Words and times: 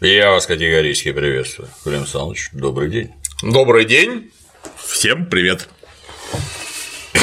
Я 0.00 0.30
вас 0.30 0.46
категорически 0.46 1.12
приветствую. 1.12 1.70
Клим 1.82 2.00
Александрович, 2.00 2.50
добрый 2.52 2.90
день. 2.90 3.14
Добрый 3.40 3.86
день. 3.86 4.30
Всем 4.76 5.24
привет. 5.24 5.70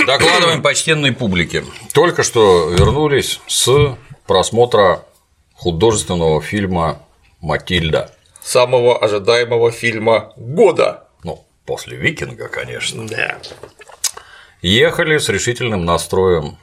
Докладываем 0.08 0.64
почтенной 0.64 1.12
публике. 1.12 1.64
Только 1.94 2.24
что 2.24 2.70
вернулись 2.72 3.40
с 3.46 3.96
просмотра 4.26 5.06
художественного 5.54 6.42
фильма 6.42 7.04
«Матильда». 7.42 8.12
Самого 8.42 8.98
ожидаемого 8.98 9.72
фильма 9.72 10.34
года. 10.36 11.08
Ну, 11.24 11.46
после 11.66 11.96
«Викинга», 11.96 12.48
конечно. 12.48 13.08
Да. 13.08 13.38
Ехали 14.64 15.20
с 15.20 15.30
решительным 15.30 15.86
настроем 15.86 16.58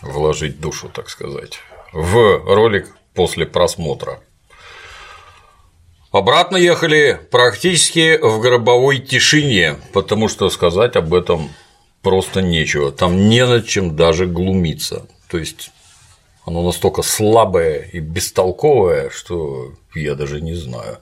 вложить 0.00 0.60
душу, 0.60 0.88
так 0.88 1.10
сказать, 1.10 1.58
в 1.92 2.38
ролик 2.46 2.96
после 3.12 3.44
просмотра. 3.44 4.22
Обратно 6.16 6.56
ехали 6.56 7.20
практически 7.30 8.16
в 8.16 8.40
гробовой 8.40 9.00
тишине, 9.00 9.76
потому 9.92 10.28
что 10.28 10.48
сказать 10.48 10.96
об 10.96 11.12
этом 11.12 11.50
просто 12.00 12.40
нечего. 12.40 12.90
Там 12.90 13.28
не 13.28 13.44
над 13.44 13.66
чем 13.66 13.96
даже 13.96 14.24
глумиться. 14.24 15.06
То 15.28 15.36
есть 15.36 15.72
оно 16.46 16.62
настолько 16.62 17.02
слабое 17.02 17.80
и 17.92 18.00
бестолковое, 18.00 19.10
что 19.10 19.74
я 19.94 20.14
даже 20.14 20.40
не 20.40 20.54
знаю. 20.54 21.00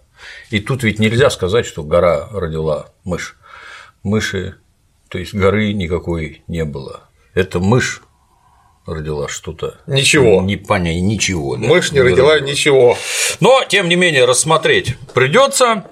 И 0.50 0.58
тут 0.58 0.82
ведь 0.82 0.98
нельзя 0.98 1.30
сказать, 1.30 1.64
что 1.64 1.84
гора 1.84 2.28
родила 2.32 2.88
мышь. 3.04 3.36
Мыши, 4.02 4.56
то 5.08 5.18
есть 5.18 5.32
горы 5.32 5.74
никакой 5.74 6.42
не 6.48 6.64
было. 6.64 7.04
Это 7.34 7.60
мышь 7.60 8.02
родила 8.86 9.28
что-то. 9.28 9.78
Ничего. 9.86 10.42
Не 10.42 10.56
понять, 10.56 11.02
ничего. 11.02 11.56
Да? 11.56 11.66
Мышь 11.66 11.92
не 11.92 12.00
родила 12.00 12.40
ничего. 12.40 12.96
Но, 13.40 13.62
тем 13.68 13.88
не 13.88 13.96
менее, 13.96 14.24
рассмотреть 14.24 14.96
придется. 15.14 15.84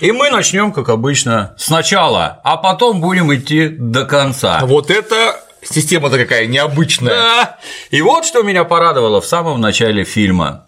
И 0.00 0.12
мы 0.12 0.30
начнем, 0.30 0.72
как 0.72 0.88
обычно, 0.88 1.54
сначала, 1.58 2.40
а 2.44 2.56
потом 2.56 3.00
будем 3.00 3.34
идти 3.34 3.68
до 3.68 4.04
конца. 4.04 4.60
Вот 4.64 4.90
это 4.90 5.40
система-то 5.62 6.18
какая 6.18 6.46
необычная. 6.46 7.10
Да. 7.10 7.58
И 7.90 8.00
вот 8.02 8.24
что 8.24 8.42
меня 8.42 8.64
порадовало 8.64 9.20
в 9.20 9.26
самом 9.26 9.60
начале 9.60 10.04
фильма. 10.04 10.66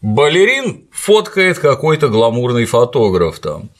Балерин 0.00 0.88
фоткает 0.92 1.60
какой-то 1.60 2.08
гламурный 2.08 2.64
фотограф 2.64 3.38
там. 3.38 3.70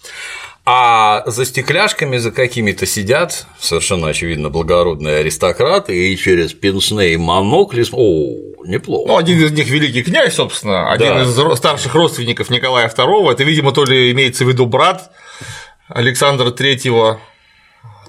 А 0.65 1.25
за 1.27 1.45
стекляшками 1.45 2.19
за 2.19 2.31
какими-то 2.31 2.87
сидят 2.87 3.47
совершенно 3.59 4.09
очевидно 4.09 4.49
благородные 4.49 5.17
аристократы 5.19 6.13
и 6.13 6.17
через 6.17 6.53
пенсне 6.53 7.15
и 7.15 7.17
монокли. 7.17 7.85
О, 7.91 8.65
неплохо. 8.65 9.09
Ну, 9.09 9.17
один 9.17 9.41
из 9.45 9.51
них 9.51 9.69
великий 9.69 10.05
князь, 10.05 10.35
собственно, 10.35 10.93
один 10.93 11.09
Да. 11.09 11.23
из 11.23 11.59
старших 11.59 11.95
родственников 11.97 12.49
Николая 12.49 12.89
II. 12.89 13.33
Это, 13.33 13.43
видимо, 13.43 13.73
то 13.73 13.85
ли 13.85 14.13
имеется 14.13 14.45
в 14.45 14.49
виду 14.49 14.67
брат 14.67 15.11
Александра 15.89 16.53
Третьего, 16.53 17.21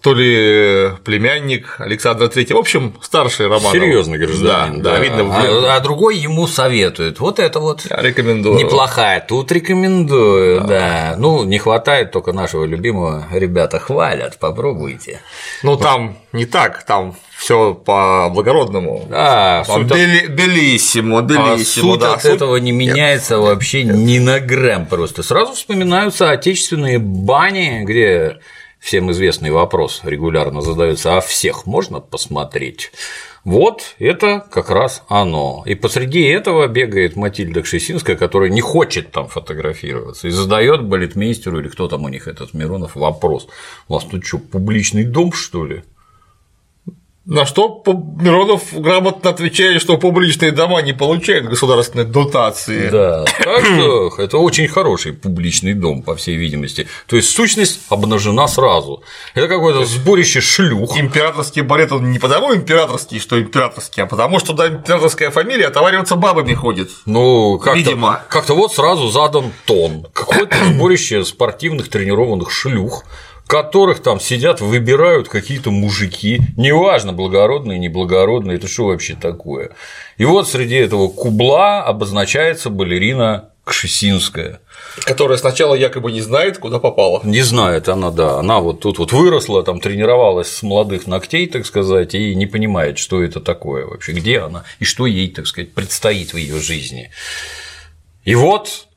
то 0.04 0.14
ли 0.14 0.90
племянник 1.06 1.78
Александра 1.80 2.28
Третьего. 2.28 2.58
В 2.58 2.59
общем, 2.59 2.94
старший 3.02 3.48
Романов. 3.48 3.72
Серьезный 3.72 4.18
гражданин. 4.18 4.82
Да, 4.82 4.92
да, 4.92 5.00
видно. 5.00 5.23
в- 5.23 5.32
А, 5.32 5.76
а 5.78 5.80
другой 5.80 6.18
ему 6.18 6.46
советует. 6.46 7.22
Вот 7.22 7.40
это 7.40 7.62
вот 7.62 7.86
Я 7.90 8.02
рекомендую. 8.02 8.58
неплохая. 8.59 9.22
Тут 9.26 9.50
рекомендую, 9.54 10.62
да. 10.68 11.16
Ну, 11.18 11.46
не 11.46 11.58
хватает 11.58 12.12
только 12.12 12.34
нашего 12.34 12.66
любимого. 12.66 13.26
Ребята 13.31 13.80
хвалят, 13.80 14.38
попробуйте. 14.40 15.22
Ну, 15.64 15.78
там 15.78 16.18
не 16.34 16.46
так, 16.46 16.84
там 16.84 17.16
все 17.38 17.74
по-благородному. 17.74 19.08
Да, 19.09 19.64
суть 19.66 19.90
от- 19.90 19.98
бели- 19.98 20.28
Белиссимо, 20.28 21.20
а 21.20 21.22
белиссимо, 21.22 21.92
суть 21.94 22.00
да. 22.02 22.14
от 22.16 22.22
суть- 22.24 22.31
этого 22.31 22.58
не 22.58 22.72
меняется 22.74 23.38
вообще 23.40 23.84
ни 23.84 24.20
на 24.20 24.40
грамм 24.42 24.86
просто. 24.86 25.24
Сразу 25.24 25.54
вспоминаются 25.54 26.30
отечественные 26.31 27.00
бани, 27.00 27.84
где 27.86 28.40
всем 28.84 29.12
известный 29.12 29.50
вопрос 29.50 30.02
регулярно 30.03 30.62
задается, 30.62 31.16
а 31.16 31.22
всех 31.22 31.66
можно 31.66 32.02
посмотреть? 32.02 32.91
Вот 33.46 33.96
это 33.97 34.46
как 34.52 34.69
раз 34.69 35.03
оно. 35.08 35.63
И 35.66 35.74
посреди 35.75 36.24
этого 36.24 36.68
бегает 36.68 37.16
Матильда 37.16 37.62
Кшесинская, 37.62 38.18
которая 38.18 38.50
не 38.50 38.62
хочет 38.62 39.12
там 39.12 39.28
фотографироваться, 39.28 40.28
и 40.28 40.31
задает 40.31 40.84
балетмейстеру 40.84 41.59
или 41.59 41.69
кто 41.69 41.88
там 41.88 42.03
у 42.03 42.09
них 42.09 42.28
этот 42.28 42.53
Миронов 42.53 42.96
вопрос. 42.96 43.47
У 43.88 43.94
вас 43.94 44.03
тут 44.03 44.25
что, 44.25 44.38
публичный 44.38 45.06
дом, 45.06 45.31
что 45.31 45.66
ли? 45.66 45.84
На 47.25 47.45
что 47.45 47.81
Миронов 48.19 48.73
грамотно 48.73 49.29
отвечает, 49.29 49.81
что 49.81 49.97
публичные 49.97 50.51
дома 50.51 50.81
не 50.81 50.91
получают 50.91 51.45
государственной 51.45 52.03
дотации. 52.03 52.89
Да, 52.89 53.23
так 53.23 53.66
что 53.66 54.09
это 54.17 54.38
очень 54.39 54.67
хороший 54.67 55.13
публичный 55.13 55.73
дом, 55.73 56.01
по 56.03 56.16
всей 56.16 56.35
видимости. 56.35 56.85
То 57.07 57.16
есть 57.16 57.29
сущность 57.29 57.79
обнажена 57.88 58.50
сразу. 58.50 59.03
Это 59.35 59.47
какое-то 59.47 59.85
сборище 59.85 60.41
шлюх. 60.41 61.00
Императорский 61.00 61.61
балет, 61.61 61.94
он 61.94 62.11
не 62.11 62.19
потому 62.19 62.53
императорский, 62.53 63.19
что 63.19 63.40
императорский, 63.40 64.03
а 64.03 64.05
потому 64.05 64.40
что 64.40 64.50
туда 64.50 64.67
императорская 64.67 65.31
фамилия 65.31 65.67
отовариваться 65.67 66.17
бабами 66.17 66.53
ходит. 66.53 66.90
Ну, 67.05 67.57
как-то, 67.57 67.79
Видимо. 67.79 68.22
как-то 68.28 68.53
вот 68.53 68.73
сразу 68.73 69.07
задан 69.07 69.53
тон. 69.66 70.07
Какое-то 70.13 70.57
сборище 70.66 71.23
спортивных 71.23 71.88
тренированных 71.90 72.51
шлюх, 72.51 73.05
которых 73.48 74.02
там 74.02 74.20
сидят, 74.20 74.62
выбирают 74.62 75.30
какие-то 75.30 75.72
мужики, 75.72 76.40
неважно, 76.58 77.14
благородные, 77.14 77.80
неблагородные, 77.80 78.58
это 78.58 78.68
что 78.68 78.86
вообще 78.88 79.16
такое? 79.16 79.72
И 80.18 80.26
вот 80.26 80.48
среди 80.48 80.76
этого 80.76 81.08
кубла 81.08 81.84
обозначается 81.84 82.70
балерина 82.70 83.50
Кшесинская. 83.66 84.59
Которая 85.06 85.38
сначала 85.38 85.74
якобы 85.74 86.12
не 86.12 86.22
знает, 86.22 86.58
куда 86.58 86.80
попала. 86.80 87.22
Не 87.24 87.42
знает 87.42 87.88
она, 87.88 88.12
да. 88.12 88.40
Она 88.40 88.59
вот 88.59 88.82
тут 88.82 89.00
вот 89.00 89.14
выросла, 89.14 89.64
там 89.64 89.80
тренировалась 89.80 90.50
с 90.50 90.64
молодых 90.64 91.08
ногтей, 91.08 91.48
так 91.48 91.66
сказать, 91.66 92.14
и 92.14 92.36
не 92.36 92.46
понимает, 92.46 92.98
что 92.98 93.24
это 93.24 93.40
такое 93.40 93.86
вообще, 93.86 94.12
где 94.12 94.40
она 94.40 94.66
и 94.80 94.86
что 94.86 95.06
ей, 95.06 95.30
так 95.30 95.48
сказать, 95.48 95.74
предстоит 95.74 96.34
в 96.34 96.38
ее 96.38 96.59
жизни. 96.59 97.09
И 98.26 98.36
вот 98.36 98.88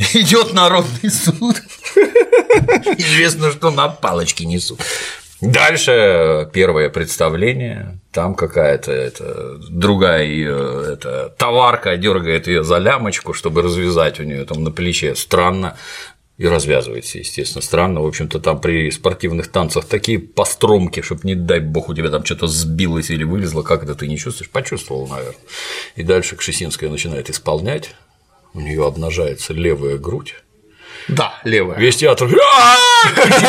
идет 0.14 0.52
народный 0.54 1.10
суд. 1.10 1.62
Известно, 2.96 3.50
что 3.52 3.70
на 3.70 3.88
палочке 3.88 4.46
несут. 4.46 4.80
Дальше 5.40 6.50
первое 6.52 6.90
представление, 6.90 7.98
там 8.12 8.34
какая-то 8.34 8.92
это, 8.92 9.58
другая 9.70 10.24
ее 10.24 10.84
это, 10.92 11.34
товарка 11.38 11.96
дергает 11.96 12.46
ее 12.46 12.62
за 12.62 12.76
лямочку, 12.76 13.32
чтобы 13.32 13.62
развязать 13.62 14.20
у 14.20 14.24
нее 14.24 14.44
там 14.44 14.62
на 14.64 14.70
плече. 14.70 15.14
Странно. 15.14 15.76
И 16.36 16.46
развязывается, 16.46 17.18
естественно, 17.18 17.60
странно. 17.60 18.00
В 18.00 18.06
общем-то, 18.06 18.40
там 18.40 18.62
при 18.62 18.90
спортивных 18.90 19.48
танцах 19.48 19.84
такие 19.84 20.18
постромки, 20.18 21.02
чтобы, 21.02 21.20
не 21.24 21.34
дай 21.34 21.60
бог, 21.60 21.90
у 21.90 21.94
тебя 21.94 22.08
там 22.08 22.24
что-то 22.24 22.46
сбилось 22.46 23.10
или 23.10 23.24
вылезло, 23.24 23.62
как 23.62 23.82
это 23.82 23.94
ты 23.94 24.08
не 24.08 24.16
чувствуешь? 24.16 24.48
Почувствовал, 24.48 25.06
наверное. 25.06 25.36
И 25.96 26.02
дальше 26.02 26.36
Кшесинская 26.36 26.88
начинает 26.88 27.28
исполнять, 27.28 27.94
у 28.54 28.60
нее 28.60 28.86
обнажается 28.86 29.52
левая 29.52 29.96
грудь, 29.96 30.34
Да, 31.08 31.34
левая. 31.44 31.78
Весь 31.78 31.96
театр. 31.96 32.28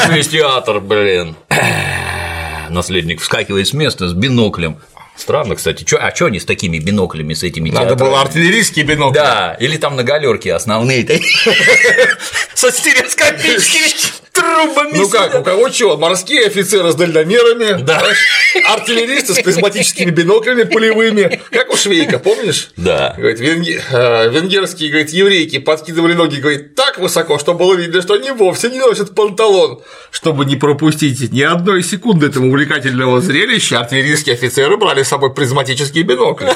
Весь 0.09 0.29
театр, 0.29 0.79
блин. 0.79 1.35
Наследник 2.69 3.21
вскакивает 3.21 3.67
с 3.67 3.73
места 3.73 4.07
с 4.07 4.13
биноклем. 4.13 4.79
Странно, 5.15 5.55
кстати. 5.55 5.83
Чё, 5.83 5.97
а 6.01 6.15
что 6.15 6.27
они 6.27 6.39
с 6.39 6.45
такими 6.45 6.79
биноклями, 6.79 7.33
с 7.33 7.43
этими 7.43 7.69
Надо 7.69 7.95
было 7.95 8.21
артиллерийский 8.21 8.83
бинокли. 8.83 9.17
Да, 9.17 9.57
или 9.59 9.77
там 9.77 9.95
на 9.95 10.03
галерке 10.03 10.53
основные 10.53 11.03
со 12.55 12.71
стереоскопическими 12.71 14.20
трубами. 14.31 14.97
Ну 14.97 15.09
как, 15.09 15.35
у 15.39 15.43
кого 15.43 15.69
чего? 15.69 15.97
Морские 15.97 16.45
офицеры 16.47 16.91
с 16.91 16.95
дальномерами, 16.95 17.81
Да. 17.83 18.03
артиллеристы 18.67 19.33
с 19.33 19.39
призматическими 19.41 20.09
биноклями 20.09 20.63
полевыми, 20.63 21.41
как 21.51 21.71
у 21.73 21.77
Швейка, 21.77 22.19
помнишь? 22.19 22.71
Да. 22.77 23.13
Говорит, 23.17 23.39
венге- 23.39 23.81
э, 23.91 24.29
венгерские, 24.29 24.89
говорит, 24.89 25.09
еврейки 25.11 25.59
подкидывали 25.59 26.13
ноги, 26.13 26.37
говорит, 26.39 26.75
так 26.75 26.97
высоко, 26.99 27.39
что 27.39 27.53
было 27.53 27.73
видно, 27.75 28.01
что 28.01 28.13
они 28.15 28.31
вовсе 28.31 28.69
не 28.69 28.79
носят 28.79 29.15
панталон. 29.15 29.81
Чтобы 30.11 30.45
не 30.45 30.55
пропустить 30.55 31.31
ни 31.31 31.41
одной 31.41 31.83
секунды 31.83 32.27
этого 32.27 32.45
увлекательного 32.45 33.21
зрелища, 33.21 33.79
артиллерийские 33.79 34.35
офицеры 34.35 34.77
брали 34.77 35.03
с 35.03 35.07
собой 35.09 35.33
призматические 35.33 36.03
бинокли. 36.03 36.49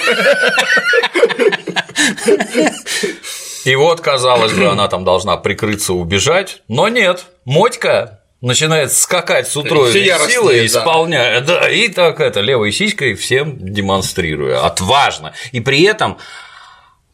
И 3.65 3.75
вот, 3.75 3.99
казалось 4.01 4.53
бы, 4.53 4.67
она 4.67 4.87
там 4.87 5.03
должна 5.03 5.37
прикрыться, 5.37 5.93
убежать, 5.93 6.61
но 6.67 6.87
нет. 6.87 7.25
Мотька 7.45 8.21
начинает 8.41 8.93
скакать 8.93 9.47
с 9.47 9.57
утроенной 9.57 10.29
силой, 10.29 10.59
да. 10.59 10.65
исполняя, 10.65 11.41
да, 11.41 11.69
и 11.69 11.87
так 11.87 12.19
это 12.19 12.41
левой 12.41 12.71
сиськой 12.71 13.15
всем 13.15 13.57
демонстрируя, 13.59 14.63
отважно. 14.65 15.33
И 15.51 15.61
при 15.61 15.81
этом, 15.81 16.17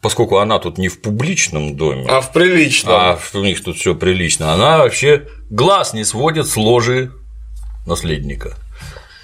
поскольку 0.01 0.37
она 0.39 0.59
тут 0.59 0.77
не 0.77 0.89
в 0.89 1.01
публичном 1.01 1.77
доме, 1.77 2.05
А 2.09 2.19
в 2.19 2.33
приличном. 2.33 2.93
а 2.93 3.19
у 3.33 3.43
них 3.43 3.63
тут 3.63 3.77
все 3.77 3.95
прилично, 3.95 4.53
она 4.53 4.79
вообще 4.79 5.27
глаз 5.49 5.93
не 5.93 6.03
сводит 6.03 6.47
с 6.47 6.57
ложи 6.57 7.11
наследника. 7.85 8.57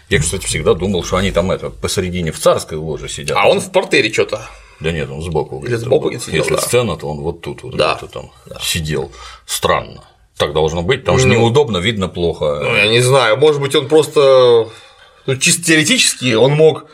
Я, 0.09 0.19
кстати, 0.19 0.45
всегда 0.45 0.73
думал, 0.73 1.03
что 1.03 1.17
они 1.17 1.31
там 1.31 1.51
это 1.51 1.69
посередине 1.69 2.31
в 2.31 2.39
царской 2.39 2.77
ложе 2.77 3.09
сидят. 3.09 3.37
А 3.37 3.49
он 3.49 3.59
в 3.59 3.69
портере 3.73 4.11
что-то. 4.13 4.47
Да 4.79 4.91
нет, 4.91 5.09
он 5.09 5.21
сбоку. 5.21 5.63
Или 5.65 5.75
сбоку 5.75 6.09
Если 6.09 6.31
сидел, 6.31 6.45
да. 6.49 6.57
сцена, 6.61 6.97
то 6.97 7.07
он 7.09 7.21
вот 7.21 7.41
тут 7.41 7.63
вот 7.63 7.75
Да. 7.75 7.95
где-то 7.97 8.13
там 8.13 8.31
сидел. 8.61 9.11
Странно. 9.45 10.03
Так 10.37 10.53
должно 10.53 10.83
быть, 10.83 11.01
потому 11.01 11.17
что 11.17 11.27
неудобно, 11.27 11.77
видно 11.77 12.07
плохо. 12.09 12.59
Ну, 12.63 12.75
я 12.75 12.87
не 12.87 12.99
знаю, 13.01 13.37
может 13.37 13.59
быть, 13.59 13.73
он 13.75 13.87
просто 13.87 14.67
ну, 15.25 15.35
чисто 15.37 15.63
теоретически 15.63 16.33
он 16.35 16.51
мог 16.53 16.85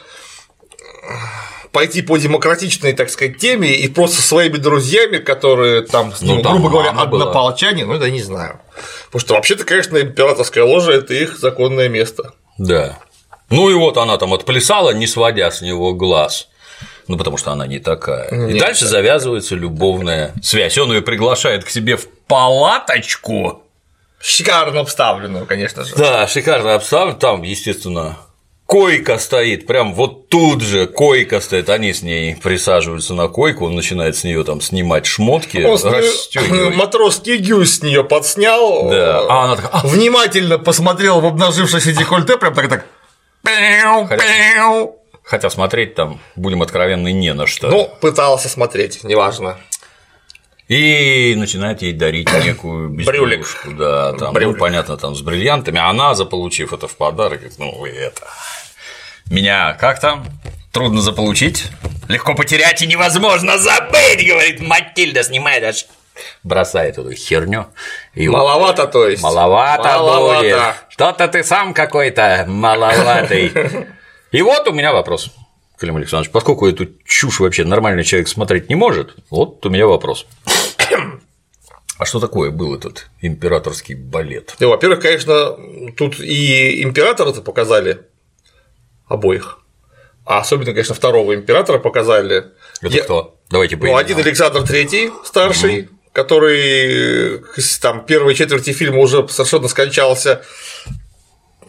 пойти 1.71 2.01
по 2.03 2.17
демократичной, 2.17 2.93
так 2.93 3.09
сказать, 3.09 3.37
теме 3.39 3.75
и 3.75 3.87
просто 3.87 4.21
своими 4.21 4.57
друзьями, 4.57 5.17
которые 5.17 5.81
там 5.81 6.13
с 6.13 6.21
Ну, 6.21 6.35
ним, 6.35 6.43
там 6.43 6.53
грубо 6.53 6.69
говоря, 6.69 6.93
мама 6.93 7.07
была. 7.09 7.23
однополчане, 7.23 7.85
ну, 7.85 7.97
да 7.97 8.09
не 8.09 8.21
знаю. 8.21 8.59
Потому 9.07 9.19
что 9.19 9.33
вообще-то, 9.33 9.65
конечно, 9.65 9.97
императорская 9.97 10.63
ложа– 10.63 10.91
это 10.93 11.13
их 11.15 11.37
законное 11.37 11.89
место. 11.89 12.33
Да. 12.57 12.99
Ну 13.49 13.69
и 13.69 13.73
вот 13.73 13.97
она 13.97 14.17
там 14.17 14.33
отплясала, 14.33 14.91
не 14.91 15.07
сводя 15.07 15.49
с 15.51 15.61
него 15.61 15.93
глаз. 15.93 16.47
Ну, 17.07 17.17
потому 17.17 17.37
что 17.37 17.51
она 17.51 17.67
не 17.67 17.79
такая. 17.79 18.27
И 18.29 18.35
Нет, 18.35 18.59
дальше 18.59 18.85
завязывается 18.85 19.55
любовная 19.55 20.33
связь. 20.41 20.77
Он 20.77 20.91
ее 20.93 21.01
приглашает 21.01 21.63
к 21.63 21.69
себе 21.69 21.97
в 21.97 22.07
палаточку. 22.27 23.63
Шикарно 24.19 24.79
обставленную, 24.81 25.45
конечно 25.45 25.83
же. 25.83 25.95
Да, 25.95 26.27
шикарно 26.27 26.75
обставлен. 26.75 27.17
Там, 27.17 27.43
естественно, 27.43 28.17
койка 28.65 29.17
стоит, 29.17 29.67
прям 29.67 29.93
вот 29.93 30.29
тут 30.29 30.61
же 30.61 30.87
койка 30.87 31.41
стоит, 31.41 31.69
они 31.69 31.93
с 31.93 32.01
ней 32.01 32.35
присаживаются 32.35 33.13
на 33.13 33.27
койку, 33.27 33.65
он 33.65 33.75
начинает 33.75 34.15
с 34.15 34.23
нее 34.23 34.43
там 34.43 34.61
снимать 34.61 35.05
шмотки, 35.05 35.57
Он 35.63 35.77
с 35.77 35.83
неё 35.83 35.91
расстёгивать. 35.97 36.75
матросский 36.77 37.37
гюс 37.37 37.79
с 37.79 37.81
нее 37.83 38.03
подснял, 38.03 38.89
Да, 38.89 39.19
а 39.29 39.43
она 39.43 39.55
такая, 39.57 39.71
«А, 39.73 39.85
внимательно 39.85 40.57
посмотрел 40.57 41.19
в 41.19 41.25
обнажившееся 41.25 41.91
декольте, 41.91 42.37
прям 42.37 42.55
так 42.55 42.69
так. 42.69 42.85
Хотя 45.23 45.49
смотреть 45.49 45.95
там, 45.95 46.19
будем 46.35 46.61
откровенны, 46.61 47.11
не 47.11 47.33
на 47.33 47.47
что. 47.47 47.69
Ну, 47.69 47.89
пытался 48.01 48.49
смотреть, 48.49 49.03
неважно. 49.03 49.57
И 50.67 51.33
начинает 51.37 51.81
ей 51.81 51.93
дарить 51.93 52.31
некую 52.43 52.89
безделушку, 52.95 53.71
да, 53.71 54.13
там, 54.13 54.33
Брюлик. 54.33 54.55
ну, 54.55 54.59
понятно, 54.59 54.97
там 54.97 55.15
с 55.15 55.21
бриллиантами, 55.21 55.79
а 55.79 55.89
она, 55.89 56.13
заполучив 56.13 56.73
это 56.73 56.87
в 56.87 56.95
подарок, 56.95 57.39
говорит, 57.39 57.59
ну, 57.59 57.77
вы 57.77 57.89
это, 57.89 58.27
меня 59.29 59.73
как 59.73 59.99
там, 59.99 60.25
трудно 60.71 61.01
заполучить, 61.01 61.69
легко 62.07 62.33
потерять 62.33 62.81
и 62.81 62.87
невозможно 62.87 63.57
забыть, 63.57 64.25
говорит 64.25 64.61
Матильда, 64.61 65.23
снимает 65.23 65.63
аж, 65.63 65.85
бросает 66.43 66.97
эту 66.97 67.11
херню, 67.13 67.67
и 68.13 68.27
Маловато, 68.29 68.87
то 68.87 69.07
есть. 69.07 69.21
Маловато, 69.21 69.83
Маловато. 69.83 70.39
будет. 70.41 70.59
Что-то 70.89 71.27
ты 71.27 71.43
сам 71.43 71.73
какой-то 71.73 72.45
маловатый. 72.47 73.51
И 74.33 74.41
вот 74.41 74.67
у 74.67 74.73
меня 74.73 74.91
вопрос, 74.91 75.29
Клим 75.77 75.95
Александрович, 75.95 76.31
поскольку 76.31 76.67
эту 76.67 76.87
чушь 77.05 77.39
вообще 77.39 77.65
нормальный 77.65 78.03
человек 78.03 78.27
смотреть 78.27 78.67
не 78.67 78.73
может, 78.75 79.15
вот 79.29 79.63
у 79.65 79.69
меня 79.69 79.87
вопрос. 79.87 80.25
А 81.99 82.05
что 82.05 82.19
такое 82.19 82.49
был 82.49 82.75
этот 82.75 83.07
императорский 83.21 83.93
балет? 83.93 84.55
Ну, 84.59 84.69
во-первых, 84.69 84.99
конечно, 84.99 85.55
тут 85.95 86.19
и 86.19 86.81
императора-то 86.83 87.41
показали 87.41 88.07
обоих. 89.07 89.59
А 90.25 90.39
особенно, 90.39 90.71
конечно, 90.71 90.95
второго 90.95 91.35
императора 91.35 91.77
показали. 91.77 92.45
Это 92.81 92.93
Я- 92.93 93.03
кто? 93.03 93.39
Давайте 93.51 93.77
по 93.77 93.85
Ну, 93.85 93.95
один 93.95 94.17
Александр 94.17 94.63
Третий, 94.63 95.11
старший, 95.23 95.89
который 96.13 97.35
э, 97.37 97.39
там 97.79 98.03
первой 98.05 98.33
четверти 98.33 98.73
фильма 98.73 98.97
уже 98.97 99.25
совершенно 99.29 99.67
скончался. 99.67 100.43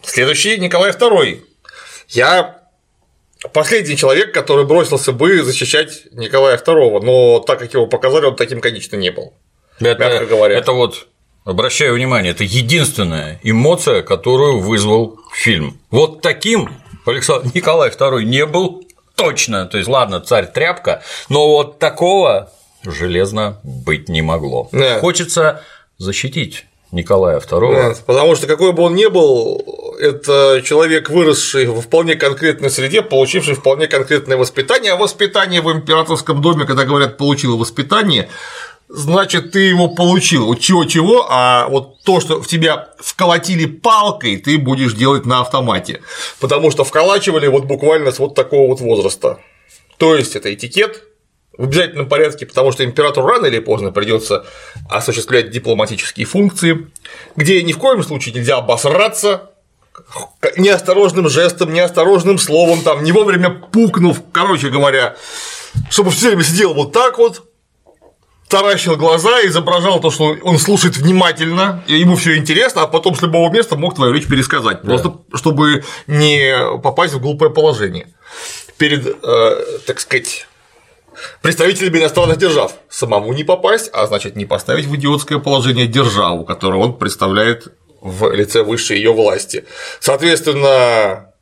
Следующий 0.03 0.57
Николай 0.57 0.91
II. 0.91 1.43
Я 2.09 2.61
последний 3.53 3.97
человек, 3.97 4.33
который 4.33 4.65
бросился 4.65 5.11
бы 5.11 5.43
защищать 5.43 6.07
Николая 6.11 6.57
II, 6.57 7.01
но 7.01 7.39
так 7.39 7.59
как 7.59 7.73
его 7.73 7.87
показали, 7.87 8.25
он 8.25 8.35
таким, 8.35 8.61
конечно, 8.61 8.95
не 8.95 9.11
был. 9.11 9.33
это, 9.79 9.99
мягко 9.99 10.25
говоря. 10.25 10.57
это 10.57 10.71
вот, 10.71 11.07
обращаю 11.43 11.95
внимание, 11.95 12.31
это 12.31 12.43
единственная 12.43 13.39
эмоция, 13.43 14.01
которую 14.01 14.59
вызвал 14.59 15.19
фильм. 15.33 15.79
Вот 15.91 16.21
таким 16.21 16.69
Александр 17.05 17.49
Николай 17.53 17.89
II 17.89 18.23
не 18.23 18.45
был 18.45 18.85
точно. 19.15 19.65
То 19.65 19.77
есть, 19.77 19.89
ладно, 19.89 20.19
царь 20.21 20.47
тряпка, 20.47 21.03
но 21.29 21.47
вот 21.47 21.79
такого 21.79 22.51
железно 22.83 23.59
быть 23.63 24.09
не 24.09 24.21
могло. 24.21 24.69
Да. 24.71 24.99
Хочется 24.99 25.63
защитить 25.97 26.65
Николая 26.91 27.39
II. 27.39 27.75
Да, 27.75 27.95
Потому 28.05 28.35
что 28.35 28.47
какой 28.47 28.73
бы 28.73 28.83
он 28.83 28.95
ни 28.95 29.07
был, 29.07 29.84
это 29.99 30.61
человек, 30.63 31.09
выросший 31.09 31.65
в 31.67 31.81
вполне 31.81 32.15
конкретной 32.15 32.69
среде, 32.69 33.01
получивший 33.01 33.55
вполне 33.55 33.87
конкретное 33.87 34.37
воспитание. 34.37 34.93
А 34.93 34.95
воспитание 34.95 35.61
в 35.61 35.71
императорском 35.71 36.41
доме, 36.41 36.65
когда 36.65 36.85
говорят 36.85 37.17
получил 37.17 37.57
воспитание, 37.57 38.29
значит, 38.87 39.51
ты 39.51 39.59
его 39.59 39.89
получил. 39.89 40.45
Вот 40.45 40.59
чего-чего, 40.59 41.27
а 41.29 41.67
вот 41.67 42.01
то, 42.03 42.19
что 42.19 42.41
в 42.41 42.47
тебя 42.47 42.89
вколотили 42.99 43.65
палкой, 43.65 44.37
ты 44.37 44.57
будешь 44.57 44.93
делать 44.93 45.25
на 45.25 45.41
автомате. 45.41 46.01
Потому 46.39 46.71
что 46.71 46.83
вколачивали 46.83 47.47
вот 47.47 47.65
буквально 47.65 48.11
с 48.11 48.19
вот 48.19 48.35
такого 48.35 48.67
вот 48.67 48.79
возраста. 48.79 49.39
То 49.97 50.15
есть 50.15 50.35
это 50.35 50.53
этикет, 50.53 51.03
в 51.57 51.63
обязательном 51.63 52.09
порядке, 52.09 52.45
потому 52.45 52.71
что 52.71 52.83
императору 52.83 53.27
рано 53.27 53.45
или 53.45 53.59
поздно 53.59 53.91
придется 53.91 54.45
осуществлять 54.89 55.51
дипломатические 55.51 56.25
функции, 56.25 56.87
где 57.35 57.63
ни 57.63 57.71
в 57.71 57.77
коем 57.77 58.03
случае 58.03 58.35
нельзя 58.35 58.57
обосраться 58.57 59.51
неосторожным 60.57 61.29
жестом, 61.29 61.73
неосторожным 61.73 62.37
словом, 62.37 62.81
там, 62.81 63.03
не 63.03 63.11
вовремя 63.11 63.49
пукнув, 63.49 64.21
короче 64.31 64.69
говоря, 64.69 65.15
чтобы 65.89 66.11
все 66.11 66.27
время 66.27 66.43
сидел 66.43 66.73
вот 66.73 66.91
так 66.91 67.17
вот, 67.17 67.43
таращил 68.47 68.95
глаза, 68.95 69.45
изображал 69.45 69.99
то, 69.99 70.11
что 70.11 70.35
он 70.43 70.59
слушает 70.59 70.97
внимательно, 70.97 71.83
и 71.87 71.95
ему 71.95 72.15
все 72.15 72.37
интересно, 72.37 72.83
а 72.83 72.87
потом 72.87 73.15
с 73.15 73.21
любого 73.21 73.51
места 73.51 73.75
мог 73.75 73.95
твою 73.95 74.13
речь 74.13 74.27
пересказать, 74.27 74.81
просто 74.81 75.17
чтобы 75.33 75.83
не 76.07 76.55
попасть 76.81 77.13
в 77.13 77.19
глупое 77.19 77.51
положение 77.51 78.07
перед, 78.77 79.07
э, 79.07 79.65
так 79.87 79.99
сказать, 79.99 80.47
представителями 81.41 81.99
иностранных 81.99 82.37
держав. 82.37 82.73
Самому 82.89 83.33
не 83.33 83.43
попасть, 83.43 83.89
а 83.93 84.05
значит 84.05 84.35
не 84.35 84.45
поставить 84.45 84.85
в 84.85 84.95
идиотское 84.95 85.39
положение 85.39 85.87
державу, 85.87 86.45
которую 86.45 86.81
он 86.81 86.97
представляет 86.97 87.73
в 88.05 88.31
лице 88.31 88.61
высшей 88.61 88.97
ее 88.97 89.11
власти. 89.11 89.65
Соответственно, 89.99 91.33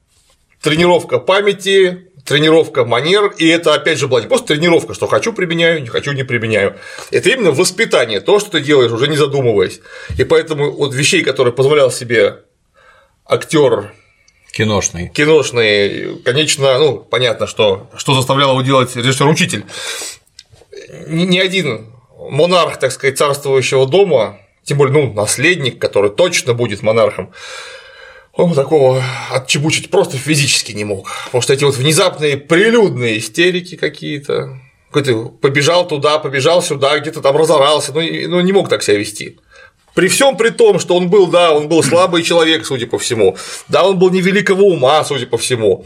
тренировка 0.62 1.20
памяти, 1.20 2.08
тренировка 2.26 2.86
манер, 2.86 3.34
и 3.38 3.46
это 3.50 3.74
опять 3.74 4.00
же 4.00 4.08
была 4.08 4.22
не 4.22 4.28
просто 4.28 4.56
тренировка, 4.56 4.94
что 4.94 5.08
хочу 5.08 5.34
применяю, 5.34 5.82
не 5.82 5.90
хочу 5.90 6.14
не 6.14 6.24
применяю. 6.24 6.78
Это 7.12 7.30
именно 7.32 7.52
воспитание, 7.52 8.22
то, 8.22 8.40
что 8.40 8.52
ты 8.52 8.62
делаешь, 8.62 8.92
уже 8.92 9.10
не 9.10 9.18
задумываясь. 9.18 9.82
И 10.18 10.24
поэтому 10.24 10.72
вот 10.72 10.96
вещей, 10.96 11.22
которые 11.22 11.54
позволял 11.54 11.92
себе 11.92 12.40
актер 13.26 13.94
Киношный. 14.54 15.10
киношный, 15.10 16.22
конечно, 16.24 16.78
ну, 16.78 17.00
понятно, 17.00 17.46
что, 17.46 17.90
что 17.98 18.14
заставлял 18.14 18.52
его 18.52 18.62
делать 18.62 18.96
режиссер-учитель. 18.96 19.66
Ни 21.08 21.40
один 21.40 21.92
монарх, 22.30 22.78
так 22.78 22.92
сказать, 22.94 23.18
царствующего 23.18 23.86
дома, 23.86 24.40
тем 24.64 24.78
более, 24.78 24.94
ну, 24.94 25.14
наследник, 25.14 25.80
который 25.80 26.10
точно 26.10 26.54
будет 26.54 26.82
монархом, 26.82 27.32
он 28.34 28.54
такого 28.54 29.04
отчебучить 29.32 29.92
просто 29.92 30.18
физически 30.18 30.72
не 30.72 30.86
мог. 30.86 31.10
Потому 31.26 31.42
что 31.42 31.54
эти 31.54 31.64
вот 31.64 31.76
внезапные 31.76 32.38
прилюдные 32.38 33.20
истерики 33.20 33.76
какие-то, 33.76 34.60
какой-то 34.88 35.26
побежал 35.30 35.88
туда, 35.88 36.18
побежал 36.18 36.62
сюда, 36.62 36.98
где-то 36.98 37.22
там 37.22 37.38
разорался, 37.38 37.92
ну, 37.94 38.02
ну 38.02 38.42
не 38.42 38.52
мог 38.52 38.70
так 38.70 38.82
себя 38.82 38.98
вести. 38.98 39.38
При 39.94 40.08
всем 40.08 40.38
при 40.38 40.50
том, 40.50 40.80
что 40.80 40.96
он 40.96 41.10
был, 41.10 41.28
да, 41.28 41.54
он 41.54 41.68
был 41.68 41.84
слабый 41.84 42.24
человек, 42.24 42.66
судя 42.66 42.88
по 42.88 42.98
всему, 42.98 43.38
да, 43.68 43.86
он 43.86 44.00
был 44.00 44.10
невеликого 44.10 44.64
ума, 44.64 45.04
судя 45.04 45.28
по 45.28 45.38
всему, 45.38 45.86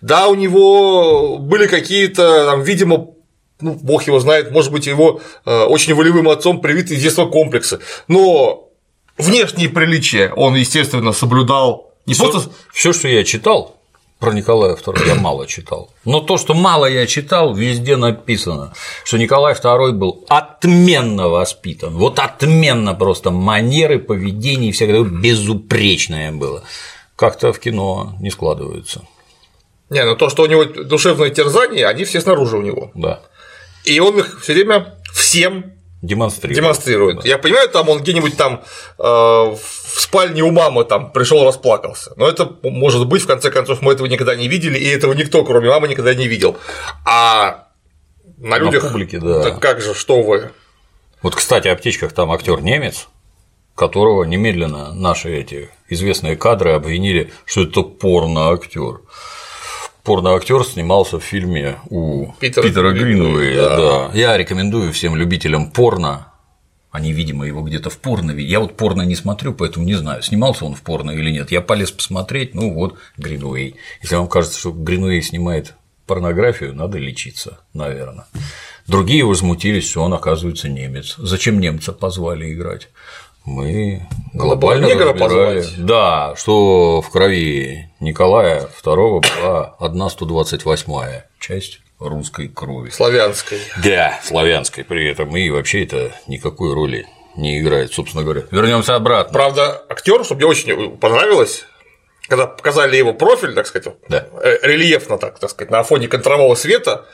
да, 0.00 0.26
у 0.26 0.34
него 0.34 1.38
были 1.38 1.68
какие-то, 1.68 2.46
там, 2.46 2.62
видимо, 2.62 3.14
ну, 3.60 3.72
бог 3.74 4.06
его 4.06 4.20
знает, 4.20 4.50
может 4.50 4.72
быть, 4.72 4.86
его 4.86 5.20
э, 5.44 5.64
очень 5.64 5.94
волевым 5.94 6.28
отцом 6.28 6.60
привиты 6.60 6.96
с 6.96 7.00
детства 7.02 7.26
комплексы, 7.26 7.80
но 8.08 8.68
внешние 9.16 9.68
приличия 9.68 10.32
он, 10.34 10.54
естественно, 10.54 11.12
соблюдал 11.12 11.92
не 12.06 12.14
просто 12.14 12.50
Все, 12.72 12.92
что 12.92 13.08
я 13.08 13.24
читал 13.24 13.76
про 14.18 14.32
Николая 14.32 14.74
II, 14.76 15.06
я 15.06 15.14
мало 15.16 15.46
читал. 15.46 15.90
Но 16.04 16.20
то, 16.20 16.38
что 16.38 16.54
мало 16.54 16.86
я 16.86 17.06
читал, 17.06 17.54
везде 17.54 17.96
написано, 17.96 18.72
что 19.04 19.18
Николай 19.18 19.54
II 19.54 19.92
был 19.92 20.24
отменно 20.28 21.28
воспитан. 21.28 21.94
Вот 21.94 22.18
отменно 22.18 22.94
просто 22.94 23.30
манеры, 23.30 23.98
поведение 23.98 24.70
и 24.70 24.72
всякое 24.72 25.04
безупречное 25.04 26.32
было. 26.32 26.62
Как-то 27.16 27.52
в 27.52 27.58
кино 27.58 28.14
не 28.20 28.30
складывается. 28.30 29.02
Не, 29.90 30.04
ну 30.04 30.16
то, 30.16 30.28
что 30.30 30.42
у 30.42 30.46
него 30.46 30.64
душевные 30.64 31.30
терзания, 31.30 31.86
они 31.88 32.04
все 32.04 32.20
снаружи 32.20 32.56
у 32.56 32.62
него. 32.62 32.90
Да. 32.94 33.20
И 33.84 34.00
он 34.00 34.18
их 34.18 34.40
все 34.40 34.54
время 34.54 34.94
всем 35.12 35.72
Демонстрирует. 36.02 36.56
демонстрирует. 36.56 37.24
Я 37.24 37.38
понимаю, 37.38 37.68
там 37.68 37.88
он 37.88 38.00
где-нибудь 38.00 38.36
там 38.36 38.62
э, 38.98 39.02
в 39.02 39.58
спальне 40.00 40.42
у 40.42 40.50
мамы 40.50 40.84
там 40.84 41.12
пришел 41.12 41.44
расплакался. 41.44 42.12
Но 42.16 42.28
это 42.28 42.50
может 42.62 43.06
быть, 43.06 43.22
в 43.22 43.26
конце 43.26 43.50
концов, 43.50 43.80
мы 43.80 43.92
этого 43.92 44.06
никогда 44.06 44.34
не 44.34 44.48
видели, 44.48 44.78
и 44.78 44.86
этого 44.86 45.14
никто, 45.14 45.44
кроме 45.44 45.70
мамы, 45.70 45.88
никогда 45.88 46.14
не 46.14 46.28
видел. 46.28 46.58
А 47.06 47.68
на 48.36 48.58
людях. 48.58 48.84
На 48.84 48.90
публике, 48.90 49.18
да. 49.18 49.42
Так 49.42 49.60
как 49.60 49.80
же, 49.80 49.94
что 49.94 50.22
вы? 50.22 50.50
Вот, 51.22 51.34
кстати, 51.34 51.68
о 51.68 51.76
птичках 51.76 52.12
там 52.12 52.30
актер 52.32 52.60
немец, 52.60 53.08
которого 53.74 54.24
немедленно 54.24 54.92
наши 54.92 55.34
эти 55.34 55.70
известные 55.88 56.36
кадры 56.36 56.72
обвинили, 56.72 57.32
что 57.46 57.62
это 57.62 57.82
порно-актер. 57.82 59.00
Порно-актер 60.04 60.64
снимался 60.64 61.18
в 61.18 61.24
фильме 61.24 61.78
у 61.88 62.32
Питера 62.38 62.62
Питера, 62.62 62.92
Гринуэя. 62.92 63.56
да. 63.56 63.76
Да. 63.76 64.10
Я 64.12 64.36
рекомендую 64.36 64.92
всем 64.92 65.16
любителям 65.16 65.70
порно. 65.70 66.28
Они, 66.90 67.12
видимо, 67.12 67.46
его 67.46 67.62
где-то 67.62 67.90
в 67.90 67.98
порно 67.98 68.32
видели. 68.32 68.52
Я 68.52 68.60
вот 68.60 68.76
порно 68.76 69.02
не 69.02 69.16
смотрю, 69.16 69.54
поэтому 69.54 69.84
не 69.86 69.94
знаю, 69.94 70.22
снимался 70.22 70.66
он 70.66 70.74
в 70.74 70.82
порно 70.82 71.10
или 71.10 71.30
нет. 71.30 71.50
Я 71.50 71.60
полез 71.60 71.90
посмотреть, 71.90 72.54
ну 72.54 72.72
вот 72.72 72.96
Гринуэй. 73.16 73.76
Если 74.02 74.14
вам 74.14 74.28
кажется, 74.28 74.58
что 74.58 74.70
Гринуэй 74.72 75.22
снимает 75.22 75.74
порнографию, 76.06 76.74
надо 76.74 76.98
лечиться, 76.98 77.58
наверное. 77.72 78.26
Другие 78.86 79.24
возмутились, 79.24 79.88
что 79.88 80.02
он, 80.02 80.12
оказывается, 80.12 80.68
немец. 80.68 81.14
Зачем 81.16 81.58
немца 81.58 81.92
позвали 81.92 82.52
играть? 82.52 82.90
Мы 83.44 84.06
глобально 84.32 84.86
негра 84.86 85.12
разбирали. 85.12 85.60
позвать. 85.60 85.84
Да, 85.86 86.34
что 86.36 87.02
в 87.02 87.10
крови 87.10 87.90
Николая 88.00 88.68
II 88.84 89.24
была 89.42 89.74
одна 89.78 90.08
128 90.08 91.22
часть 91.40 91.80
русской 92.00 92.48
крови. 92.48 92.90
Славянской. 92.90 93.58
Да, 93.82 94.18
славянской 94.22 94.84
при 94.84 95.08
этом, 95.10 95.36
и 95.36 95.50
вообще 95.50 95.84
это 95.84 96.12
никакой 96.26 96.72
роли 96.74 97.06
не 97.36 97.60
играет, 97.60 97.92
собственно 97.92 98.22
говоря. 98.24 98.42
Вернемся 98.50 98.94
обратно. 98.94 99.32
Правда, 99.32 99.82
актер, 99.88 100.24
что 100.24 100.34
мне 100.36 100.46
очень 100.46 100.96
понравилось, 100.96 101.64
когда 102.28 102.46
показали 102.46 102.96
его 102.96 103.12
профиль, 103.12 103.54
так 103.54 103.66
сказать, 103.66 103.94
Да. 104.08 104.26
э, 104.42 104.58
рельефно, 104.62 105.18
так, 105.18 105.38
так 105.38 105.50
сказать, 105.50 105.70
на 105.70 105.82
фоне 105.82 106.08
контрового 106.08 106.54
света, 106.54 107.04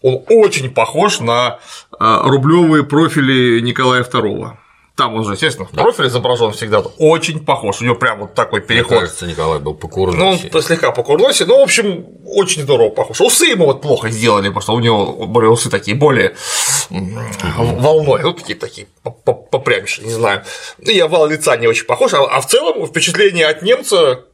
он 0.00 0.22
очень 0.28 0.72
похож 0.72 1.20
на 1.20 1.58
рублевые 1.98 2.84
профили 2.84 3.60
Николая 3.60 4.02
II. 4.02 4.52
Там 4.96 5.16
он 5.16 5.24
же, 5.24 5.32
естественно, 5.32 5.66
профиль 5.72 6.06
изображен 6.06 6.52
всегда 6.52 6.78
очень 6.98 7.44
похож. 7.44 7.80
У 7.80 7.84
него 7.84 7.96
прям 7.96 8.20
вот 8.20 8.34
такой 8.34 8.60
Мне 8.60 8.68
переход. 8.68 9.00
кажется, 9.00 9.26
Николай 9.26 9.58
был 9.58 9.74
по 9.74 9.88
курносе. 9.88 10.48
Ну, 10.52 10.56
он 10.58 10.62
слегка 10.62 10.92
по 10.92 11.02
курносе, 11.02 11.46
но, 11.46 11.58
в 11.58 11.62
общем, 11.62 12.06
очень 12.24 12.62
здорово 12.62 12.90
похож. 12.90 13.20
Усы 13.20 13.46
ему 13.46 13.66
вот 13.66 13.82
плохо 13.82 14.08
сделали, 14.10 14.46
потому 14.48 14.62
что 14.62 14.74
у 14.74 14.78
него 14.80 15.26
были 15.26 15.46
усы 15.46 15.68
такие 15.68 15.96
более 15.96 16.36
волной, 16.90 18.22
ну, 18.22 18.32
такие, 18.34 18.56
такие 18.56 18.86
попрямше, 19.24 20.02
не 20.04 20.10
знаю. 20.12 20.44
Ну, 20.78 20.92
и 20.92 20.98
овал 21.00 21.26
лица 21.26 21.56
не 21.56 21.66
очень 21.66 21.86
похож, 21.86 22.14
а, 22.14 22.18
а 22.24 22.40
в 22.40 22.46
целом 22.46 22.86
впечатление 22.86 23.46
от 23.48 23.62
немца 23.62 24.24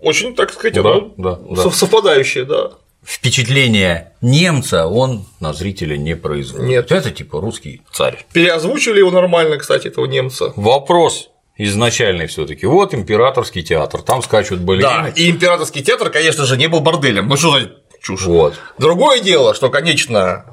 очень, 0.00 0.36
так 0.36 0.52
сказать, 0.52 0.74
Да, 0.74 0.80
оно 0.82 1.10
да, 1.16 1.38
да. 1.50 1.62
сов- 1.62 1.74
совпадающее, 1.74 2.44
да. 2.44 2.72
Впечатление 3.04 4.12
немца 4.20 4.86
он 4.86 5.26
на 5.40 5.52
зрителя 5.52 5.96
не 5.96 6.16
производит. 6.16 6.66
Нет. 6.66 6.92
Это 6.92 7.10
типа 7.10 7.40
русский 7.40 7.82
царь. 7.92 8.24
Переозвучили 8.32 8.98
его 8.98 9.10
нормально, 9.10 9.58
кстати, 9.58 9.88
этого 9.88 10.06
немца. 10.06 10.52
Вопрос 10.56 11.30
изначальный 11.56 12.26
все 12.26 12.46
таки 12.46 12.66
Вот 12.66 12.94
императорский 12.94 13.62
театр, 13.62 14.02
там 14.02 14.22
скачут 14.22 14.60
Да, 14.60 14.64
балерины. 14.64 15.12
и 15.16 15.30
императорский 15.30 15.82
театр, 15.82 16.10
конечно 16.10 16.46
же, 16.46 16.56
не 16.56 16.66
был 16.66 16.80
борделем. 16.80 17.28
Ну 17.28 17.36
что 17.36 17.60
за 17.60 17.72
чушь? 18.02 18.22
Вот. 18.22 18.54
Другое 18.78 19.20
дело, 19.20 19.54
что, 19.54 19.68
конечно, 19.70 20.46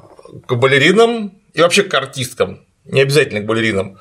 к 0.46 0.54
балеринам 0.54 1.32
и 1.54 1.60
вообще 1.60 1.82
к 1.82 1.92
артисткам, 1.94 2.60
не 2.84 3.00
обязательно 3.00 3.40
к 3.40 3.46
балеринам, 3.46 3.98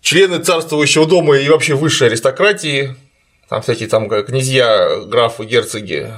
члены 0.00 0.38
царствующего 0.38 1.06
дома 1.06 1.36
и 1.36 1.48
вообще 1.48 1.74
высшей 1.74 2.08
аристократии, 2.08 2.96
там 3.48 3.62
всякие 3.62 3.88
там 3.88 4.08
князья, 4.08 5.00
графы, 5.06 5.44
герцоги, 5.44 6.10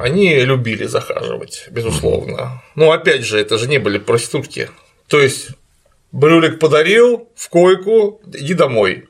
они 0.00 0.34
любили 0.36 0.86
захаживать, 0.86 1.66
безусловно. 1.70 2.62
Но 2.74 2.92
опять 2.92 3.24
же, 3.24 3.38
это 3.38 3.58
же 3.58 3.68
не 3.68 3.78
были 3.78 3.98
проститутки. 3.98 4.70
То 5.08 5.20
есть 5.20 5.48
брюлик 6.12 6.58
подарил 6.58 7.28
в 7.34 7.48
койку, 7.48 8.20
иди 8.32 8.54
домой. 8.54 9.08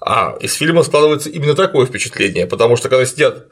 А 0.00 0.36
из 0.40 0.54
фильма 0.54 0.82
складывается 0.82 1.28
именно 1.28 1.54
такое 1.54 1.86
впечатление, 1.86 2.46
потому 2.46 2.76
что 2.76 2.88
когда 2.88 3.04
сидят 3.04 3.48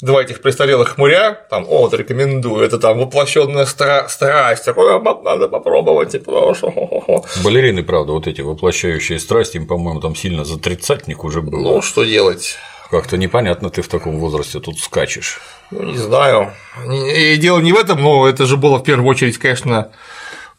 два 0.00 0.22
этих 0.22 0.40
престарелых 0.42 0.90
хмуря, 0.90 1.34
там, 1.50 1.64
о, 1.68 1.78
вот 1.78 1.94
рекомендую, 1.94 2.64
это 2.64 2.78
там 2.78 2.98
воплощенная 2.98 3.64
стра- 3.64 4.08
страсть, 4.08 4.64
такое 4.64 4.96
«А, 4.96 5.22
надо 5.22 5.48
попробовать, 5.48 6.12
типа, 6.12 6.50
«О, 6.50 6.54
шо, 6.54 6.70
хо, 6.70 6.86
хо, 6.86 7.00
хо». 7.00 7.24
Балерины, 7.44 7.82
правда, 7.82 8.12
вот 8.12 8.26
эти 8.26 8.40
воплощающие 8.40 9.18
страсти, 9.18 9.56
им, 9.56 9.66
по-моему, 9.66 10.00
там 10.00 10.14
сильно 10.14 10.44
за 10.44 10.58
тридцатник 10.58 11.24
уже 11.24 11.42
было. 11.42 11.74
Ну, 11.74 11.82
что 11.82 12.04
делать? 12.04 12.56
Как-то 12.90 13.16
непонятно, 13.16 13.70
ты 13.70 13.82
в 13.82 13.88
таком 13.88 14.18
возрасте 14.18 14.58
тут 14.60 14.78
скачешь. 14.78 15.40
Ну, 15.70 15.82
не 15.84 15.96
знаю. 15.98 16.52
И 16.88 17.36
дело 17.36 17.60
не 17.60 17.72
в 17.72 17.76
этом, 17.76 18.02
но 18.02 18.26
это 18.26 18.46
же 18.46 18.56
было 18.56 18.78
в 18.78 18.82
первую 18.82 19.08
очередь, 19.08 19.38
конечно, 19.38 19.90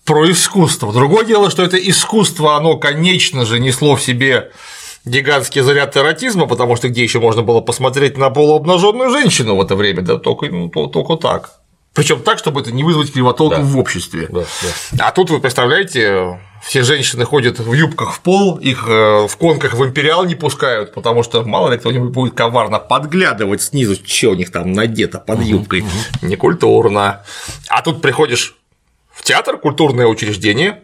про 0.05 0.29
искусство. 0.31 0.91
Другое 0.93 1.25
дело, 1.25 1.49
что 1.49 1.63
это 1.63 1.77
искусство, 1.77 2.55
оно, 2.55 2.77
конечно 2.77 3.45
же, 3.45 3.59
несло 3.59 3.95
в 3.95 4.01
себе 4.01 4.51
гигантский 5.05 5.61
заряд 5.61 5.97
эротизма, 5.97 6.47
потому 6.47 6.75
что 6.75 6.89
где 6.89 7.03
еще 7.03 7.19
можно 7.19 7.41
было 7.41 7.61
посмотреть 7.61 8.17
на 8.17 8.29
полуобнаженную 8.29 9.09
женщину 9.09 9.55
в 9.55 9.61
это 9.61 9.75
время, 9.75 10.01
да 10.01 10.17
только, 10.17 10.47
ну, 10.47 10.69
то- 10.69 10.87
только 10.87 11.15
так. 11.15 11.51
Причем 11.93 12.21
так, 12.21 12.37
чтобы 12.37 12.61
это 12.61 12.71
не 12.71 12.83
вызвать 12.83 13.11
кривотолку 13.11 13.57
Да. 13.57 13.61
в 13.63 13.77
обществе. 13.77 14.27
Да, 14.29 14.43
да. 14.93 15.07
А 15.07 15.11
тут 15.11 15.29
вы 15.29 15.39
представляете, 15.39 16.39
все 16.61 16.83
женщины 16.83 17.25
ходят 17.25 17.59
в 17.59 17.73
юбках 17.73 18.13
в 18.13 18.21
пол, 18.21 18.57
их 18.57 18.85
э, 18.87 19.27
в 19.27 19.35
конках 19.37 19.73
в 19.73 19.83
империал 19.85 20.25
не 20.25 20.35
пускают, 20.35 20.93
потому 20.93 21.23
что 21.23 21.43
мало 21.43 21.71
ли 21.71 21.77
кто-нибудь 21.77 22.11
будет 22.11 22.33
коварно 22.33 22.79
подглядывать 22.79 23.61
снизу, 23.61 23.95
что 24.05 24.29
у 24.29 24.35
них 24.35 24.51
там 24.51 24.71
надето 24.71 25.19
под 25.19 25.41
юбкой. 25.41 25.83
Некультурно. 26.21 27.23
А 27.67 27.81
тут 27.81 28.01
приходишь 28.01 28.55
в 29.11 29.23
театр, 29.23 29.57
культурное 29.57 30.05
учреждение, 30.07 30.81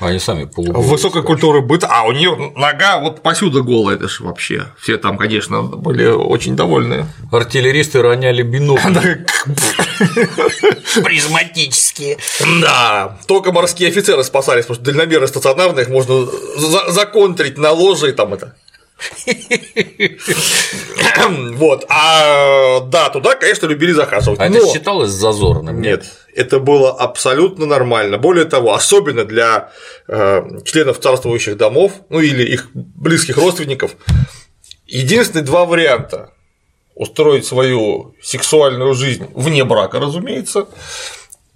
Они 0.00 0.18
сами 0.18 0.44
полуголые. 0.44 0.88
высокой 0.90 1.22
культуры 1.22 1.60
быта, 1.60 1.88
а 1.90 2.04
у 2.04 2.12
нее 2.12 2.52
нога 2.56 3.00
вот 3.00 3.22
посюда 3.22 3.62
голая, 3.62 3.96
это 3.96 4.08
ж 4.08 4.20
вообще. 4.20 4.66
Все 4.80 4.96
там, 4.96 5.16
конечно, 5.16 5.62
были 5.62 6.06
очень 6.06 6.54
довольны. 6.56 7.06
Артиллеристы 7.32 8.02
роняли 8.02 8.42
бинокли. 8.42 9.26
Призматические. 11.04 12.18
Да, 12.60 13.18
только 13.26 13.52
морские 13.52 13.88
офицеры 13.88 14.24
спасались, 14.24 14.64
потому 14.66 14.76
что 14.76 14.84
дальномеры 14.84 15.26
стационарные 15.28 15.84
их 15.84 15.88
можно 15.88 16.26
за- 16.56 16.90
законтрить 16.90 17.58
на 17.58 17.72
ложе 17.72 18.10
и 18.10 18.12
там 18.12 18.34
это. 18.34 18.54
Вот, 21.54 21.84
а 21.88 22.80
да, 22.80 23.10
туда, 23.10 23.34
конечно, 23.34 23.66
любили 23.66 23.92
захаживать. 23.92 24.40
А 24.40 24.46
это 24.46 24.66
считалось 24.72 25.10
зазорным? 25.10 25.80
Нет, 25.80 26.04
это 26.34 26.58
было 26.58 26.92
абсолютно 26.92 27.66
нормально. 27.66 28.18
Более 28.18 28.44
того, 28.44 28.74
особенно 28.74 29.24
для 29.24 29.70
э, 30.06 30.42
членов 30.64 31.00
царствующих 31.00 31.56
домов, 31.56 31.92
ну 32.08 32.20
или 32.20 32.44
их 32.44 32.70
близких 32.74 33.36
родственников, 33.36 33.92
единственные 34.86 35.44
два 35.44 35.64
варианта 35.64 36.30
устроить 36.98 37.46
свою 37.46 38.14
сексуальную 38.20 38.92
жизнь 38.94 39.26
вне 39.34 39.64
брака, 39.64 40.00
разумеется, 40.00 40.66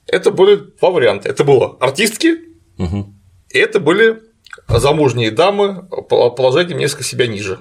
это 0.06 0.30
были 0.30 0.56
два 0.56 0.90
варианта. 0.90 1.28
Это 1.28 1.42
было 1.44 1.76
артистки, 1.80 2.36
Мгм. 2.78 3.20
и 3.50 3.58
это 3.58 3.80
были 3.80 4.22
замужние 4.68 5.30
дамы 5.32 5.82
по- 6.08 6.30
положением 6.30 6.78
несколько 6.78 7.02
себя 7.04 7.26
ниже. 7.26 7.58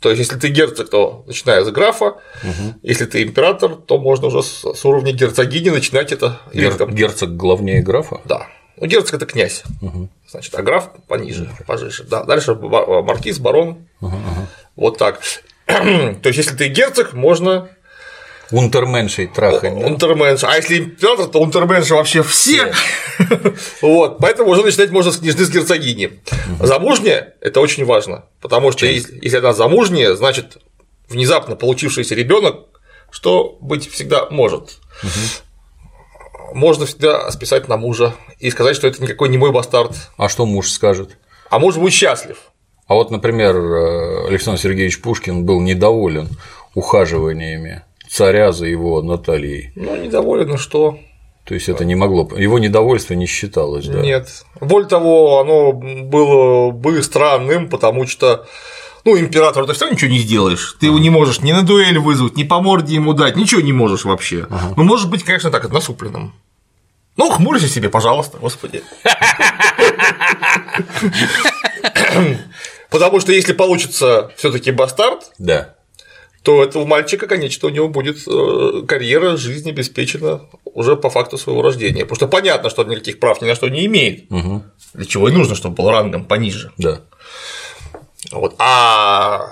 То 0.00 0.10
есть, 0.10 0.20
если 0.20 0.38
ты 0.38 0.48
герцог, 0.48 0.88
то 0.90 1.24
начиная 1.26 1.64
с 1.64 1.70
графа, 1.70 2.14
если 2.82 3.04
ты 3.04 3.22
император, 3.22 3.74
то 3.74 3.98
можно 3.98 4.28
уже 4.28 4.42
с, 4.42 4.84
уровня 4.84 5.12
герцогини 5.12 5.70
начинать 5.70 6.12
это. 6.12 6.40
Гер- 6.54 6.76
там- 6.76 6.94
Герцог 6.94 7.36
главнее 7.36 7.82
графа? 7.82 8.20
Да. 8.24 8.46
Ну, 8.76 8.86
герцог 8.86 9.14
это 9.14 9.26
князь. 9.26 9.64
Значит, 10.30 10.54
а 10.54 10.62
граф 10.62 10.90
пониже, 11.08 11.50
пожиже. 11.66 12.04
Да. 12.04 12.22
Дальше 12.24 12.54
маркиз, 12.54 13.40
барон. 13.40 13.88
Вот 14.76 14.98
так. 14.98 15.20
То 16.22 16.28
есть, 16.28 16.38
если 16.38 16.56
ты 16.56 16.68
герцог, 16.68 17.12
можно 17.12 17.68
Унтерменшей 18.50 19.26
трахать. 19.26 19.78
да? 19.78 19.86
унтерменш. 19.86 20.42
А 20.42 20.56
если 20.56 20.78
император, 20.78 21.26
то 21.26 21.40
унтерменши 21.40 21.94
вообще 21.94 22.22
все. 22.22 22.72
Вот, 23.82 24.18
поэтому 24.18 24.50
уже 24.50 24.62
начинать 24.62 24.90
можно 24.90 25.12
с 25.12 25.18
княжны 25.18 25.44
с 25.44 25.50
герцогини. 25.50 26.20
Замужняя– 26.60 27.34
это 27.40 27.60
очень 27.60 27.84
важно, 27.84 28.24
потому 28.40 28.72
что 28.72 28.86
если 28.86 29.18
если 29.20 29.38
она 29.38 29.52
замужняя, 29.52 30.14
значит, 30.14 30.58
внезапно 31.08 31.56
получившийся 31.56 32.14
ребенок, 32.14 32.80
что 33.10 33.58
быть 33.60 33.90
всегда 33.90 34.28
может. 34.30 34.78
Можно 36.54 36.86
всегда 36.86 37.30
списать 37.32 37.68
на 37.68 37.76
мужа 37.76 38.14
и 38.38 38.50
сказать, 38.50 38.76
что 38.76 38.86
это 38.86 39.02
никакой 39.02 39.28
не 39.28 39.36
мой 39.36 39.52
бастард. 39.52 39.92
А 40.16 40.28
что 40.28 40.46
муж 40.46 40.70
скажет? 40.70 41.18
А 41.50 41.58
муж 41.58 41.74
будет 41.76 41.92
счастлив. 41.92 42.38
А 42.88 42.94
вот, 42.94 43.10
например, 43.10 43.54
э, 43.54 44.28
Александр 44.28 44.60
Сергеевич 44.60 45.00
Пушкин 45.00 45.44
был 45.44 45.60
недоволен 45.60 46.28
ухаживаниями 46.74 47.82
царя 48.08 48.52
за 48.52 48.66
его 48.66 49.02
Натальей. 49.02 49.72
Ну, 49.76 49.94
недоволен, 49.96 50.56
что? 50.56 50.98
То 51.44 51.54
есть 51.54 51.68
это 51.68 51.84
не 51.84 51.94
могло, 51.94 52.28
его 52.36 52.58
недовольство 52.58 53.14
не 53.14 53.26
считалось, 53.26 53.86
да? 53.86 54.00
Нет. 54.00 54.44
Более 54.60 54.88
того, 54.88 55.40
оно 55.40 55.72
было 55.72 56.70
бы 56.70 57.02
странным, 57.02 57.68
потому 57.68 58.06
что 58.06 58.46
ну, 59.04 59.18
император, 59.18 59.66
ты 59.66 59.72
все 59.72 59.84
равно 59.84 59.94
ничего 59.94 60.10
не 60.10 60.18
сделаешь. 60.18 60.76
Ты 60.80 60.86
его 60.86 60.98
не 60.98 61.08
можешь 61.08 61.40
ни 61.40 61.52
на 61.52 61.62
дуэль 61.62 61.98
вызвать, 61.98 62.36
ни 62.36 62.44
по 62.44 62.60
морде 62.60 62.94
ему 62.94 63.14
дать, 63.14 63.36
ничего 63.36 63.60
не 63.60 63.72
можешь 63.72 64.04
вообще. 64.04 64.46
Ну, 64.76 64.82
может 64.82 65.08
быть, 65.08 65.24
конечно, 65.24 65.50
так, 65.50 65.70
насупленным. 65.70 66.34
Ну, 67.16 67.30
хмурься 67.30 67.68
себе, 67.68 67.88
пожалуйста, 67.88 68.38
господи. 68.38 68.82
Потому 72.90 73.20
что 73.20 73.32
если 73.32 73.52
получится 73.52 74.30
все-таки 74.36 74.70
бастард, 74.70 75.30
Да. 75.38 75.74
то 76.42 76.62
этого 76.64 76.86
мальчика, 76.86 77.26
конечно, 77.26 77.68
у 77.68 77.70
него 77.70 77.88
будет 77.88 78.18
э, 78.26 78.82
карьера, 78.86 79.36
жизнь 79.36 79.68
обеспечена 79.68 80.42
уже 80.64 80.96
по 80.96 81.10
факту 81.10 81.36
своего 81.36 81.62
рождения. 81.62 82.02
Потому 82.04 82.16
что 82.16 82.28
понятно, 82.28 82.70
что 82.70 82.82
он 82.82 82.88
никаких 82.88 83.20
прав 83.20 83.42
ни 83.42 83.46
на 83.46 83.54
что 83.54 83.68
не 83.68 83.84
имеет. 83.86 84.30
Мгм. 84.30 84.62
Для 84.94 85.04
чего 85.04 85.28
и 85.28 85.32
нужно, 85.32 85.54
чтобы 85.54 85.74
был 85.76 85.90
рангом 85.90 86.24
пониже. 86.24 86.72
Да. 86.78 87.00
Вот. 88.32 88.54
А 88.58 89.46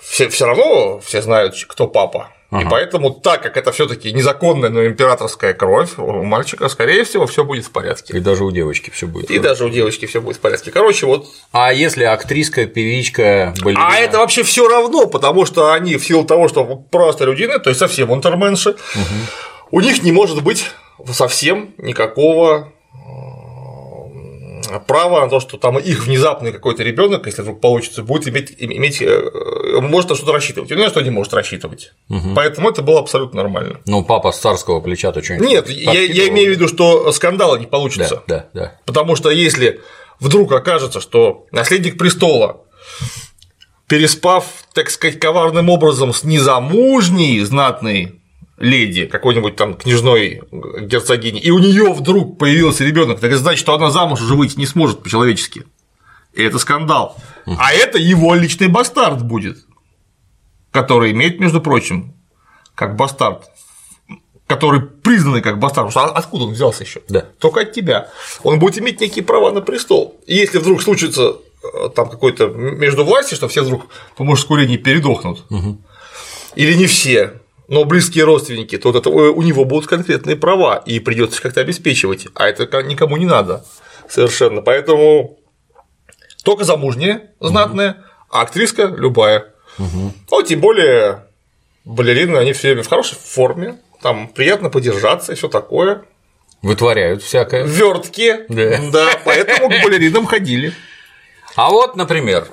все, 0.00 0.28
все 0.28 0.46
равно 0.46 0.98
все 1.00 1.22
знают, 1.22 1.54
кто 1.68 1.86
папа. 1.86 2.30
И 2.60 2.64
поэтому, 2.68 3.10
так 3.10 3.42
как 3.42 3.56
это 3.56 3.72
все-таки 3.72 4.12
незаконная, 4.12 4.68
но 4.68 4.84
императорская 4.84 5.54
кровь, 5.54 5.92
у 5.96 6.22
мальчика, 6.22 6.68
скорее 6.68 7.04
всего, 7.04 7.26
все 7.26 7.44
будет 7.44 7.64
в 7.64 7.70
порядке. 7.70 8.16
И 8.16 8.20
даже 8.20 8.44
у 8.44 8.50
девочки 8.50 8.90
все 8.90 9.06
будет. 9.06 9.30
И 9.30 9.38
даже 9.38 9.64
у 9.64 9.70
девочки 9.70 10.04
все 10.06 10.20
будет 10.20 10.36
в 10.36 10.40
порядке. 10.40 10.70
Короче, 10.70 11.06
вот. 11.06 11.26
А 11.52 11.72
если 11.72 12.04
актриска, 12.04 12.66
певичка, 12.66 13.54
балерина? 13.62 13.88
А 13.88 13.96
это 13.96 14.18
вообще 14.18 14.42
все 14.42 14.68
равно, 14.68 15.06
потому 15.06 15.46
что 15.46 15.72
они 15.72 15.96
в 15.96 16.04
силу 16.04 16.24
того, 16.24 16.48
что 16.48 16.64
просто 16.64 17.24
людины, 17.24 17.58
то 17.58 17.70
есть 17.70 17.80
совсем 17.80 18.10
унтерменши, 18.10 18.76
у 19.70 19.80
них 19.80 20.02
не 20.02 20.12
может 20.12 20.42
быть 20.42 20.66
совсем 21.10 21.74
никакого 21.78 22.72
э, 24.74 24.80
права 24.80 25.20
на 25.20 25.28
то, 25.28 25.40
что 25.40 25.56
там 25.56 25.78
их 25.78 26.06
внезапный 26.06 26.52
какой-то 26.52 26.82
ребенок, 26.82 27.26
если 27.26 27.42
вдруг 27.42 27.60
получится, 27.60 28.02
будет 28.02 28.28
иметь, 28.28 28.54
иметь 28.58 29.02
э, 29.02 29.80
может 29.80 30.10
на 30.10 30.16
что-то 30.16 30.32
рассчитывать. 30.32 30.70
Ни 30.70 30.74
на 30.74 30.88
что 30.88 31.00
не 31.00 31.10
может 31.10 31.34
рассчитывать. 31.34 31.92
Поэтому 32.34 32.70
это 32.70 32.82
было 32.82 33.00
абсолютно 33.00 33.42
нормально. 33.42 33.80
Ну, 33.86 34.04
папа 34.04 34.32
с 34.32 34.38
царского 34.38 34.80
плеча-то 34.80 35.22
что-нибудь 35.22 35.48
Нет, 35.48 35.68
я, 35.68 35.92
я 35.92 36.28
имею 36.28 36.52
в 36.52 36.56
виду, 36.56 36.68
что 36.68 37.10
скандала 37.12 37.56
не 37.56 37.66
получится. 37.66 38.22
Да, 38.26 38.48
да, 38.52 38.60
да. 38.60 38.80
Потому 38.86 39.16
что 39.16 39.30
если 39.30 39.80
вдруг 40.20 40.52
окажется, 40.52 41.00
что 41.00 41.46
наследник 41.50 41.98
престола, 41.98 42.62
переспав, 43.88 44.46
так 44.72 44.90
сказать, 44.90 45.20
коварным 45.20 45.68
образом 45.68 46.14
с 46.14 46.24
незамужней 46.24 47.40
знатной 47.40 48.21
леди, 48.58 49.06
какой-нибудь 49.06 49.56
там 49.56 49.74
княжной 49.74 50.42
герцогини, 50.52 51.40
и 51.40 51.50
у 51.50 51.58
нее 51.58 51.92
вдруг 51.92 52.38
появился 52.38 52.84
ребенок, 52.84 53.20
так 53.20 53.30
это 53.30 53.40
значит, 53.40 53.60
что 53.60 53.74
она 53.74 53.90
замуж 53.90 54.20
уже 54.20 54.34
выйти 54.34 54.58
не 54.58 54.66
сможет 54.66 55.02
по-человечески. 55.02 55.64
И 56.32 56.42
это 56.42 56.58
скандал. 56.58 57.16
А 57.46 57.72
это 57.72 57.98
его 57.98 58.34
личный 58.34 58.68
бастард 58.68 59.22
будет, 59.22 59.58
который 60.70 61.12
имеет, 61.12 61.40
между 61.40 61.60
прочим, 61.60 62.14
как 62.74 62.96
бастард, 62.96 63.50
который 64.46 64.80
признанный 64.80 65.42
как 65.42 65.58
бастард. 65.58 65.88
Потому 65.88 66.08
что 66.08 66.16
откуда 66.16 66.44
он 66.44 66.52
взялся 66.52 66.84
еще? 66.84 67.02
Да. 67.08 67.26
Только 67.38 67.60
от 67.60 67.72
тебя. 67.72 68.08
Он 68.42 68.58
будет 68.58 68.78
иметь 68.78 69.00
некие 69.00 69.24
права 69.24 69.50
на 69.50 69.60
престол. 69.60 70.20
И 70.26 70.34
если 70.34 70.58
вдруг 70.58 70.82
случится 70.82 71.36
э, 71.62 71.88
там 71.94 72.08
какой-то 72.08 72.48
между 72.48 73.04
власти, 73.04 73.34
что 73.34 73.48
все 73.48 73.62
вдруг 73.62 73.86
по 74.16 74.24
мужской 74.24 74.62
линии 74.62 74.76
передохнут, 74.78 75.44
или 76.54 76.74
не 76.74 76.86
все, 76.86 77.41
но 77.68 77.84
близкие 77.84 78.24
родственники, 78.24 78.76
то 78.78 78.92
вот 78.92 78.98
это, 78.98 79.10
э, 79.10 79.30
у 79.30 79.42
него 79.42 79.64
будут 79.64 79.88
конкретные 79.88 80.36
права, 80.36 80.76
и 80.84 80.98
придется 81.00 81.40
как-то 81.40 81.60
обеспечивать, 81.60 82.26
а 82.34 82.48
это 82.48 82.82
никому 82.82 83.16
не 83.16 83.26
надо 83.26 83.64
совершенно. 84.08 84.62
Поэтому 84.62 85.38
только 86.44 86.64
замужняя, 86.64 87.30
знатная, 87.40 88.04
а 88.30 88.42
актриска 88.42 88.84
любая. 88.86 89.46
Ну, 89.78 90.42
тем 90.44 90.60
более 90.60 91.24
балерины, 91.84 92.36
они 92.36 92.52
все 92.52 92.68
время 92.68 92.82
в 92.82 92.88
хорошей 92.88 93.16
форме, 93.16 93.78
там 94.02 94.28
приятно 94.28 94.68
подержаться 94.70 95.32
и 95.32 95.34
все 95.36 95.48
такое. 95.48 96.02
Вытворяют 96.60 97.22
всякое. 97.22 97.64
Вертки, 97.64 98.44
Да. 98.48 99.08
поэтому 99.24 99.68
к 99.68 99.82
балеринам 99.82 100.26
ходили. 100.26 100.72
А 101.56 101.70
вот, 101.70 101.96
например, 101.96 102.46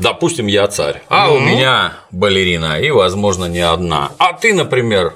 допустим, 0.00 0.46
я 0.46 0.66
царь, 0.68 1.02
а 1.08 1.30
у 1.32 1.38
меня 1.40 1.94
балерина, 2.10 2.80
и, 2.80 2.90
возможно, 2.90 3.46
не 3.46 3.60
одна. 3.60 4.12
А 4.18 4.32
ты, 4.32 4.54
например, 4.54 5.14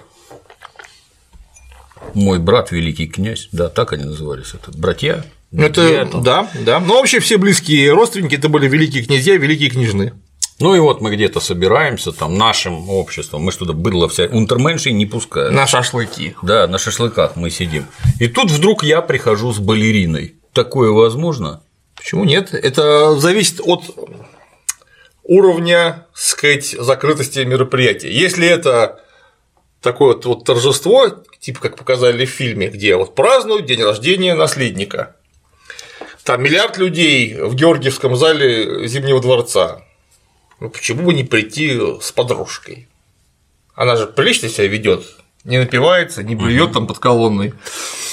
мой 2.14 2.38
брат 2.38 2.70
великий 2.70 3.06
князь, 3.06 3.48
да, 3.52 3.68
так 3.68 3.92
они 3.92 4.04
назывались, 4.04 4.54
это 4.54 4.76
братья. 4.76 5.24
Это, 5.52 5.82
друзья 5.82 6.06
там. 6.06 6.22
да, 6.22 6.50
да. 6.60 6.80
Ну, 6.80 6.94
вообще 6.94 7.20
все 7.20 7.38
близкие 7.38 7.92
родственники 7.92 8.34
это 8.34 8.48
были 8.48 8.68
великие 8.68 9.04
князья, 9.04 9.36
великие 9.36 9.70
княжны. 9.70 10.12
Ну 10.60 10.74
и 10.74 10.78
вот 10.78 11.00
мы 11.00 11.14
где-то 11.14 11.40
собираемся, 11.40 12.12
там, 12.12 12.36
нашим 12.38 12.88
обществом, 12.88 13.42
мы 13.42 13.52
что-то 13.52 13.72
быдло 13.72 14.08
вся, 14.08 14.26
унтерменшей 14.26 14.92
не 14.92 15.04
пускают. 15.06 15.52
На 15.52 15.66
шашлыки. 15.66 16.36
Да, 16.42 16.66
на 16.68 16.78
шашлыках 16.78 17.34
мы 17.36 17.50
сидим. 17.50 17.86
И 18.20 18.28
тут 18.28 18.50
вдруг 18.50 18.84
я 18.84 19.00
прихожу 19.00 19.52
с 19.52 19.58
балериной. 19.58 20.34
Такое 20.52 20.90
возможно? 20.90 21.62
Почему 21.96 22.24
нет? 22.24 22.54
Это 22.54 23.16
зависит 23.18 23.60
от 23.64 23.82
уровня, 25.24 26.06
сказать, 26.14 26.66
закрытости 26.78 27.40
мероприятия. 27.40 28.12
Если 28.12 28.46
это 28.46 29.00
такое 29.80 30.14
вот, 30.14 30.24
вот 30.26 30.44
торжество, 30.44 31.08
типа 31.40 31.60
как 31.60 31.76
показали 31.76 32.24
в 32.24 32.30
фильме, 32.30 32.68
где 32.68 32.96
вот 32.96 33.14
празднуют 33.14 33.66
день 33.66 33.82
рождения 33.82 34.34
наследника, 34.34 35.16
там 36.22 36.42
миллиард 36.42 36.78
людей 36.78 37.34
в 37.38 37.54
Георгиевском 37.54 38.16
зале 38.16 38.86
Зимнего 38.86 39.20
дворца, 39.20 39.82
ну 40.60 40.70
почему 40.70 41.06
бы 41.06 41.14
не 41.14 41.24
прийти 41.24 41.78
с 42.00 42.12
подружкой? 42.12 42.88
Она 43.74 43.96
же 43.96 44.06
прилично 44.06 44.48
себя 44.48 44.68
ведет, 44.68 45.04
не 45.44 45.58
напивается, 45.58 46.22
не 46.22 46.34
блюет 46.34 46.72
там 46.72 46.86
под 46.86 46.98
колонной, 46.98 47.54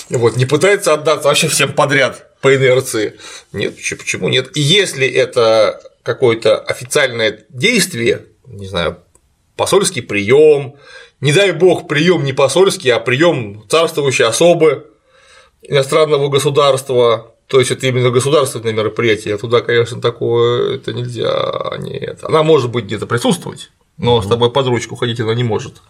вот, 0.09 0.35
не 0.35 0.45
пытается 0.45 0.93
отдаться 0.93 1.27
вообще 1.27 1.47
всем 1.47 1.71
подряд 1.73 2.37
по 2.41 2.53
инерции. 2.53 3.17
Нет, 3.53 3.75
почему 3.75 4.27
нет? 4.27 4.57
И 4.57 4.61
если 4.61 5.07
это 5.07 5.81
какое-то 6.03 6.57
официальное 6.57 7.45
действие, 7.49 8.25
не 8.45 8.67
знаю, 8.67 8.97
посольский 9.55 10.01
прием, 10.01 10.75
не 11.19 11.33
дай 11.33 11.51
бог 11.51 11.87
прием 11.87 12.23
не 12.23 12.33
посольский, 12.33 12.91
а 12.91 12.99
прием 12.99 13.63
царствующей 13.69 14.25
особы 14.25 14.87
иностранного 15.61 16.29
государства, 16.29 17.35
то 17.47 17.59
есть 17.59 17.69
это 17.69 17.85
именно 17.85 18.09
государственное 18.09 18.73
мероприятие, 18.73 19.37
туда, 19.37 19.61
конечно, 19.61 20.01
такое 20.01 20.75
это 20.75 20.93
нельзя, 20.93 21.73
нет. 21.79 22.23
Она 22.23 22.43
может 22.43 22.71
быть 22.71 22.85
где-то 22.85 23.05
присутствовать, 23.05 23.71
но 23.97 24.21
с 24.21 24.27
тобой 24.27 24.51
под 24.51 24.67
ручку 24.67 24.95
ходить 24.95 25.19
она 25.19 25.35
не 25.35 25.43
может, 25.43 25.81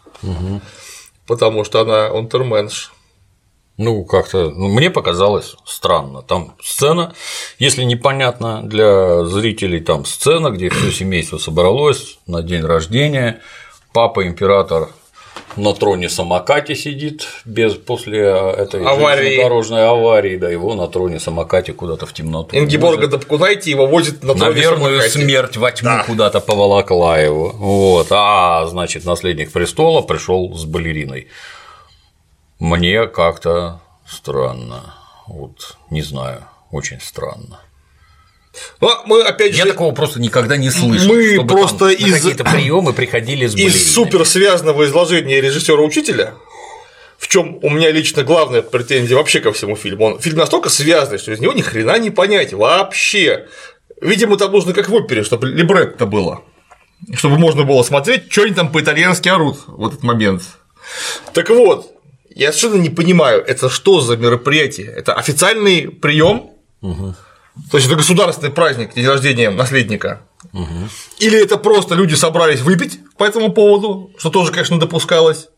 потому 1.27 1.63
что 1.63 1.81
она 1.81 2.11
унтерменш. 2.11 2.91
Ну, 3.77 4.03
как-то, 4.03 4.49
ну, 4.49 4.67
мне 4.67 4.89
показалось 4.89 5.55
странно. 5.65 6.21
Там 6.21 6.55
сцена, 6.61 7.13
если 7.57 7.83
непонятно 7.83 8.61
для 8.63 9.23
зрителей, 9.25 9.79
там 9.79 10.05
сцена, 10.05 10.49
где 10.49 10.69
все 10.69 10.91
семейство 10.91 11.37
собралось 11.37 12.19
на 12.27 12.43
день 12.43 12.63
рождения, 12.63 13.41
папа 13.93 14.27
император 14.27 14.89
на 15.57 15.73
троне 15.73 16.09
самокате 16.09 16.75
сидит 16.75 17.27
без 17.45 17.73
после 17.73 18.19
этой 18.21 18.83
Аварии. 18.85 19.37
дорожной 19.37 19.87
аварии, 19.87 20.37
да, 20.37 20.49
его 20.49 20.75
на 20.75 20.87
троне 20.87 21.19
самокате 21.19 21.73
куда-то 21.73 22.05
в 22.05 22.13
темноту. 22.13 22.55
Ингеборга 22.55 23.03
увозят. 23.05 23.11
Допкунайте 23.11 23.71
его 23.71 23.87
возит 23.87 24.23
на 24.23 24.33
троне 24.35 24.63
самокате. 24.63 25.09
смерть 25.09 25.57
во 25.57 25.71
тьму 25.71 25.89
Да. 25.89 26.03
куда-то 26.03 26.39
поволокла 26.39 27.19
его. 27.19 27.49
Вот. 27.51 28.07
А, 28.11 28.65
значит, 28.67 29.05
наследник 29.05 29.51
престола 29.51 30.01
пришел 30.01 30.55
с 30.55 30.65
балериной. 30.65 31.27
Мне 32.61 33.07
как-то 33.07 33.81
странно. 34.07 34.93
Вот, 35.27 35.77
не 35.89 36.03
знаю, 36.03 36.43
очень 36.69 37.01
странно. 37.01 37.59
Ну, 38.79 38.89
мы 39.07 39.23
опять 39.23 39.57
Я 39.57 39.63
же 39.63 39.71
такого 39.71 39.95
просто 39.95 40.21
никогда 40.21 40.57
не 40.57 40.69
слышал. 40.69 41.07
Мы 41.11 41.43
просто 41.47 41.89
из- 41.89 42.13
какие-то 42.13 42.43
приемы 42.43 42.93
приходили 42.93 43.47
с 43.47 43.55
из 43.55 43.93
супер 43.95 44.25
связанного 44.27 44.85
изложения 44.85 45.41
режиссера 45.41 45.81
учителя, 45.81 46.35
в 47.17 47.27
чем 47.27 47.57
у 47.63 47.69
меня 47.71 47.89
лично 47.89 48.23
главная 48.23 48.61
претензия 48.61 49.17
вообще 49.17 49.39
ко 49.39 49.51
всему 49.53 49.75
фильму. 49.75 50.05
Он 50.05 50.19
фильм 50.19 50.37
настолько 50.37 50.69
связанный, 50.69 51.17
что 51.17 51.31
из 51.31 51.39
него 51.39 51.53
ни 51.53 51.61
хрена 51.61 51.97
не 51.97 52.11
понять 52.11 52.53
вообще. 52.53 53.47
Видимо, 54.01 54.37
там 54.37 54.51
нужно 54.51 54.73
как 54.73 54.87
в 54.87 54.93
опере, 54.93 55.23
чтобы 55.23 55.47
либретто 55.47 56.05
было. 56.05 56.43
Чтобы 57.15 57.39
можно 57.39 57.63
было 57.63 57.81
смотреть, 57.81 58.31
что 58.31 58.43
они 58.43 58.53
там 58.53 58.71
по-итальянски 58.71 59.29
орут 59.29 59.57
в 59.65 59.87
этот 59.87 60.03
момент. 60.03 60.43
Так 61.33 61.49
вот, 61.49 61.91
я 62.35 62.51
совершенно 62.51 62.81
не 62.81 62.89
понимаю, 62.89 63.43
это 63.45 63.69
что 63.69 64.01
за 64.01 64.17
мероприятие? 64.17 64.87
Это 64.87 65.13
официальный 65.13 65.89
прием? 65.89 66.49
То 67.69 67.77
есть 67.77 67.87
это 67.87 67.97
государственный 67.97 68.51
праздник, 68.51 68.93
день 68.93 69.05
рождения 69.05 69.49
наследника. 69.49 70.21
Или 71.19 71.41
это 71.41 71.57
просто 71.57 71.95
люди 71.95 72.15
собрались 72.15 72.61
выпить 72.61 72.99
по 73.17 73.25
этому 73.25 73.51
поводу, 73.51 74.11
что 74.17 74.29
тоже, 74.29 74.51
конечно, 74.51 74.79
допускалось 74.79 75.49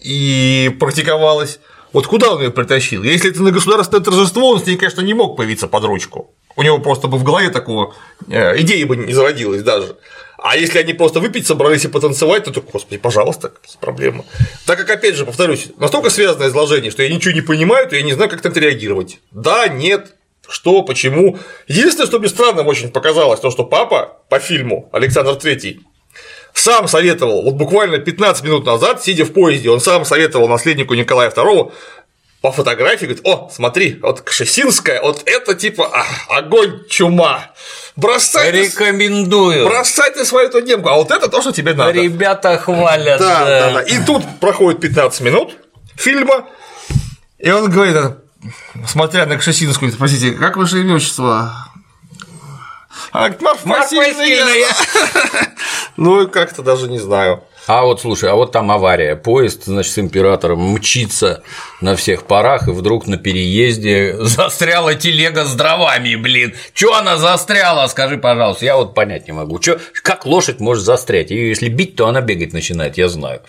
и 0.00 0.74
практиковалось. 0.80 1.60
Вот 1.92 2.06
куда 2.06 2.34
он 2.34 2.42
ее 2.42 2.50
притащил? 2.50 3.02
Если 3.02 3.30
это 3.30 3.42
на 3.42 3.50
государственное 3.50 4.02
торжество, 4.02 4.50
он 4.50 4.60
с 4.60 4.66
ней, 4.66 4.76
конечно, 4.76 5.00
не 5.00 5.14
мог 5.14 5.36
появиться 5.36 5.66
под 5.66 5.84
ручку. 5.84 6.34
У 6.56 6.62
него 6.62 6.78
просто 6.78 7.08
бы 7.08 7.16
в 7.18 7.24
голове 7.24 7.50
такого 7.50 7.94
э, 8.28 8.60
идеи 8.60 8.84
бы 8.84 8.96
не 8.96 9.12
зародилось 9.12 9.62
даже. 9.62 9.96
А 10.42 10.56
если 10.56 10.78
они 10.78 10.94
просто 10.94 11.20
выпить 11.20 11.46
собрались 11.46 11.84
и 11.84 11.88
потанцевать, 11.88 12.44
то, 12.44 12.62
господи, 12.62 12.96
пожалуйста, 12.96 13.50
какие 13.50 13.76
проблемы. 13.78 14.24
Так 14.66 14.78
как, 14.78 14.90
опять 14.90 15.14
же, 15.14 15.26
повторюсь, 15.26 15.68
настолько 15.76 16.08
связанное 16.08 16.48
изложение, 16.48 16.90
что 16.90 17.02
я 17.02 17.14
ничего 17.14 17.34
не 17.34 17.42
понимаю, 17.42 17.88
то 17.88 17.96
я 17.96 18.02
не 18.02 18.14
знаю, 18.14 18.30
как 18.30 18.44
это 18.44 18.58
реагировать. 18.58 19.18
Да, 19.30 19.68
нет, 19.68 20.14
что, 20.48 20.82
почему. 20.82 21.38
Единственное, 21.68 22.06
что 22.06 22.18
мне 22.18 22.28
странным 22.28 22.66
очень 22.66 22.90
показалось, 22.90 23.40
то, 23.40 23.50
что 23.50 23.64
папа 23.64 24.18
по 24.30 24.38
фильму 24.38 24.88
Александр 24.92 25.36
Третий 25.36 25.80
сам 26.54 26.88
советовал, 26.88 27.42
вот 27.42 27.54
буквально 27.54 27.98
15 27.98 28.44
минут 28.44 28.66
назад, 28.66 29.02
сидя 29.02 29.24
в 29.24 29.32
поезде, 29.32 29.70
он 29.70 29.80
сам 29.80 30.04
советовал 30.04 30.48
наследнику 30.48 30.94
Николая 30.94 31.30
II 31.30 31.72
по 32.40 32.52
фотографии, 32.52 33.04
говорит, 33.04 33.20
о, 33.24 33.50
смотри, 33.52 33.98
вот 34.02 34.22
Кшесинская, 34.22 35.02
вот 35.02 35.22
это 35.26 35.54
типа 35.54 35.90
а, 35.92 36.38
огонь, 36.38 36.86
чума. 36.88 37.50
Бросай 37.96 38.50
Рекомендую. 38.50 39.64
Ты, 39.64 39.68
бросай 39.68 40.10
ты 40.12 40.24
свою 40.24 40.48
эту 40.48 40.62
демку, 40.62 40.88
а 40.88 40.94
вот 40.94 41.10
это 41.10 41.28
то, 41.28 41.42
что 41.42 41.52
тебе 41.52 41.74
надо. 41.74 41.92
Ребята 41.92 42.56
хвалят. 42.56 43.18
Да, 43.20 43.44
да, 43.44 43.72
да. 43.72 43.80
И 43.82 44.02
тут 44.04 44.22
проходит 44.40 44.80
15 44.80 45.20
минут 45.20 45.56
фильма, 45.96 46.46
и 47.38 47.50
он 47.50 47.70
говорит, 47.70 47.96
смотря 48.86 49.26
на 49.26 49.36
Кшесинскую, 49.36 49.92
спросите, 49.92 50.32
как 50.32 50.56
ваше 50.56 50.80
имя 50.80 50.94
отчество? 50.94 51.52
Она 53.12 53.28
говорит, 53.30 53.42
Марфа 53.66 53.96
Васильевна. 53.96 54.66
Ну, 55.96 56.28
как-то 56.28 56.62
даже 56.62 56.88
не 56.88 56.98
знаю. 56.98 57.44
А 57.72 57.84
вот 57.84 58.00
слушай, 58.00 58.28
а 58.28 58.34
вот 58.34 58.50
там 58.50 58.68
авария. 58.72 59.14
Поезд, 59.14 59.66
значит, 59.66 59.92
с 59.92 59.98
императором 60.00 60.72
мчится 60.72 61.44
на 61.80 61.94
всех 61.94 62.24
парах, 62.24 62.66
и 62.66 62.72
вдруг 62.72 63.06
на 63.06 63.16
переезде 63.16 64.16
застряла 64.18 64.96
телега 64.96 65.44
с 65.44 65.54
дровами, 65.54 66.16
блин. 66.16 66.52
Чё 66.74 66.92
она 66.94 67.16
застряла, 67.16 67.86
скажи, 67.86 68.18
пожалуйста, 68.18 68.64
я 68.64 68.76
вот 68.76 68.96
понять 68.96 69.28
не 69.28 69.34
могу. 69.34 69.60
Чё, 69.60 69.78
как 70.02 70.26
лошадь 70.26 70.58
может 70.58 70.84
застрять? 70.84 71.30
Ее 71.30 71.50
если 71.50 71.68
бить, 71.68 71.94
то 71.94 72.08
она 72.08 72.20
бегать 72.20 72.52
начинает, 72.52 72.98
я 72.98 73.08
знаю. 73.08 73.40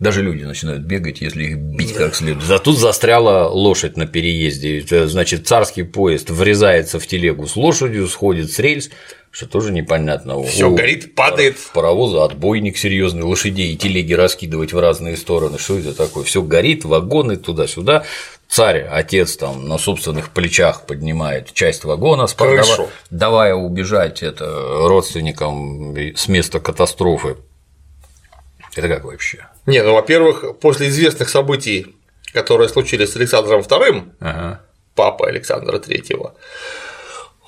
Даже 0.00 0.22
люди 0.22 0.42
начинают 0.42 0.82
бегать, 0.82 1.20
если 1.20 1.44
их 1.44 1.58
бить 1.58 1.92
как 1.92 2.16
следует. 2.16 2.46
За 2.46 2.58
тут 2.58 2.76
застряла 2.76 3.48
лошадь 3.50 3.96
на 3.96 4.06
переезде. 4.06 4.82
Значит, 5.06 5.46
царский 5.46 5.84
поезд 5.84 6.30
врезается 6.30 6.98
в 6.98 7.06
телегу 7.06 7.46
с 7.46 7.54
лошадью, 7.54 8.08
сходит 8.08 8.50
с 8.50 8.58
рельс, 8.58 8.90
что 9.30 9.46
тоже 9.46 9.72
непонятно. 9.72 10.42
Все 10.42 10.70
горит, 10.70 11.14
падает. 11.14 11.56
Паровоза 11.72 12.24
отбойник 12.24 12.76
серьезный, 12.76 13.22
лошадей 13.22 13.72
и 13.72 13.76
телеги 13.76 14.12
раскидывать 14.12 14.72
в 14.72 14.78
разные 14.78 15.16
стороны. 15.16 15.58
Что 15.58 15.78
это 15.78 15.94
такое? 15.94 16.24
Все 16.24 16.42
горит, 16.42 16.84
вагоны 16.84 17.36
туда-сюда. 17.36 18.04
Царь, 18.48 18.80
отец 18.90 19.36
там 19.36 19.68
на 19.68 19.78
собственных 19.78 20.30
плечах 20.30 20.84
поднимает 20.84 21.52
часть 21.52 21.84
вагона, 21.84 22.26
давая, 22.36 22.88
давая 23.10 23.54
убежать 23.54 24.24
это 24.24 24.88
родственникам 24.88 25.96
с 25.96 26.26
места 26.26 26.58
катастрофы. 26.58 27.36
Это 28.74 28.88
как 28.88 29.04
вообще? 29.04 29.46
Не, 29.66 29.82
ну, 29.84 29.94
во-первых, 29.94 30.58
после 30.58 30.88
известных 30.88 31.28
событий, 31.28 31.94
которые 32.32 32.68
случились 32.68 33.12
с 33.12 33.16
Александром 33.16 33.60
II, 33.60 34.10
ага. 34.18 34.60
папой 34.96 35.30
Александра 35.30 35.78
III, 35.78 36.32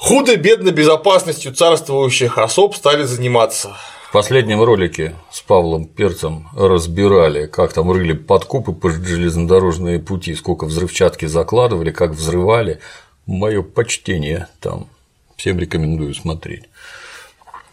худо-бедно 0.02 0.72
безопасностью 0.72 1.54
царствующих 1.54 2.36
особ 2.36 2.74
стали 2.74 3.04
заниматься. 3.04 3.76
В 4.08 4.12
последнем 4.12 4.60
ролике 4.60 5.14
с 5.30 5.40
Павлом 5.40 5.86
Перцем 5.86 6.48
разбирали, 6.56 7.46
как 7.46 7.72
там 7.72 7.90
рыли 7.92 8.12
подкупы 8.12 8.72
по 8.72 8.90
железнодорожные 8.90 10.00
пути, 10.00 10.34
сколько 10.34 10.66
взрывчатки 10.66 11.26
закладывали, 11.26 11.92
как 11.92 12.10
взрывали. 12.10 12.80
Мое 13.26 13.62
почтение 13.62 14.48
там. 14.60 14.88
Всем 15.36 15.60
рекомендую 15.60 16.14
смотреть. 16.14 16.64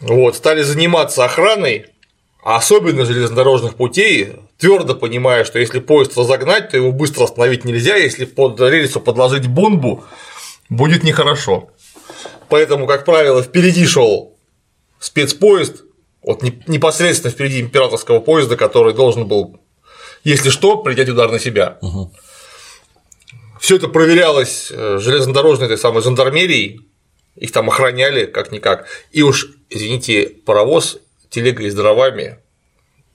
Вот, 0.00 0.36
стали 0.36 0.62
заниматься 0.62 1.24
охраной 1.24 1.86
особенно 2.42 3.04
железнодорожных 3.04 3.74
путей, 3.74 4.36
твердо 4.56 4.94
понимая, 4.94 5.44
что 5.44 5.58
если 5.58 5.80
поезд 5.80 6.16
разогнать, 6.16 6.70
то 6.70 6.76
его 6.76 6.92
быстро 6.92 7.24
остановить 7.24 7.64
нельзя, 7.64 7.96
если 7.96 8.24
под 8.24 8.58
рельсу 8.60 9.00
подложить 9.00 9.46
бомбу, 9.46 10.04
будет 10.70 11.02
нехорошо. 11.02 11.68
Поэтому, 12.50 12.86
как 12.86 13.04
правило, 13.04 13.42
впереди 13.42 13.86
шел 13.86 14.36
спецпоезд, 14.98 15.84
вот 16.22 16.42
непосредственно 16.42 17.32
впереди 17.32 17.60
императорского 17.60 18.20
поезда, 18.20 18.56
который 18.56 18.92
должен 18.92 19.26
был, 19.26 19.60
если 20.24 20.50
что, 20.50 20.76
принять 20.76 21.08
удар 21.08 21.30
на 21.30 21.38
себя. 21.38 21.78
Угу. 21.80 22.12
Все 23.60 23.76
это 23.76 23.88
проверялось 23.88 24.70
э, 24.70 24.98
железнодорожной 24.98 25.66
этой 25.66 25.78
самой 25.78 26.02
жандармерией, 26.02 26.86
их 27.36 27.52
там 27.52 27.68
охраняли 27.68 28.26
как-никак. 28.26 28.86
И 29.12 29.22
уж, 29.22 29.48
извините, 29.70 30.28
паровоз 30.44 30.98
телегой 31.30 31.70
с 31.70 31.74
дровами 31.74 32.38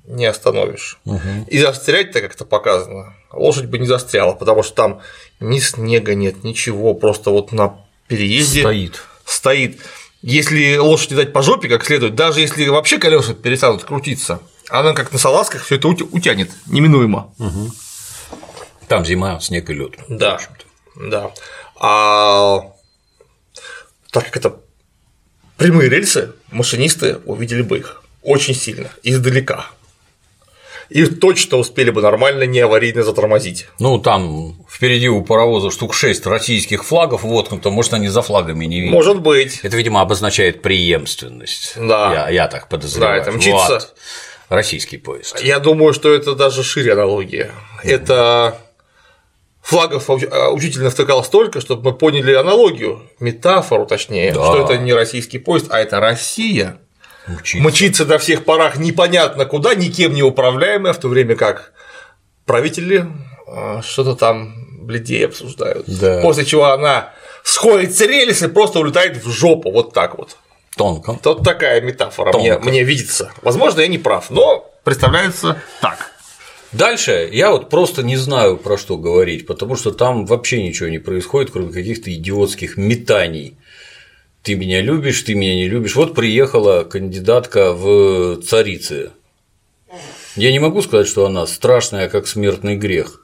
не 0.05 0.25
остановишь. 0.25 0.99
Угу. 1.05 1.47
И 1.47 1.59
застрять-то 1.59 2.21
как-то 2.21 2.45
показано. 2.45 3.15
Лошадь 3.31 3.65
бы 3.65 3.79
не 3.79 3.87
застряла, 3.87 4.33
потому 4.33 4.63
что 4.63 4.75
там 4.75 5.01
ни 5.39 5.59
снега 5.59 6.15
нет, 6.15 6.43
ничего, 6.43 6.93
просто 6.93 7.31
вот 7.31 7.51
на 7.51 7.85
переезде 8.07 8.61
стоит. 8.61 9.01
Стоит. 9.25 9.81
Если 10.21 10.77
лошади 10.77 11.15
дать 11.15 11.33
по 11.33 11.41
жопе 11.41 11.67
как 11.67 11.85
следует, 11.85 12.15
даже 12.15 12.41
если 12.41 12.67
вообще 12.67 12.97
колеса 12.97 13.33
перестанут 13.33 13.83
крутиться, 13.83 14.41
она 14.69 14.93
как 14.93 15.11
на 15.11 15.19
салазках 15.19 15.63
все 15.63 15.75
это 15.75 15.87
утянет 15.87 16.51
неминуемо. 16.65 17.33
Угу. 17.37 17.71
Там 18.87 19.05
зима, 19.05 19.39
снег 19.39 19.69
и 19.69 19.73
лед. 19.73 19.93
Да. 20.07 20.39
Да. 20.95 21.31
А 21.75 22.61
так 24.11 24.25
как 24.25 24.37
это 24.37 24.59
прямые 25.57 25.89
рельсы, 25.89 26.33
машинисты 26.51 27.17
увидели 27.25 27.61
бы 27.61 27.79
их 27.79 28.01
очень 28.21 28.55
сильно, 28.55 28.89
издалека. 29.03 29.67
И 30.89 31.05
точно 31.05 31.57
успели 31.57 31.89
бы 31.89 32.01
нормально 32.01 32.43
не 32.43 32.59
аварийно 32.59 33.03
затормозить. 33.03 33.67
Ну, 33.79 33.99
там 33.99 34.55
впереди 34.69 35.09
у 35.09 35.23
паровоза 35.23 35.71
штук 35.71 35.93
6 35.93 36.25
российских 36.27 36.85
флагов 36.85 37.23
воткнуто, 37.23 37.69
может, 37.69 37.93
они 37.93 38.07
за 38.07 38.21
флагами 38.21 38.65
не 38.65 38.81
видят. 38.81 38.93
Может 38.93 39.21
быть. 39.21 39.59
Это, 39.63 39.75
видимо, 39.75 40.01
обозначает 40.01 40.61
преемственность. 40.61 41.73
Да. 41.75 42.13
Я, 42.13 42.29
я 42.29 42.47
так 42.47 42.69
подозреваю. 42.69 43.23
Да, 43.23 43.29
это 43.29 43.37
мчится. 43.37 43.73
Вот. 43.73 43.95
Российский 44.49 44.97
поезд. 44.97 45.41
Я 45.41 45.59
думаю, 45.59 45.93
что 45.93 46.13
это 46.13 46.35
даже 46.35 46.63
шире 46.63 46.93
аналогия. 46.93 47.51
Mm-hmm. 47.83 47.89
Это 47.89 48.59
флагов 49.65 50.09
а, 50.09 50.51
учитель 50.51 50.87
втыкал 50.89 51.23
столько, 51.23 51.59
чтобы 51.59 51.91
мы 51.91 51.97
поняли 51.97 52.33
аналогию, 52.33 53.01
метафору 53.19 53.87
точнее, 53.87 54.31
да. 54.31 54.45
что 54.45 54.63
это 54.63 54.77
не 54.77 54.93
российский 54.93 55.39
поезд, 55.39 55.67
а 55.69 55.79
это 55.79 55.99
Россия 55.99 56.79
Мчится. 57.27 57.67
Мчится 57.67 58.05
на 58.05 58.17
всех 58.17 58.45
парах 58.45 58.77
непонятно 58.77 59.45
куда, 59.45 59.75
никем 59.75 60.13
не 60.13 60.23
управляемая, 60.23 60.93
в 60.93 60.99
то 60.99 61.07
время 61.07 61.35
как 61.35 61.73
правители 62.45 63.05
а, 63.47 63.81
что-то 63.81 64.15
там 64.15 64.85
бледей 64.85 65.25
обсуждают. 65.25 65.85
Да. 65.87 66.21
После 66.21 66.45
чего 66.45 66.65
она 66.65 67.13
сходит 67.43 67.95
с 67.95 68.01
рельс 68.01 68.41
и 68.43 68.47
просто 68.47 68.79
улетает 68.79 69.23
в 69.23 69.31
жопу, 69.31 69.71
вот 69.71 69.93
так 69.93 70.17
вот. 70.17 70.37
Тонко. 70.75 71.17
Тут 71.21 71.43
такая 71.43 71.81
метафора 71.81 72.37
мне, 72.37 72.57
мне 72.59 72.83
видится. 72.83 73.31
Возможно, 73.41 73.81
я 73.81 73.87
не 73.87 73.97
прав, 73.97 74.29
но 74.29 74.69
представляется 74.83 75.61
так. 75.81 76.11
Дальше 76.73 77.29
я 77.31 77.51
вот 77.51 77.69
просто 77.69 78.03
не 78.03 78.17
знаю, 78.17 78.57
про 78.57 78.77
что 78.77 78.97
говорить, 78.97 79.47
потому 79.47 79.77
что 79.77 79.91
там 79.91 80.25
вообще 80.25 80.61
ничего 80.61 80.89
не 80.89 80.99
происходит, 80.99 81.51
кроме 81.51 81.71
каких-то 81.71 82.13
идиотских 82.13 82.75
метаний 82.75 83.57
ты 84.45 84.53
меня 84.53 84.79
любишь, 84.79 85.23
ты 85.23 85.33
меня 85.33 85.55
не 85.55 85.67
любишь. 85.67 85.95
Вот 85.95 86.13
приехала 86.13 86.83
кандидатка 86.83 87.73
в 87.73 88.41
царицы. 88.43 89.09
Я 90.35 90.51
не 90.51 90.59
могу 90.59 90.83
сказать, 90.83 91.07
что 91.07 91.25
она 91.25 91.47
страшная, 91.47 92.09
как 92.09 92.27
смертный 92.27 92.75
грех. 92.75 93.21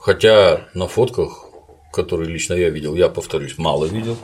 Хотя 0.00 0.68
на 0.72 0.88
фотках, 0.88 1.44
которые 1.92 2.30
лично 2.30 2.54
я 2.54 2.70
видел, 2.70 2.94
я 2.94 3.10
повторюсь, 3.10 3.58
мало 3.58 3.84
видел, 3.84 4.16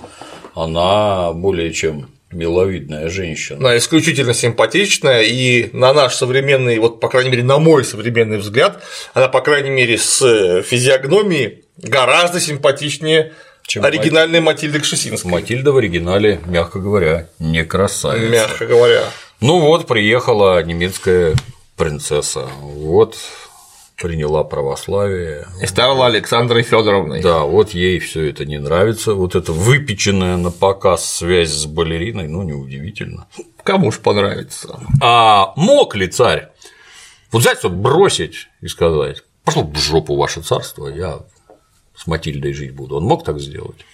она 0.54 1.32
более 1.34 1.74
чем 1.74 2.08
миловидная 2.32 3.10
женщина. 3.10 3.58
Она 3.58 3.76
исключительно 3.76 4.32
симпатичная, 4.32 5.22
и 5.22 5.68
на 5.74 5.92
наш 5.92 6.14
современный, 6.14 6.78
вот, 6.78 7.00
по 7.00 7.08
крайней 7.08 7.30
мере, 7.30 7.42
на 7.42 7.58
мой 7.58 7.84
современный 7.84 8.38
взгляд, 8.38 8.82
она, 9.12 9.28
по 9.28 9.42
крайней 9.42 9.70
мере, 9.70 9.98
с 9.98 10.62
физиогномией 10.62 11.64
гораздо 11.76 12.40
симпатичнее 12.40 13.32
чем 13.68 13.84
оригинальная 13.84 14.40
Матильда 14.40 14.80
Кшесинская. 14.80 15.30
Матильда 15.30 15.72
в 15.72 15.76
оригинале, 15.76 16.40
мягко 16.46 16.80
говоря, 16.80 17.28
не 17.38 17.64
красавица. 17.64 18.30
Мягко 18.30 18.66
говоря. 18.66 19.04
Ну 19.40 19.60
вот, 19.60 19.86
приехала 19.86 20.60
немецкая 20.64 21.36
принцесса. 21.76 22.48
Вот 22.60 23.16
приняла 23.96 24.42
православие. 24.42 25.46
И 25.60 25.66
стала 25.66 26.06
Александрой 26.06 26.62
Федоровной. 26.62 27.20
Да, 27.20 27.40
вот 27.40 27.70
ей 27.70 27.98
все 27.98 28.30
это 28.30 28.46
не 28.46 28.58
нравится. 28.58 29.12
Вот 29.12 29.34
это 29.34 29.52
выпеченная 29.52 30.36
на 30.38 30.50
показ 30.50 31.04
связь 31.04 31.50
с 31.50 31.66
балериной, 31.66 32.26
ну, 32.26 32.42
неудивительно. 32.42 33.28
Кому 33.64 33.92
ж 33.92 33.98
понравится. 33.98 34.80
А 35.02 35.52
мог 35.56 35.94
ли 35.94 36.08
царь 36.08 36.48
вот 37.30 37.42
взять, 37.42 37.62
вот 37.62 37.72
бросить 37.72 38.48
и 38.62 38.68
сказать, 38.68 39.24
пошло 39.44 39.62
в 39.62 39.76
жопу 39.76 40.16
ваше 40.16 40.40
царство, 40.40 40.88
я 40.88 41.18
Матильдой 42.08 42.52
жить 42.54 42.74
буду. 42.74 42.96
Он 42.96 43.04
мог 43.04 43.24
так 43.24 43.38
сделать? 43.38 43.84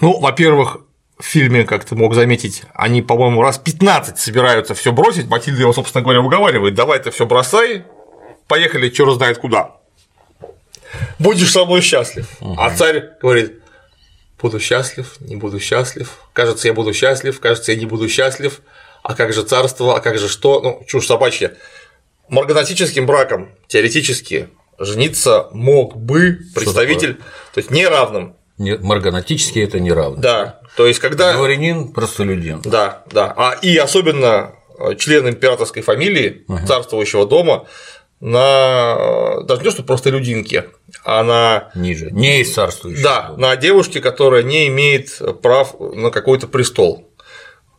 Ну, 0.00 0.18
во-первых, 0.18 0.78
в 1.18 1.24
фильме, 1.24 1.64
как 1.64 1.84
ты 1.84 1.94
мог 1.94 2.14
заметить, 2.14 2.62
они, 2.74 3.02
по-моему, 3.02 3.42
раз 3.42 3.58
15 3.58 4.18
собираются 4.18 4.74
все 4.74 4.92
бросить. 4.92 5.28
Матильда 5.28 5.60
его, 5.60 5.72
собственно 5.72 6.02
говоря, 6.02 6.20
уговаривает, 6.20 6.74
давай 6.74 6.98
ты 6.98 7.10
все 7.10 7.26
бросай, 7.26 7.84
поехали, 8.48 8.88
черт 8.88 9.14
знает 9.14 9.38
куда. 9.38 9.76
Будешь 11.18 11.52
со 11.52 11.64
мной 11.64 11.80
счастлив. 11.80 12.28
Угу. 12.40 12.56
А 12.58 12.74
царь 12.74 13.10
говорит, 13.20 13.62
буду 14.40 14.60
счастлив, 14.60 15.16
не 15.20 15.36
буду 15.36 15.60
счастлив, 15.60 16.18
кажется, 16.32 16.68
я 16.68 16.74
буду 16.74 16.92
счастлив, 16.92 17.40
кажется, 17.40 17.72
я 17.72 17.78
не 17.78 17.86
буду 17.86 18.08
счастлив, 18.08 18.60
а 19.02 19.14
как 19.14 19.32
же 19.32 19.42
царство, 19.42 19.96
а 19.96 20.00
как 20.00 20.18
же 20.18 20.28
что, 20.28 20.60
ну, 20.60 20.84
чушь 20.86 21.06
собачья. 21.06 21.54
Марганатическим 22.28 23.06
браком 23.06 23.50
теоретически 23.68 24.48
жениться 24.78 25.48
мог 25.52 25.96
бы 25.96 26.38
представитель, 26.54 27.14
то 27.54 27.58
есть 27.58 27.70
неравным. 27.70 28.36
Нет, 28.58 28.82
марганатически 28.82 29.58
это 29.58 29.80
неравно. 29.80 30.20
Да, 30.20 30.60
то 30.76 30.86
есть 30.86 30.98
когда… 30.98 31.34
Дворянин, 31.34 31.88
простолюдин. 31.88 32.62
Да, 32.64 33.02
да, 33.10 33.32
а 33.36 33.52
и 33.60 33.76
особенно 33.76 34.52
э, 34.78 34.94
член 34.96 35.28
императорской 35.28 35.82
фамилии 35.82 36.44
угу. 36.48 36.66
царствующего 36.66 37.26
дома 37.26 37.66
на 38.20 39.42
даже 39.42 39.60
не 39.60 39.64
то, 39.66 39.70
что 39.72 39.82
просто 39.82 40.08
людинки, 40.08 40.64
а 41.04 41.22
на 41.22 41.70
ниже, 41.74 42.10
не 42.10 42.40
из 42.40 42.54
царствующего. 42.54 43.02
Да, 43.02 43.22
дома. 43.28 43.48
на 43.48 43.56
девушке, 43.56 44.00
которая 44.00 44.42
не 44.42 44.68
имеет 44.68 45.20
прав 45.42 45.74
на 45.78 46.10
какой-то 46.10 46.48
престол 46.48 47.05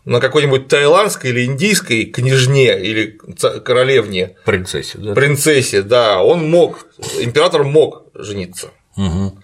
на 0.07 0.21
какой-нибудь 0.21 0.69
таиландской 0.69 1.31
или 1.31 1.43
индийской 1.45 2.05
княжне 2.05 2.79
или 2.79 3.19
королевне. 3.65 4.37
Принцессе, 4.45 4.97
да? 4.97 5.13
Принцессе, 5.13 5.81
да, 5.81 6.23
он 6.23 6.49
мог, 6.49 6.87
император 7.19 7.65
мог 7.65 8.03
жениться. 8.13 8.69
Угу. 8.95 9.37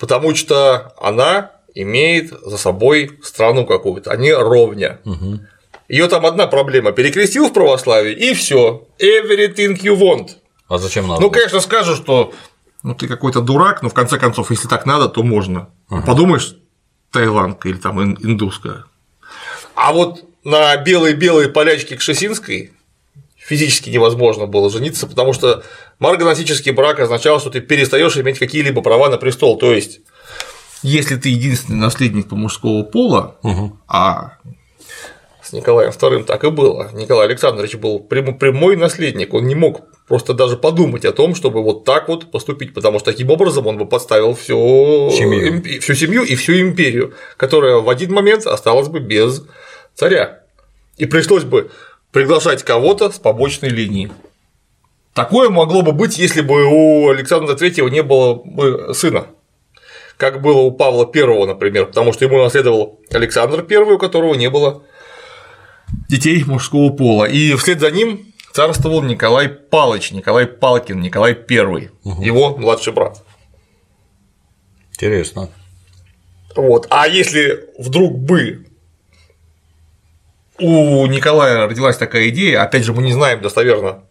Потому 0.00 0.34
что 0.34 0.92
она 1.00 1.52
имеет 1.72 2.30
за 2.30 2.58
собой 2.58 3.20
страну 3.22 3.64
какую-то, 3.64 4.10
они 4.10 4.32
ровня. 4.32 4.98
Угу. 5.04 5.38
Ее 5.88 6.08
там 6.08 6.26
одна 6.26 6.48
проблема: 6.48 6.90
перекрестил 6.90 7.48
в 7.48 7.52
православии 7.52 8.12
и 8.12 8.34
все. 8.34 8.88
Everything 8.98 9.80
you 9.80 9.96
want. 9.96 10.30
А 10.66 10.78
зачем 10.78 11.06
надо? 11.06 11.20
Ну, 11.20 11.30
конечно, 11.30 11.60
скажу, 11.60 11.94
что 11.94 12.32
ну 12.82 12.96
ты 12.96 13.06
какой-то 13.06 13.40
дурак, 13.40 13.82
но 13.82 13.88
в 13.88 13.94
конце 13.94 14.18
концов, 14.18 14.50
если 14.50 14.66
так 14.66 14.84
надо, 14.84 15.08
то 15.08 15.22
можно. 15.22 15.68
Угу. 15.90 16.02
Подумаешь, 16.02 16.56
таиландка 17.12 17.68
или 17.68 17.76
там 17.76 18.02
индусская. 18.02 18.86
А 19.74 19.92
вот 19.92 20.24
на 20.44 20.76
белые-белые 20.76 21.48
полячки 21.48 21.96
Кшесинской 21.96 22.72
физически 23.36 23.90
невозможно 23.90 24.46
было 24.46 24.70
жениться, 24.70 25.06
потому 25.06 25.32
что 25.32 25.64
марганатический 25.98 26.72
брак 26.72 27.00
означал, 27.00 27.40
что 27.40 27.50
ты 27.50 27.60
перестаешь 27.60 28.16
иметь 28.16 28.38
какие-либо 28.38 28.82
права 28.82 29.08
на 29.08 29.18
престол. 29.18 29.58
То 29.58 29.72
есть, 29.72 30.00
если 30.82 31.16
ты 31.16 31.28
единственный 31.28 31.78
наследник 31.78 32.28
по 32.28 32.36
мужского 32.36 32.82
пола, 32.82 33.36
угу. 33.42 33.76
а 33.88 34.38
с 35.52 35.54
Николаем 35.54 35.90
II 35.90 36.24
так 36.24 36.44
и 36.44 36.50
было. 36.50 36.88
Николай 36.94 37.26
Александрович 37.26 37.74
был 37.76 38.00
прямой 38.00 38.74
наследник, 38.74 39.34
он 39.34 39.46
не 39.46 39.54
мог 39.54 39.82
просто 40.08 40.32
даже 40.32 40.56
подумать 40.56 41.04
о 41.04 41.12
том, 41.12 41.34
чтобы 41.34 41.62
вот 41.62 41.84
так 41.84 42.08
вот 42.08 42.30
поступить, 42.30 42.72
потому 42.72 42.98
что 42.98 43.10
таким 43.12 43.30
образом 43.30 43.66
он 43.66 43.76
бы 43.76 43.84
подставил 43.84 44.34
всю 44.34 45.10
семью, 45.10 45.62
всю 45.82 45.94
семью 45.94 46.22
и 46.22 46.36
всю 46.36 46.58
империю, 46.58 47.12
которая 47.36 47.76
в 47.76 47.90
один 47.90 48.14
момент 48.14 48.46
осталась 48.46 48.88
бы 48.88 49.00
без 49.00 49.44
царя. 49.94 50.40
И 50.96 51.04
пришлось 51.04 51.44
бы 51.44 51.70
приглашать 52.12 52.62
кого-то 52.62 53.10
с 53.10 53.18
побочной 53.18 53.68
линии. 53.68 54.10
Такое 55.12 55.50
могло 55.50 55.82
бы 55.82 55.92
быть, 55.92 56.16
если 56.16 56.40
бы 56.40 56.64
у 56.64 57.10
Александра 57.10 57.54
III 57.54 57.90
не 57.90 58.02
было 58.02 58.36
бы 58.42 58.94
сына, 58.94 59.26
как 60.16 60.40
было 60.40 60.60
у 60.60 60.70
Павла 60.70 61.10
I, 61.14 61.46
например, 61.46 61.86
потому 61.86 62.14
что 62.14 62.24
ему 62.24 62.42
наследовал 62.42 63.00
Александр 63.10 63.66
I, 63.68 63.76
у 63.76 63.98
которого 63.98 64.32
не 64.32 64.48
было 64.48 64.84
детей 66.08 66.44
мужского 66.44 66.90
пола. 66.90 67.24
И 67.24 67.54
вслед 67.54 67.80
за 67.80 67.90
ним 67.90 68.32
царствовал 68.52 69.02
Николай 69.02 69.48
Палыч, 69.48 70.12
Николай 70.12 70.46
Палкин, 70.46 71.00
Николай 71.00 71.32
I, 71.32 71.90
угу. 72.04 72.22
его 72.22 72.56
младший 72.56 72.92
брат. 72.92 73.22
Интересно. 74.92 75.48
Вот. 76.54 76.86
А 76.90 77.08
если 77.08 77.66
вдруг 77.78 78.18
бы 78.18 78.66
у 80.58 81.06
Николая 81.06 81.66
родилась 81.66 81.96
такая 81.96 82.28
идея, 82.28 82.62
опять 82.62 82.84
же, 82.84 82.92
мы 82.92 83.02
не 83.02 83.12
знаем 83.12 83.40
достоверно, 83.40 84.04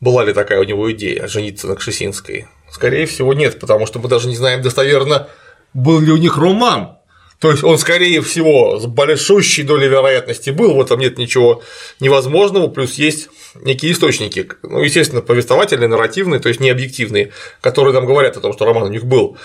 была 0.00 0.24
ли 0.24 0.32
такая 0.32 0.60
у 0.60 0.64
него 0.64 0.90
идея 0.92 1.26
жениться 1.26 1.66
на 1.66 1.76
Кшесинской. 1.76 2.46
Скорее 2.70 3.06
всего, 3.06 3.34
нет, 3.34 3.58
потому 3.58 3.86
что 3.86 3.98
мы 3.98 4.08
даже 4.08 4.28
не 4.28 4.36
знаем 4.36 4.62
достоверно, 4.62 5.28
был 5.74 6.00
ли 6.00 6.12
у 6.12 6.16
них 6.16 6.36
роман. 6.38 6.98
То 7.40 7.50
есть 7.50 7.64
он, 7.64 7.78
скорее 7.78 8.20
всего, 8.20 8.78
с 8.78 8.84
большущей 8.84 9.64
долей 9.64 9.88
вероятности 9.88 10.50
был, 10.50 10.74
в 10.74 10.80
этом 10.80 11.00
нет 11.00 11.16
ничего 11.16 11.62
невозможного, 11.98 12.68
плюс 12.68 12.94
есть 12.94 13.30
некие 13.54 13.92
источники, 13.92 14.46
ну, 14.62 14.82
естественно, 14.82 15.22
повествовательные, 15.22 15.88
нарративные, 15.88 16.38
то 16.38 16.50
есть 16.50 16.60
не 16.60 16.68
объективные, 16.68 17.32
которые 17.62 17.94
нам 17.94 18.04
говорят 18.04 18.36
о 18.36 18.40
том, 18.40 18.52
что 18.52 18.66
роман 18.66 18.82
у 18.82 18.88
них 18.88 19.06
был. 19.06 19.38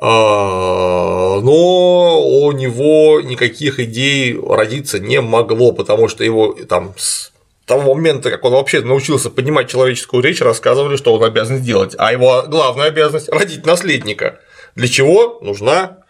А, 0.00 1.40
но 1.42 2.22
у 2.26 2.50
него 2.52 3.20
никаких 3.20 3.78
идей 3.80 4.34
родиться 4.34 4.98
не 4.98 5.20
могло, 5.20 5.72
потому 5.72 6.08
что 6.08 6.24
его 6.24 6.56
там 6.66 6.94
с 6.96 7.32
того 7.66 7.94
момента, 7.94 8.30
как 8.30 8.42
он 8.46 8.52
вообще 8.52 8.80
научился 8.80 9.28
поднимать 9.28 9.70
человеческую 9.70 10.22
речь, 10.22 10.40
рассказывали, 10.40 10.96
что 10.96 11.12
он 11.12 11.22
обязан 11.22 11.58
сделать. 11.58 11.94
А 11.98 12.12
его 12.12 12.44
главная 12.48 12.86
обязанность– 12.86 13.28
родить 13.30 13.66
наследника. 13.66 14.40
Для 14.74 14.88
чего 14.88 15.38
нужна 15.42 16.01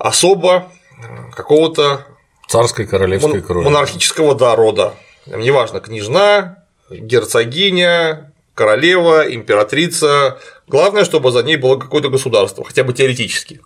особо 0.00 0.72
какого-то 1.32 2.06
царской 2.48 2.86
королевской 2.86 3.42
крови. 3.42 3.64
Монархического 3.66 4.34
да, 4.34 4.56
рода. 4.56 4.94
Неважно, 5.26 5.80
княжна, 5.80 6.64
герцогиня, 6.90 8.32
королева, 8.54 9.32
императрица. 9.32 10.38
Главное, 10.66 11.04
чтобы 11.04 11.30
за 11.30 11.42
ней 11.42 11.56
было 11.56 11.76
какое-то 11.76 12.08
государство, 12.08 12.64
хотя 12.64 12.82
бы 12.82 12.92
теоретически. 12.92 13.60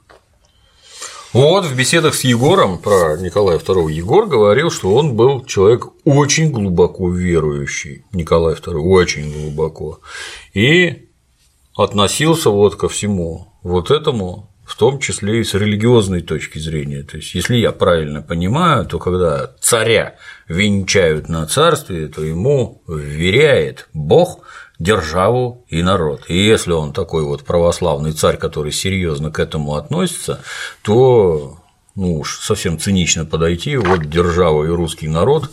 Вот 1.32 1.64
в 1.64 1.76
беседах 1.76 2.14
с 2.14 2.22
Егором 2.22 2.78
про 2.78 3.16
Николая 3.16 3.58
II 3.58 3.90
Егор 3.90 4.26
говорил, 4.26 4.70
что 4.70 4.94
он 4.94 5.14
был 5.16 5.44
человек 5.44 5.86
очень 6.04 6.50
глубоко 6.50 7.10
верующий, 7.10 8.04
Николай 8.12 8.54
II, 8.54 8.74
очень 8.74 9.32
глубоко, 9.32 10.00
и 10.52 11.08
относился 11.76 12.50
вот 12.50 12.76
ко 12.76 12.88
всему 12.88 13.52
вот 13.64 13.90
этому 13.90 14.53
в 14.66 14.76
том 14.76 14.98
числе 14.98 15.40
и 15.40 15.44
с 15.44 15.54
религиозной 15.54 16.22
точки 16.22 16.58
зрения. 16.58 17.02
То 17.02 17.18
есть, 17.18 17.34
если 17.34 17.56
я 17.56 17.72
правильно 17.72 18.22
понимаю, 18.22 18.86
то 18.86 18.98
когда 18.98 19.52
царя 19.60 20.16
венчают 20.48 21.28
на 21.28 21.46
царстве, 21.46 22.08
то 22.08 22.22
ему 22.22 22.82
вверяет 22.88 23.88
Бог 23.92 24.40
державу 24.78 25.64
и 25.68 25.82
народ. 25.82 26.24
И 26.28 26.36
если 26.36 26.72
он 26.72 26.92
такой 26.92 27.24
вот 27.24 27.44
православный 27.44 28.12
царь, 28.12 28.36
который 28.36 28.72
серьезно 28.72 29.30
к 29.30 29.38
этому 29.38 29.76
относится, 29.76 30.40
то 30.82 31.58
ну 31.94 32.18
уж 32.20 32.40
совсем 32.40 32.78
цинично 32.78 33.24
подойти, 33.24 33.76
вот 33.76 34.08
держава 34.08 34.64
и 34.64 34.68
русский 34.68 35.08
народ, 35.08 35.50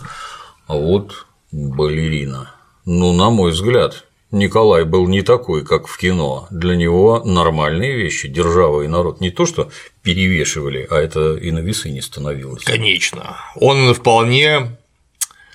а 0.67 0.75
вот 0.75 1.27
балерина. 1.51 2.51
Ну, 2.85 3.13
на 3.13 3.29
мой 3.29 3.51
взгляд, 3.51 4.05
Николай 4.31 4.85
был 4.85 5.07
не 5.07 5.23
такой, 5.23 5.65
как 5.65 5.87
в 5.87 5.97
кино. 5.97 6.47
Для 6.51 6.75
него 6.77 7.21
нормальные 7.25 7.97
вещи, 7.97 8.29
держава 8.29 8.83
и 8.83 8.87
народ 8.87 9.19
не 9.19 9.29
то, 9.29 9.45
что 9.45 9.69
перевешивали, 10.03 10.87
а 10.89 10.95
это 10.95 11.35
и 11.35 11.51
на 11.51 11.59
весы 11.59 11.89
не 11.89 12.01
становилось. 12.01 12.63
Конечно. 12.63 13.37
Он 13.55 13.93
вполне 13.93 14.77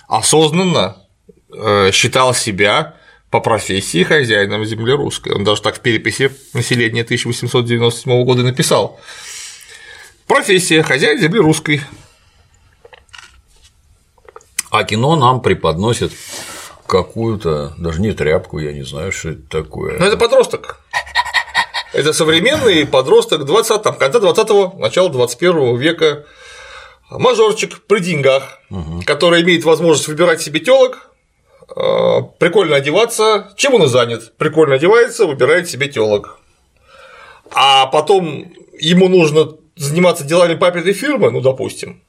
осознанно 0.08 0.98
э, 1.52 1.90
считал 1.92 2.34
себя 2.34 2.96
по 3.30 3.40
профессии 3.40 4.02
хозяином 4.02 4.64
земли 4.66 4.92
русской. 4.92 5.32
Он 5.32 5.42
даже 5.42 5.62
так 5.62 5.76
в 5.76 5.80
переписи 5.80 6.30
населения 6.52 7.02
1897 7.02 8.24
года 8.24 8.42
написал. 8.42 9.00
Профессия 10.26 10.82
хозяин 10.82 11.18
земли 11.18 11.40
русской. 11.40 11.80
А 14.70 14.84
кино 14.84 15.16
нам 15.16 15.40
преподносит 15.40 16.12
какую-то, 16.86 17.74
даже 17.78 18.00
не 18.00 18.12
тряпку, 18.12 18.58
я 18.58 18.72
не 18.72 18.82
знаю, 18.82 19.12
что 19.12 19.30
это 19.30 19.42
такое. 19.48 19.98
Ну, 19.98 20.04
это 20.04 20.16
подросток. 20.16 20.80
Это 21.92 22.12
современный 22.12 22.86
подросток 22.86 23.44
20 23.44 23.82
там, 23.82 23.96
конца 23.96 24.18
20-го, 24.18 24.78
начала 24.78 25.08
21 25.08 25.76
века, 25.76 26.26
мажорчик 27.10 27.80
при 27.86 28.00
деньгах, 28.00 28.60
угу. 28.70 29.02
который 29.04 29.42
имеет 29.42 29.64
возможность 29.64 30.08
выбирать 30.08 30.42
себе 30.42 30.60
телок, 30.60 31.10
а, 31.74 32.22
прикольно 32.22 32.76
одеваться, 32.76 33.52
чем 33.56 33.74
он 33.74 33.84
и 33.84 33.86
занят, 33.86 34.36
прикольно 34.36 34.74
одевается, 34.74 35.26
выбирает 35.26 35.68
себе 35.68 35.88
телок. 35.88 36.38
А 37.52 37.86
потом 37.86 38.52
ему 38.78 39.08
нужно 39.08 39.56
заниматься 39.76 40.24
делами 40.24 40.54
папиной 40.54 40.92
фирмы, 40.92 41.30
ну, 41.30 41.40
допустим, 41.40 42.02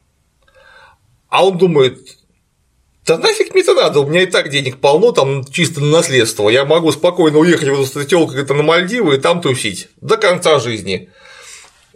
а 1.30 1.46
он 1.46 1.58
думает, 1.58 2.18
да 3.08 3.18
нафиг 3.18 3.54
мне 3.54 3.64
это 3.64 3.74
надо, 3.74 4.02
у 4.02 4.08
меня 4.08 4.24
и 4.24 4.26
так 4.26 4.50
денег 4.50 4.78
полно, 4.78 5.14
там 5.14 5.46
чисто 5.46 5.80
на 5.80 5.88
наследство. 5.88 6.50
Я 6.50 6.66
могу 6.66 6.92
спокойно 6.92 7.40
уехать 7.40 7.70
в 7.70 7.98
эту 7.98 8.04
телку 8.04 8.34
на 8.34 8.64
Мальдивы 8.64 9.16
и 9.16 9.18
там 9.18 9.42
тусить 9.42 9.88
до 10.02 10.18
конца 10.18 10.60
жизни. 10.60 11.10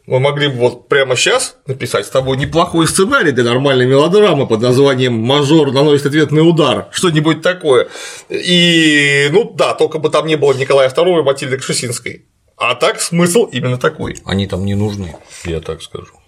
Мы 0.07 0.19
могли 0.19 0.47
бы 0.47 0.55
вот 0.55 0.87
прямо 0.87 1.15
сейчас 1.15 1.57
написать 1.67 2.07
с 2.07 2.09
тобой 2.09 2.37
неплохой 2.37 2.87
сценарий 2.87 3.31
для 3.31 3.43
нормальной 3.43 3.85
мелодрамы 3.85 4.47
под 4.47 4.61
названием 4.61 5.13
«Мажор 5.13 5.71
наносит 5.71 6.07
ответный 6.07 6.47
удар», 6.47 6.87
что-нибудь 6.91 7.41
такое. 7.41 7.87
И, 8.29 9.27
ну 9.31 9.53
да, 9.53 9.73
только 9.75 9.99
бы 9.99 10.09
там 10.09 10.25
не 10.25 10.37
было 10.37 10.53
Николая 10.53 10.89
II 10.89 11.19
и 11.19 11.23
Матильды 11.23 11.57
Кшесинской. 11.57 12.25
А 12.57 12.75
так 12.75 12.99
смысл 13.01 13.45
именно 13.45 13.77
такой. 13.77 14.17
Они 14.25 14.47
там 14.47 14.65
не 14.65 14.75
нужны, 14.75 15.15
я 15.45 15.59
так 15.61 15.81
скажу. 15.81 16.20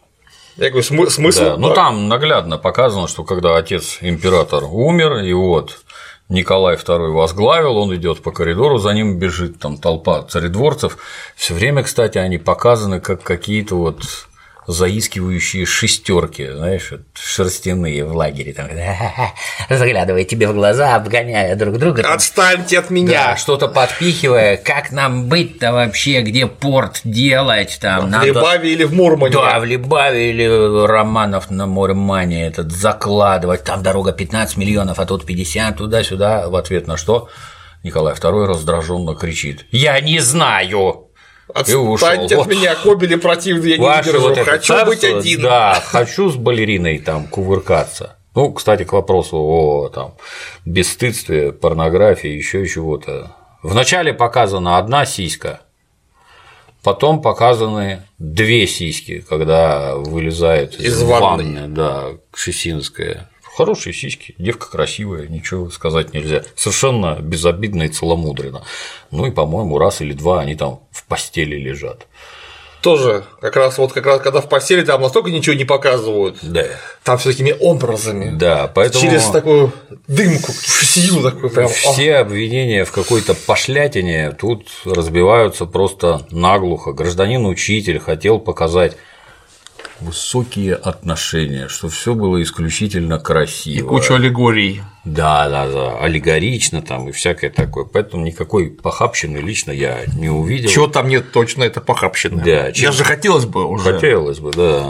Я 0.58 0.70
говорю, 0.70 0.86
смы- 0.86 1.10
смысл. 1.10 1.42
Да, 1.42 1.58
ну 1.58 1.74
там 1.74 2.08
наглядно 2.08 2.58
показано, 2.58 3.08
что 3.08 3.24
когда 3.24 3.58
отец 3.58 3.98
император 4.02 4.64
умер, 4.66 5.24
и 5.24 5.34
вот 5.34 5.80
Николай 6.30 6.76
II 6.76 7.12
возглавил, 7.12 7.78
он 7.78 7.96
идет 7.96 8.22
по 8.22 8.32
коридору, 8.32 8.78
за 8.78 8.94
ним 8.94 9.18
бежит 9.20 9.60
там 9.60 9.78
толпа 9.78 10.24
царедворцев. 10.24 10.98
Все 11.36 11.54
время, 11.54 11.84
кстати, 11.84 12.18
они 12.18 12.38
показаны 12.38 13.00
как 13.00 13.24
какие-то 13.24 13.76
вот 13.76 14.04
заискивающие 14.68 15.66
шестерки, 15.66 16.48
знаешь, 16.50 16.94
шерстяные 17.14 18.06
в 18.06 18.16
лагере, 18.16 18.54
там, 18.54 18.68
заглядывая 19.70 20.24
тебе 20.24 20.48
в 20.48 20.54
глаза, 20.54 20.96
обгоняя 20.96 21.56
друг 21.56 21.78
друга. 21.78 22.04
там, 22.04 22.14
Отстаньте 22.14 22.80
от 22.80 22.88
да, 22.88 22.94
меня. 22.94 23.38
что-то 23.38 23.68
подпихивая, 23.68 24.58
как 24.58 24.92
нам 24.92 25.28
быть-то 25.28 25.72
вообще, 25.74 26.22
где 26.22 26.48
порт 26.48 27.02
делать, 27.04 27.78
там, 27.82 28.06
В 28.06 28.10
надо- 28.10 28.26
Лебаве 28.28 28.74
или 28.74 28.84
в 28.84 28.94
Мурмане. 28.94 29.34
да, 29.34 29.60
в 29.60 29.66
Либаве 29.66 30.30
или 30.32 30.86
Романов 30.88 31.50
на 31.50 31.66
Мурмане 31.68 32.48
этот 32.48 32.72
закладывать, 32.72 33.64
там 33.64 33.84
дорога 33.84 34.12
15 34.12 34.58
миллионов, 34.58 35.00
а 35.00 35.06
тут 35.06 35.26
50, 35.26 35.78
туда-сюда, 35.78 36.50
в 36.50 36.56
ответ 36.56 36.88
на 36.88 36.98
что 36.98 37.30
Николай 37.84 38.14
II 38.14 38.46
раздраженно 38.46 39.14
кричит 39.16 39.66
«Я 39.72 40.00
не 40.00 40.20
знаю!» 40.20 41.08
И 41.68 41.74
ушел. 41.74 41.94
Отстаньте 42.08 42.36
от 42.36 42.46
Вот. 42.46 42.48
меня, 42.56 42.76
кобели 42.76 43.16
противные, 43.16 43.72
я 43.72 43.78
не 43.78 43.86
Ваше 43.86 44.12
выдержу. 44.12 44.30
вот 44.30 44.38
Хочу 44.40 44.68
царство, 44.68 44.86
быть 44.90 45.04
один. 45.04 45.42
Да, 45.42 45.82
хочу 45.86 46.30
с 46.30 46.36
балериной 46.36 47.00
там 47.00 47.28
кувыркаться. 47.28 48.18
Ну, 48.36 48.52
кстати, 48.54 48.84
к 48.84 48.94
вопросу 48.94 49.38
о 49.38 49.90
там, 49.90 50.16
бесстыдстве, 50.66 51.52
порнографии, 51.52 52.30
еще 52.30 52.68
чего-то. 52.68 53.36
Вначале 53.62 54.14
показана 54.14 54.78
одна 54.80 55.06
сиська, 55.06 55.62
потом 56.82 57.22
показаны 57.22 58.02
две 58.18 58.66
сиськи, 58.68 59.24
когда 59.30 59.96
вылезает 59.96 60.76
из, 60.80 60.96
Из 60.98 61.04
ванной. 61.04 61.46
ванны, 61.46 61.68
да, 61.68 62.06
Кшесинская. 62.32 63.30
Хорошие 63.56 63.94
сиськи, 63.94 64.34
девка 64.38 64.70
красивая, 64.72 65.28
ничего 65.28 65.70
сказать 65.70 66.14
нельзя. 66.14 66.44
Совершенно 66.56 67.18
безобидно 67.20 67.84
и 67.84 67.88
целомудренно. 67.90 68.64
Ну 69.12 69.26
и, 69.28 69.32
по-моему, 69.32 69.78
раз 69.78 70.02
или 70.02 70.14
два 70.14 70.42
они 70.42 70.56
там 70.56 70.80
в 70.92 71.06
постели 71.06 71.56
лежат. 71.56 72.08
Тоже, 72.82 73.24
как 73.40 73.56
раз 73.56 73.78
вот 73.78 73.94
как 73.94 74.06
раз 74.06 74.20
когда 74.20 74.42
в 74.42 74.50
постели 74.50 74.84
там 74.84 75.02
настолько 75.02 75.30
ничего 75.32 75.56
не 75.56 75.64
показывают, 75.64 76.40
Да. 76.42 76.66
там 77.06 77.18
все 77.18 77.32
такими 77.32 77.56
образами. 77.58 78.36
Да, 78.36 78.68
поэтому 78.68 79.02
Через 79.02 79.24
такую 79.28 79.72
дымку, 80.10 80.52
силу 80.52 81.22
такую 81.24 81.50
прям. 81.50 81.70
все 81.70 82.16
обвинения 82.16 82.84
в 82.84 82.92
какой-то 82.92 83.36
пошлятине 83.36 84.32
тут 84.32 84.68
разбиваются 84.84 85.66
просто 85.66 86.28
наглухо. 86.30 86.92
Гражданин-учитель 86.92 88.00
хотел 88.00 88.40
показать 88.40 88.98
высокие 90.04 90.76
отношения, 90.76 91.68
что 91.68 91.90
все 91.90 92.14
было 92.14 92.42
исключительно 92.42 93.20
красиво. 93.20 94.00
аллегорий. 94.10 94.82
Да, 95.06 95.50
да, 95.50 95.68
да, 95.70 95.98
аллегорично 96.00 96.82
там 96.82 97.10
и 97.10 97.12
всякое 97.12 97.50
такое. 97.50 97.84
Поэтому 97.86 98.26
никакой 98.26 98.70
похабщины 98.70 99.38
лично 99.38 99.72
я 99.72 100.00
не 100.18 100.30
увидел. 100.30 100.70
Чего 100.70 100.88
там 100.88 101.08
нет 101.10 101.32
точно, 101.32 101.64
это 101.64 101.82
похабщина. 101.82 102.42
Да, 102.44 102.72
чем- 102.72 102.92
Даже 102.92 103.04
хотелось 103.04 103.46
бы 103.46 103.66
уже. 103.66 103.94
Хотелось 103.94 104.40
бы, 104.40 104.52
да. 104.52 104.82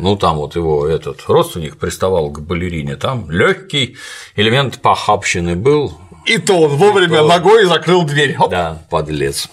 Ну, 0.00 0.16
там 0.16 0.36
вот 0.38 0.56
его 0.56 0.86
этот 0.86 1.22
родственник 1.28 1.76
приставал 1.76 2.30
к 2.30 2.40
балерине, 2.40 2.96
там 2.96 3.30
легкий 3.30 3.96
элемент 4.34 4.80
похабщины 4.80 5.54
был, 5.54 5.96
И 6.26 6.38
то 6.38 6.60
он 6.62 6.76
вовремя 6.76 7.18
то- 7.18 7.28
ногой 7.28 7.64
закрыл 7.66 8.02
дверь. 8.04 8.34
Оп. 8.38 8.50
Да, 8.50 8.82
подлец. 8.90 9.48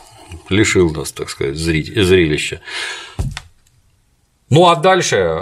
Лишил 0.50 0.90
нас, 0.92 1.12
так 1.12 1.30
сказать, 1.30 1.56
зрить- 1.56 1.94
зрелища. 1.96 2.62
Ну 4.50 4.68
а 4.68 4.76
дальше. 4.76 5.42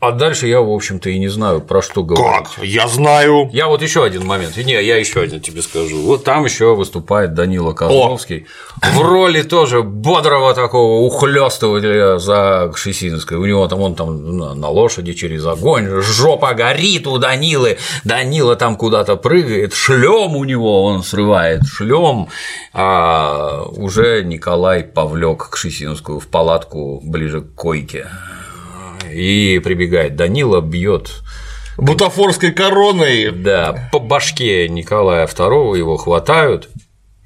А 0.00 0.12
дальше 0.12 0.46
я, 0.46 0.60
в 0.60 0.70
общем-то, 0.70 1.10
и 1.10 1.18
не 1.18 1.26
знаю, 1.26 1.60
про 1.60 1.82
что 1.82 2.04
говорить. 2.04 2.46
Как? 2.54 2.64
Я 2.64 2.86
знаю. 2.86 3.50
Я 3.52 3.66
вот 3.66 3.82
еще 3.82 4.04
один 4.04 4.24
момент. 4.24 4.56
Не, 4.56 4.80
я 4.80 4.96
еще 4.96 5.20
один 5.22 5.40
тебе 5.40 5.60
скажу. 5.60 6.00
Вот 6.02 6.22
там 6.22 6.44
еще 6.44 6.76
выступает 6.76 7.34
Данила 7.34 7.72
Козловский 7.72 8.46
в 8.94 9.00
роли 9.00 9.42
тоже 9.42 9.82
бодрого 9.82 10.54
такого 10.54 11.00
ухлёстывателя 11.04 12.18
за 12.18 12.70
Кшесинской. 12.72 13.38
У 13.38 13.44
него 13.44 13.66
там 13.66 13.80
он 13.80 13.96
там 13.96 14.36
на- 14.38 14.54
на 14.54 14.68
лошади 14.68 15.14
через 15.14 15.44
огонь, 15.44 15.88
жопа 16.00 16.54
горит 16.54 17.08
у 17.08 17.18
Данилы. 17.18 17.78
Данила 18.04 18.54
там 18.54 18.76
куда-то 18.76 19.16
прыгает, 19.16 19.74
шлем 19.74 20.36
у 20.36 20.44
него 20.44 20.84
он 20.84 21.02
срывает 21.02 21.62
шлем, 21.66 22.28
а 22.72 23.64
уже 23.76 24.22
Николай 24.22 24.84
повлек 24.84 25.48
Кшесинскую 25.50 26.20
в 26.20 26.28
палатку 26.28 27.00
ближе 27.02 27.40
к 27.40 27.54
койке. 27.56 28.06
И 29.12 29.58
прибегает. 29.60 30.16
Данила, 30.16 30.60
бьет. 30.60 31.22
Бутафорской 31.76 32.50
короной. 32.50 33.30
да, 33.30 33.88
по 33.92 34.00
башке 34.00 34.68
Николая 34.68 35.26
II 35.26 35.78
его 35.78 35.96
хватают, 35.96 36.68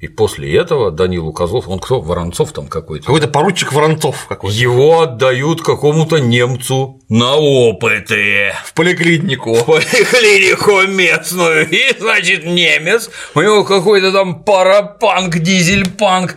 и 0.03 0.09
после 0.09 0.53
этого 0.57 0.91
Данилу 0.91 1.31
Козлов, 1.31 1.69
он 1.69 1.79
кто, 1.79 2.01
Воронцов 2.01 2.51
там 2.51 2.67
какой-то, 2.67 3.05
Какой-то 3.05 3.29
поручик 3.29 3.71
Воронцов 3.71 4.25
какой-то. 4.27 4.53
его 4.53 4.99
отдают 4.99 5.61
какому-то 5.61 6.17
немцу 6.17 6.99
на 7.07 7.37
опыты. 7.37 8.53
В 8.65 8.73
поликлинику. 8.73 9.53
в 9.55 9.65
поликлинику 9.65 10.81
местную, 10.87 11.69
и, 11.69 11.97
значит, 11.97 12.43
немец, 12.43 13.09
у 13.33 13.41
него 13.41 13.63
какой-то 13.63 14.11
там 14.11 14.43
парапанк, 14.43 15.37
дизель-панк, 15.37 16.35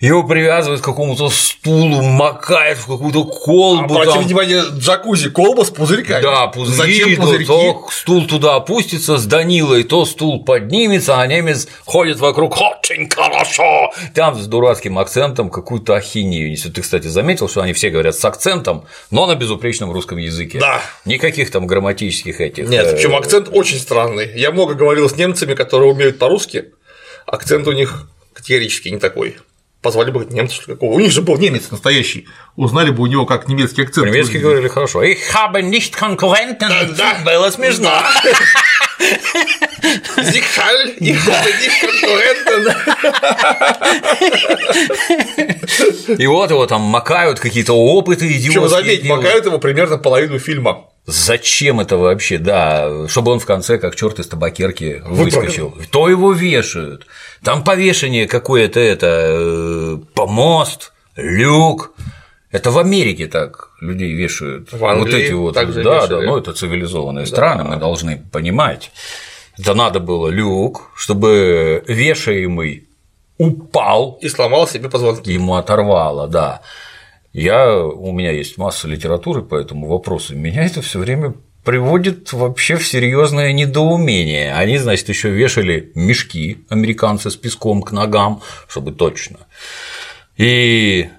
его 0.00 0.22
привязывают 0.22 0.80
к 0.80 0.84
какому-то 0.84 1.28
стулу, 1.28 2.02
макает 2.02 2.78
в 2.78 2.86
какую-то 2.86 3.24
колбу. 3.24 3.94
Обратите 3.94 4.14
там. 4.14 4.24
внимание, 4.24 4.62
джакузи, 4.78 5.30
колба 5.30 5.64
с 5.64 5.70
пузырьками. 5.70 6.22
Да, 6.22 6.46
пузыри, 6.46 7.02
Зачем 7.02 7.16
пузырьки? 7.16 7.46
то 7.46 7.88
стул 7.90 8.26
туда 8.26 8.54
опустится 8.54 9.18
с 9.18 9.26
Данилой, 9.26 9.82
то 9.82 10.04
стул 10.04 10.44
поднимется, 10.44 11.20
а 11.20 11.26
немец 11.26 11.66
ходит 11.84 12.20
вокруг 12.20 12.56
очень 12.60 13.10
хорошо. 13.10 13.92
Там 14.14 14.38
с 14.38 14.46
дурацким 14.46 14.98
акцентом 14.98 15.50
какую-то 15.50 15.96
ахинею 15.96 16.50
несет. 16.50 16.74
Ты, 16.74 16.82
кстати, 16.82 17.08
заметил, 17.08 17.48
что 17.48 17.62
они 17.62 17.72
все 17.72 17.90
говорят 17.90 18.14
с 18.14 18.24
акцентом, 18.24 18.84
но 19.10 19.26
на 19.26 19.34
безупречном 19.34 19.90
русском 19.90 20.18
языке. 20.18 20.60
Да. 20.60 20.80
Никаких 21.06 21.50
там 21.50 21.66
грамматических 21.66 22.40
этих. 22.40 22.68
Нет, 22.68 22.86
э, 22.86 22.92
причем 22.94 23.16
акцент 23.16 23.48
очень 23.50 23.78
странный. 23.78 24.30
Я 24.36 24.52
много 24.52 24.74
говорил 24.74 25.08
с 25.08 25.16
немцами, 25.16 25.54
которые 25.54 25.90
умеют 25.90 26.20
по-русски. 26.20 26.66
Акцент 27.26 27.66
у 27.66 27.72
них 27.72 28.08
категорически 28.32 28.90
не 28.90 28.98
такой. 28.98 29.36
Позвали 29.88 30.10
бы 30.10 30.26
немца, 30.26 30.54
что 30.54 30.66
какого. 30.66 30.92
У 30.92 31.00
них 31.00 31.10
же 31.10 31.22
был 31.22 31.38
немец 31.38 31.70
настоящий. 31.70 32.28
Узнали 32.56 32.90
бы 32.90 33.04
у 33.04 33.06
него, 33.06 33.24
как 33.24 33.48
немецкий 33.48 33.84
акцент. 33.84 34.06
Выглядит. 34.06 34.42
говорили 34.42 34.68
хорошо. 34.68 35.02
Ich 35.02 35.32
habe 35.32 35.62
nicht 35.62 35.96
Konkurrenten. 35.98 36.94
Да. 36.94 37.22
Было 37.24 37.48
смешно. 37.48 37.90
Зикхаль, 40.22 40.96
и 41.00 41.14
конкурентен. 41.80 42.74
И 46.18 46.26
вот 46.26 46.50
его 46.50 46.66
там 46.66 46.82
макают 46.82 47.38
какие-то 47.40 47.74
опыты 47.74 48.26
Причем, 48.26 48.38
идиотские 48.40 48.68
заметь, 48.68 49.02
делают. 49.02 49.24
макают 49.24 49.46
его 49.46 49.58
примерно 49.58 49.98
половину 49.98 50.38
фильма. 50.38 50.86
Зачем 51.06 51.80
это 51.80 51.96
вообще? 51.96 52.38
Да, 52.38 53.08
чтобы 53.08 53.32
он 53.32 53.40
в 53.40 53.46
конце, 53.46 53.78
как 53.78 53.96
черт 53.96 54.18
из 54.18 54.26
табакерки, 54.26 55.02
выскочил. 55.06 55.74
То 55.90 56.08
его 56.08 56.32
вешают. 56.32 57.06
Там 57.42 57.64
повешение 57.64 58.26
какое-то 58.26 58.78
это 58.80 59.06
э, 59.30 59.96
помост, 60.14 60.92
люк. 61.16 61.94
Это 62.50 62.70
в 62.70 62.78
Америке 62.78 63.26
так 63.26 63.70
людей 63.80 64.14
вешают. 64.14 64.72
В 64.72 64.84
Англии 64.84 65.12
вот 65.12 65.20
эти 65.20 65.32
вот. 65.32 65.54
так 65.54 65.72
же 65.72 65.82
да, 65.82 65.96
вешали. 65.96 66.20
да, 66.20 66.26
ну 66.26 66.38
это 66.38 66.52
цивилизованные 66.52 67.26
страны, 67.26 67.64
мы 67.64 67.76
должны 67.76 68.22
понимать. 68.32 68.90
Это 69.58 69.74
надо 69.74 70.00
было 70.00 70.28
люк, 70.28 70.90
чтобы 70.94 71.82
вешаемый 71.86 72.88
упал, 73.38 74.18
И 74.20 74.28
сломал 74.28 74.66
себе 74.66 74.88
позвонки. 74.88 75.30
ему 75.30 75.54
оторвало, 75.54 76.26
да. 76.28 76.60
Я, 77.32 77.76
у 77.76 78.12
меня 78.12 78.32
есть 78.32 78.58
масса 78.58 78.88
литературы 78.88 79.42
по 79.42 79.54
этому 79.54 79.86
вопросу, 79.86 80.34
меня 80.34 80.64
это 80.64 80.82
все 80.82 80.98
время 80.98 81.34
приводит 81.64 82.32
вообще 82.32 82.76
в 82.76 82.86
серьезное 82.86 83.52
недоумение. 83.52 84.54
Они, 84.54 84.78
значит, 84.78 85.08
еще 85.10 85.28
вешали 85.28 85.92
мешки 85.94 86.64
американцы 86.70 87.30
с 87.30 87.36
песком 87.36 87.82
к 87.82 87.92
ногам, 87.92 88.40
чтобы 88.68 88.92
точно. 88.92 89.40
И 90.38 91.10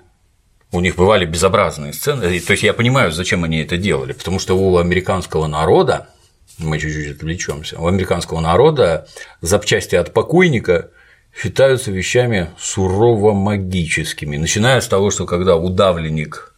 у 0.71 0.79
них 0.79 0.95
бывали 0.95 1.25
безобразные 1.25 1.93
сцены. 1.93 2.21
То 2.39 2.51
есть 2.51 2.63
я 2.63 2.73
понимаю, 2.73 3.11
зачем 3.11 3.43
они 3.43 3.59
это 3.61 3.77
делали, 3.77 4.13
потому 4.13 4.39
что 4.39 4.55
у 4.55 4.77
американского 4.77 5.47
народа, 5.47 6.09
мы 6.57 6.79
чуть-чуть 6.79 7.15
отвлечемся, 7.17 7.79
у 7.79 7.87
американского 7.87 8.39
народа 8.39 9.07
запчасти 9.41 9.95
от 9.95 10.13
покойника 10.13 10.91
считаются 11.35 11.91
вещами 11.91 12.49
сурово 12.59 13.33
магическими, 13.33 14.37
начиная 14.37 14.81
с 14.81 14.87
того, 14.87 15.09
что 15.11 15.25
когда 15.25 15.55
удавленник 15.55 16.53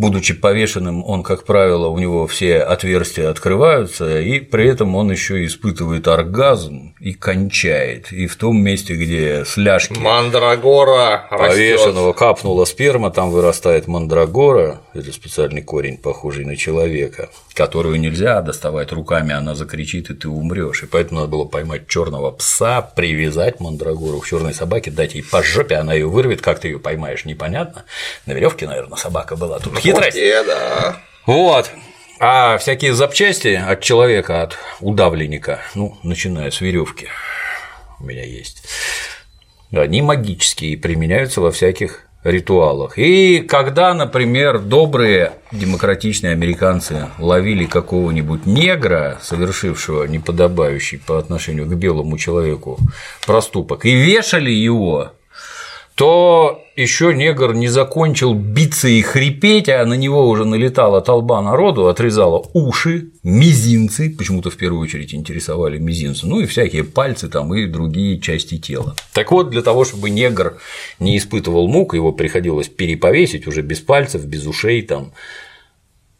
будучи 0.00 0.34
повешенным, 0.34 1.04
он, 1.04 1.22
как 1.22 1.44
правило, 1.44 1.88
у 1.88 1.98
него 1.98 2.26
все 2.26 2.58
отверстия 2.58 3.28
открываются, 3.28 4.20
и 4.20 4.40
при 4.40 4.66
этом 4.66 4.96
он 4.96 5.10
еще 5.10 5.44
испытывает 5.44 6.08
оргазм 6.08 6.94
и 6.98 7.12
кончает. 7.12 8.10
И 8.10 8.26
в 8.26 8.36
том 8.36 8.60
месте, 8.62 8.94
где 8.94 9.44
сляжки 9.44 9.98
Мандрагора 9.98 11.26
повешенного 11.30 12.14
капнула 12.14 12.64
сперма, 12.64 13.10
там 13.10 13.30
вырастает 13.30 13.86
мандрагора, 13.88 14.80
это 14.94 15.12
специальный 15.12 15.62
корень, 15.62 15.98
похожий 15.98 16.46
на 16.46 16.56
человека, 16.56 17.28
которую 17.54 18.00
нельзя 18.00 18.40
доставать 18.40 18.92
руками, 18.92 19.34
она 19.34 19.54
закричит, 19.54 20.08
и 20.08 20.14
ты 20.14 20.28
умрешь. 20.28 20.82
И 20.82 20.86
поэтому 20.86 21.20
надо 21.20 21.32
было 21.32 21.44
поймать 21.44 21.86
черного 21.88 22.30
пса, 22.30 22.80
привязать 22.80 23.60
мандрагору 23.60 24.20
к 24.20 24.26
черной 24.26 24.54
собаке, 24.54 24.90
дать 24.90 25.14
ей 25.14 25.22
по 25.22 25.42
жопе, 25.42 25.76
она 25.76 25.92
ее 25.92 26.06
вырвет, 26.06 26.40
как 26.40 26.58
ты 26.58 26.68
ее 26.68 26.78
поймаешь, 26.78 27.26
непонятно. 27.26 27.84
На 28.24 28.32
веревке, 28.32 28.66
наверное, 28.66 28.96
собака 28.96 29.36
была. 29.36 29.58
Тут 29.58 29.84
хитрость. 29.92 30.16
Вот, 30.16 30.46
да. 30.46 30.96
Вот. 31.26 31.70
А 32.18 32.58
всякие 32.58 32.94
запчасти 32.94 33.48
от 33.48 33.80
человека, 33.80 34.42
от 34.42 34.58
удавленника, 34.80 35.60
ну, 35.74 35.96
начиная 36.02 36.50
с 36.50 36.60
веревки, 36.60 37.08
у 37.98 38.04
меня 38.04 38.24
есть, 38.24 38.62
они 39.72 40.02
магические 40.02 40.72
и 40.72 40.76
применяются 40.76 41.40
во 41.40 41.50
всяких 41.50 42.06
ритуалах. 42.24 42.98
И 42.98 43.40
когда, 43.40 43.94
например, 43.94 44.58
добрые 44.58 45.32
демократичные 45.52 46.32
американцы 46.32 47.06
ловили 47.18 47.64
какого-нибудь 47.64 48.44
негра, 48.46 49.18
совершившего 49.22 50.04
неподобающий 50.04 50.98
по 50.98 51.18
отношению 51.18 51.66
к 51.66 51.74
белому 51.74 52.18
человеку 52.18 52.78
проступок, 53.26 53.86
и 53.86 53.94
вешали 53.94 54.50
его, 54.50 55.12
то 56.00 56.64
еще 56.76 57.12
негр 57.12 57.52
не 57.52 57.68
закончил 57.68 58.32
биться 58.32 58.88
и 58.88 59.02
хрипеть, 59.02 59.68
а 59.68 59.84
на 59.84 59.92
него 59.92 60.26
уже 60.30 60.46
налетала 60.46 61.02
толба 61.02 61.42
народу, 61.42 61.88
отрезала 61.88 62.42
уши, 62.54 63.10
мизинцы, 63.22 64.08
почему-то 64.08 64.48
в 64.48 64.56
первую 64.56 64.80
очередь 64.80 65.12
интересовали 65.12 65.76
мизинцы, 65.76 66.26
ну 66.26 66.40
и 66.40 66.46
всякие 66.46 66.84
пальцы 66.84 67.28
там 67.28 67.54
и 67.54 67.66
другие 67.66 68.18
части 68.18 68.56
тела. 68.56 68.96
Так 69.12 69.30
вот, 69.30 69.50
для 69.50 69.60
того, 69.60 69.84
чтобы 69.84 70.08
негр 70.08 70.56
не 71.00 71.18
испытывал 71.18 71.68
мук, 71.68 71.92
его 71.92 72.12
приходилось 72.12 72.68
переповесить 72.68 73.46
уже 73.46 73.60
без 73.60 73.80
пальцев, 73.80 74.24
без 74.24 74.46
ушей 74.46 74.80
там, 74.80 75.12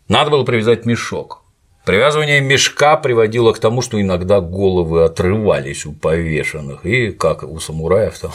надо 0.08 0.30
было 0.30 0.44
привязать 0.44 0.84
мешок. 0.84 1.40
Привязывание 1.86 2.42
мешка 2.42 2.98
приводило 2.98 3.54
к 3.54 3.58
тому, 3.58 3.80
что 3.80 3.98
иногда 3.98 4.42
головы 4.42 5.04
отрывались 5.04 5.86
у 5.86 5.92
повешенных, 5.94 6.84
и 6.84 7.12
как 7.12 7.44
у 7.44 7.58
самураев 7.58 8.18
там 8.18 8.32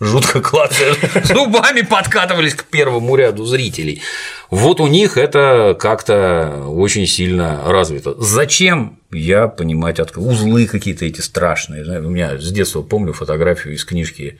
жутко 0.00 0.40
клацая, 0.40 0.94
зубами 1.24 1.82
подкатывались 1.82 2.54
к 2.54 2.64
первому 2.64 3.16
ряду 3.16 3.44
зрителей. 3.44 4.02
Вот 4.50 4.80
у 4.80 4.86
них 4.86 5.16
это 5.16 5.76
как-то 5.78 6.66
очень 6.68 7.06
сильно 7.06 7.62
развито. 7.64 8.14
Зачем? 8.18 9.00
Я 9.10 9.48
понимать 9.48 9.98
от 9.98 10.16
узлы 10.16 10.66
какие-то 10.66 11.04
эти 11.04 11.20
страшные. 11.20 11.84
У 12.00 12.10
меня 12.10 12.38
с 12.38 12.50
детства 12.50 12.82
помню 12.82 13.12
фотографию 13.12 13.74
из 13.74 13.84
книжки 13.84 14.38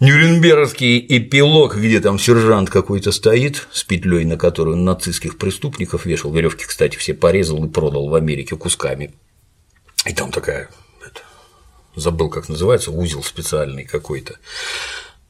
Нюрнбергский 0.00 1.04
эпилог, 1.08 1.76
где 1.76 2.00
там 2.00 2.18
сержант 2.18 2.68
какой-то 2.68 3.12
стоит 3.12 3.68
с 3.72 3.84
петлей, 3.84 4.24
на 4.24 4.36
которую 4.36 4.76
нацистских 4.76 5.38
преступников 5.38 6.04
вешал. 6.04 6.32
Веревки, 6.32 6.64
кстати, 6.66 6.96
все 6.96 7.14
порезал 7.14 7.64
и 7.64 7.68
продал 7.68 8.08
в 8.08 8.14
Америке 8.14 8.56
кусками. 8.56 9.14
И 10.04 10.12
там 10.12 10.30
такая 10.32 10.68
забыл, 11.96 12.28
как 12.28 12.48
называется, 12.48 12.90
узел 12.90 13.22
специальный 13.22 13.84
какой-то. 13.84 14.36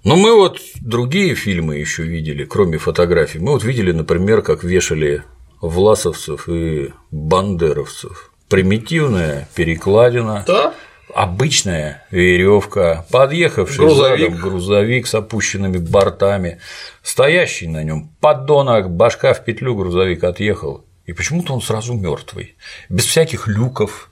Но 0.05 0.17
мы 0.17 0.35
вот 0.35 0.61
другие 0.81 1.35
фильмы 1.35 1.77
еще 1.77 2.03
видели, 2.03 2.45
кроме 2.45 2.79
фотографий. 2.79 3.39
Мы 3.39 3.53
вот 3.53 3.65
видели, 3.65 3.91
например, 3.91 4.43
как 4.43 4.63
вешали 4.63 5.23
власовцев 5.63 6.49
и 6.49 6.93
бандеровцев. 7.11 8.31
Примитивная 8.49 9.49
перекладина, 9.55 10.45
да? 10.47 10.75
обычная 11.15 12.07
веревка, 12.11 13.07
подъехавший 13.11 13.87
грузовик. 13.87 14.31
задом 14.31 14.41
грузовик 14.43 15.07
с 15.07 15.15
опущенными 15.15 15.79
бортами, 15.79 16.61
стоящий 17.03 17.69
на 17.69 17.83
нем 17.83 18.11
подонок, 18.21 18.91
башка 18.91 19.33
в 19.33 19.45
петлю, 19.45 19.75
грузовик 19.75 20.23
отъехал. 20.25 20.85
И 21.07 21.13
почему-то 21.13 21.55
он 21.55 21.63
сразу 21.63 21.95
мертвый, 21.95 22.57
без 22.89 23.05
всяких 23.05 23.47
люков, 23.47 24.11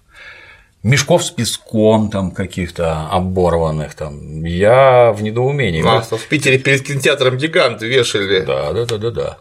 мешков 0.83 1.24
с 1.24 1.30
песком 1.30 2.11
там 2.11 2.30
каких-то 2.30 3.09
оборванных 3.11 3.95
там. 3.95 4.45
Я 4.45 5.12
в 5.12 5.22
недоумении. 5.22 5.83
А, 5.87 6.03
в 6.03 6.28
Питере 6.28 6.59
перед 6.59 6.83
кинотеатром 6.83 7.37
гигант 7.37 7.83
вешали. 7.83 8.41
Да, 8.41 8.72
да, 8.72 8.87
да, 8.87 8.99
да, 8.99 9.11
да. 9.11 9.39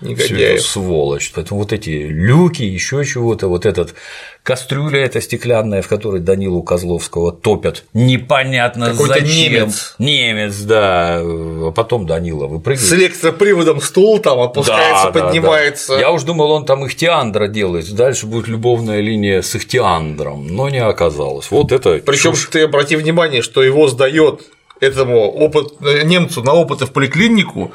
Негодяев. 0.00 0.60
Всё 0.60 0.68
сволочь. 0.80 1.32
Поэтому 1.34 1.60
вот 1.60 1.72
эти 1.72 1.90
люки, 1.90 2.62
еще 2.62 3.04
чего-то, 3.04 3.48
вот 3.48 3.64
этот 3.66 3.94
кастрюля 4.42 5.00
эта 5.04 5.20
стеклянная, 5.20 5.80
в 5.82 5.88
которой 5.88 6.20
Данилу 6.20 6.62
Козловского 6.62 7.32
топят, 7.32 7.84
непонятно 7.94 8.90
Какой-то 8.90 9.14
зачем. 9.20 9.26
немец. 9.52 9.94
Немец, 9.98 10.56
да. 10.60 11.18
А 11.20 11.72
потом 11.74 12.06
Данила 12.06 12.46
выпрыгивает. 12.46 12.88
С 12.88 12.92
электроприводом 12.92 13.80
стул 13.80 14.18
там 14.18 14.40
опускается, 14.40 15.06
Да, 15.06 15.10
да, 15.12 15.26
поднимается. 15.26 15.94
да. 15.94 16.00
Я 16.00 16.10
уж 16.10 16.22
думал, 16.24 16.50
он 16.50 16.66
там 16.66 16.86
Ихтиандра 16.86 17.48
делает, 17.48 17.90
дальше 17.94 18.26
будет 18.26 18.48
любовная 18.48 19.00
линия 19.00 19.40
с 19.42 19.54
Ихтиандром, 19.56 20.46
но 20.48 20.68
не 20.68 20.82
оказалось. 20.82 21.50
Вот 21.50 21.72
это 21.72 22.00
Причем 22.04 22.34
ты 22.50 22.62
обрати 22.62 22.96
внимание, 22.96 23.42
что 23.42 23.62
его 23.62 23.88
сдает 23.88 24.42
этому 24.80 25.30
опыт, 25.30 25.80
немцу 26.04 26.42
на 26.42 26.52
опыты 26.52 26.84
в 26.86 26.90
поликлинику 26.92 27.72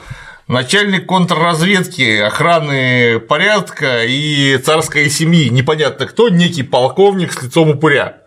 начальник 0.50 1.06
контрразведки, 1.06 2.18
охраны 2.18 3.20
порядка 3.20 4.04
и 4.04 4.58
царской 4.58 5.10
семьи, 5.10 5.48
непонятно 5.50 6.08
кто, 6.08 6.28
некий 6.30 6.64
полковник 6.64 7.32
с 7.32 7.42
лицом 7.42 7.70
упыря. 7.70 8.18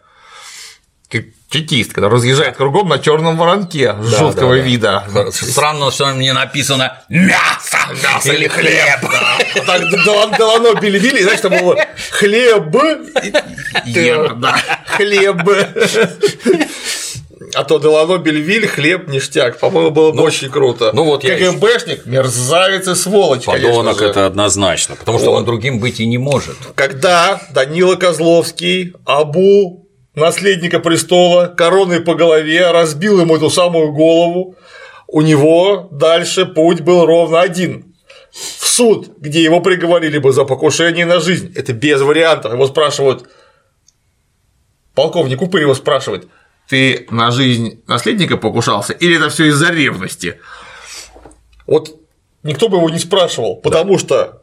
Чекист, 1.51 1.93
когда 1.93 2.09
разъезжает 2.09 2.57
кругом 2.57 2.89
на 2.89 2.99
черном 2.99 3.37
воронке 3.37 3.93
Да, 3.93 4.03
жуткого 4.03 4.57
да, 4.57 4.63
да. 4.63 4.67
вида. 4.67 5.05
Странно, 5.33 5.91
что 5.91 6.07
мне 6.15 6.33
написано 6.33 7.03
мясо, 7.11 7.77
Мясо 8.03 8.33
или 8.33 8.49
хлеб. 8.49 9.01
Так 9.67 9.83
Делано 10.03 10.35
Делано 10.39 10.81
били-били, 10.81 11.23
знаешь, 11.23 11.41
там 11.41 11.51
было 11.59 11.77
хлеб, 12.11 12.75
и- 13.85 14.03
хлеб. 14.97 15.43
А 17.55 17.65
то 17.65 17.79
Делано 17.79 18.19
Бельвиль, 18.19 18.67
хлеб, 18.67 19.09
ништяк. 19.09 19.59
По-моему, 19.59 19.91
было 19.91 20.13
бы 20.13 20.23
очень 20.23 20.51
круто. 20.51 20.91
ну 20.93 21.05
вот 21.05 21.25
я 21.25 21.37
КГБшник, 21.39 22.07
мерзавец 22.07 22.89
и 22.89 22.95
сволочь, 22.95 23.45
Подонок 23.45 23.63
конечно 23.75 23.95
же. 23.95 24.05
это 24.11 24.27
однозначно, 24.27 24.97
потому 24.97 25.19
что 25.19 25.31
Вот. 25.31 25.39
он 25.39 25.45
другим 25.45 25.81
быть 25.81 26.01
и 26.01 26.07
не 26.07 26.19
может. 26.19 26.57
Когда 26.75 27.41
Данила 27.53 27.97
Козловский, 27.97 28.95
Абу, 29.05 29.89
наследника 30.15 30.79
престола, 30.79 31.47
короной 31.47 32.01
по 32.01 32.15
голове, 32.15 32.71
разбил 32.71 33.21
ему 33.21 33.37
эту 33.37 33.51
самую 33.51 33.93
голову, 33.93 34.57
у 35.09 35.21
него 35.23 35.89
дальше 35.91 36.47
путь 36.47 36.81
был 36.81 37.05
ровно 37.07 37.41
один. 37.41 37.95
В 38.33 38.67
суд, 38.67 39.19
где 39.19 39.43
его 39.43 39.61
приговорили 39.61 40.17
бы 40.17 40.33
за 40.33 40.45
покушение 40.45 41.05
на 41.05 41.21
жизнь. 41.21 41.53
Это 41.55 41.75
без 41.75 42.01
вариантов. 42.01 42.53
Его 42.55 42.67
спрашивают, 42.67 43.29
полковник 44.95 45.43
Упырь 45.43 45.63
его 45.63 45.75
спрашивает, 45.75 46.29
ты 46.73 47.07
на 47.11 47.31
жизнь 47.31 47.83
наследника 47.87 48.39
покушался 48.39 48.95
или 48.95 49.17
это 49.19 49.29
все 49.29 49.49
из-за 49.49 49.71
ревности? 49.71 50.41
Вот 51.67 51.95
никто 52.43 52.71
бы 52.71 52.79
его 52.79 52.89
не 52.89 52.99
спрашивал, 52.99 53.57
потому 53.57 53.99
что 53.99 54.41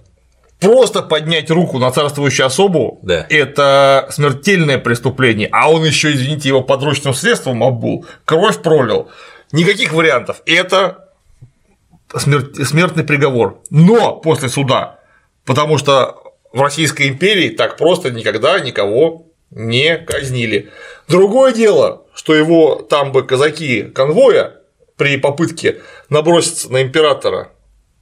просто 0.60 1.02
поднять 1.02 1.50
руку 1.50 1.80
на 1.80 1.90
царствующую 1.90 2.46
особу 2.46 3.00
Да. 3.02 3.26
это 3.32 4.08
смертельное 4.12 4.78
преступление, 4.78 5.50
а 5.52 5.72
он 5.72 5.84
еще, 5.86 6.12
извините, 6.14 6.50
его 6.50 6.62
подручным 6.62 7.16
средством 7.16 7.64
обул, 7.64 8.06
кровь 8.26 8.62
пролил. 8.62 9.10
Никаких 9.52 9.92
вариантов. 9.94 10.44
Это 10.46 11.10
смер- 12.14 12.54
смертный 12.64 13.04
приговор. 13.04 13.60
Но 13.72 14.18
после 14.18 14.50
суда, 14.50 15.00
потому 15.46 15.80
что 15.80 16.16
в 16.54 16.62
Российской 16.62 17.08
империи 17.08 17.50
так 17.50 17.76
просто 17.76 18.12
никогда 18.12 18.60
никого 18.60 19.26
не 19.50 19.98
казнили. 19.98 20.70
Другое 21.10 21.53
дело, 21.53 22.03
что 22.14 22.36
его 22.36 22.76
там 22.76 23.12
бы 23.12 23.24
казаки 23.24 23.84
конвоя 23.84 24.57
при 24.95 25.18
попытке 25.18 25.82
наброситься 26.10 26.72
на 26.72 26.82
императора, 26.84 27.51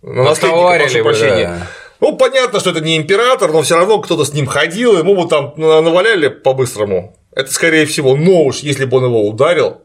на 0.02 0.24
наследника, 0.24 0.78
прошу 0.80 1.04
прощения. 1.04 1.48
да. 1.48 1.68
Ну, 2.00 2.16
понятно, 2.16 2.60
что 2.60 2.72
это 2.72 2.82
не 2.82 2.98
император, 2.98 3.52
но 3.52 3.62
все 3.64 3.76
равно 3.76 4.00
кто-то 4.02 4.24
с 4.24 4.34
ним 4.34 4.46
ходил, 4.46 4.98
ему 4.98 5.16
бы 5.16 5.28
там 5.28 5.54
наваляли 5.58 6.28
по-быстрому. 6.28 7.16
Это 7.32 7.52
скорее 7.52 7.86
всего, 7.86 8.16
но 8.16 8.44
уж 8.44 8.58
если 8.60 8.86
бы 8.86 8.98
он 8.98 9.06
его 9.06 9.28
ударил, 9.28 9.82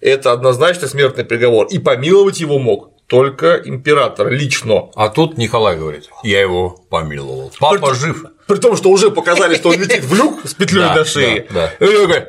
это 0.00 0.32
однозначно 0.32 0.88
смертный 0.88 1.24
приговор. 1.24 1.66
И 1.66 1.78
помиловать 1.78 2.40
его 2.40 2.58
мог 2.58 2.90
только 3.06 3.60
император 3.64 4.30
лично. 4.30 4.90
А 4.94 5.08
тут 5.08 5.36
Николай 5.36 5.76
говорит, 5.76 6.08
я 6.22 6.40
его 6.40 6.70
помиловал. 6.88 7.52
Папа 7.58 7.94
жив. 7.94 8.24
При 8.50 8.58
том, 8.58 8.76
что 8.76 8.90
уже 8.90 9.12
показали, 9.12 9.54
что 9.54 9.68
он 9.68 9.76
летит 9.78 10.02
в 10.02 10.12
люк 10.12 10.40
с 10.44 10.54
петлей 10.54 10.82
на 10.82 11.04
шее. 11.04 11.46
И 11.78 11.84
он 11.84 12.08
такой, 12.08 12.26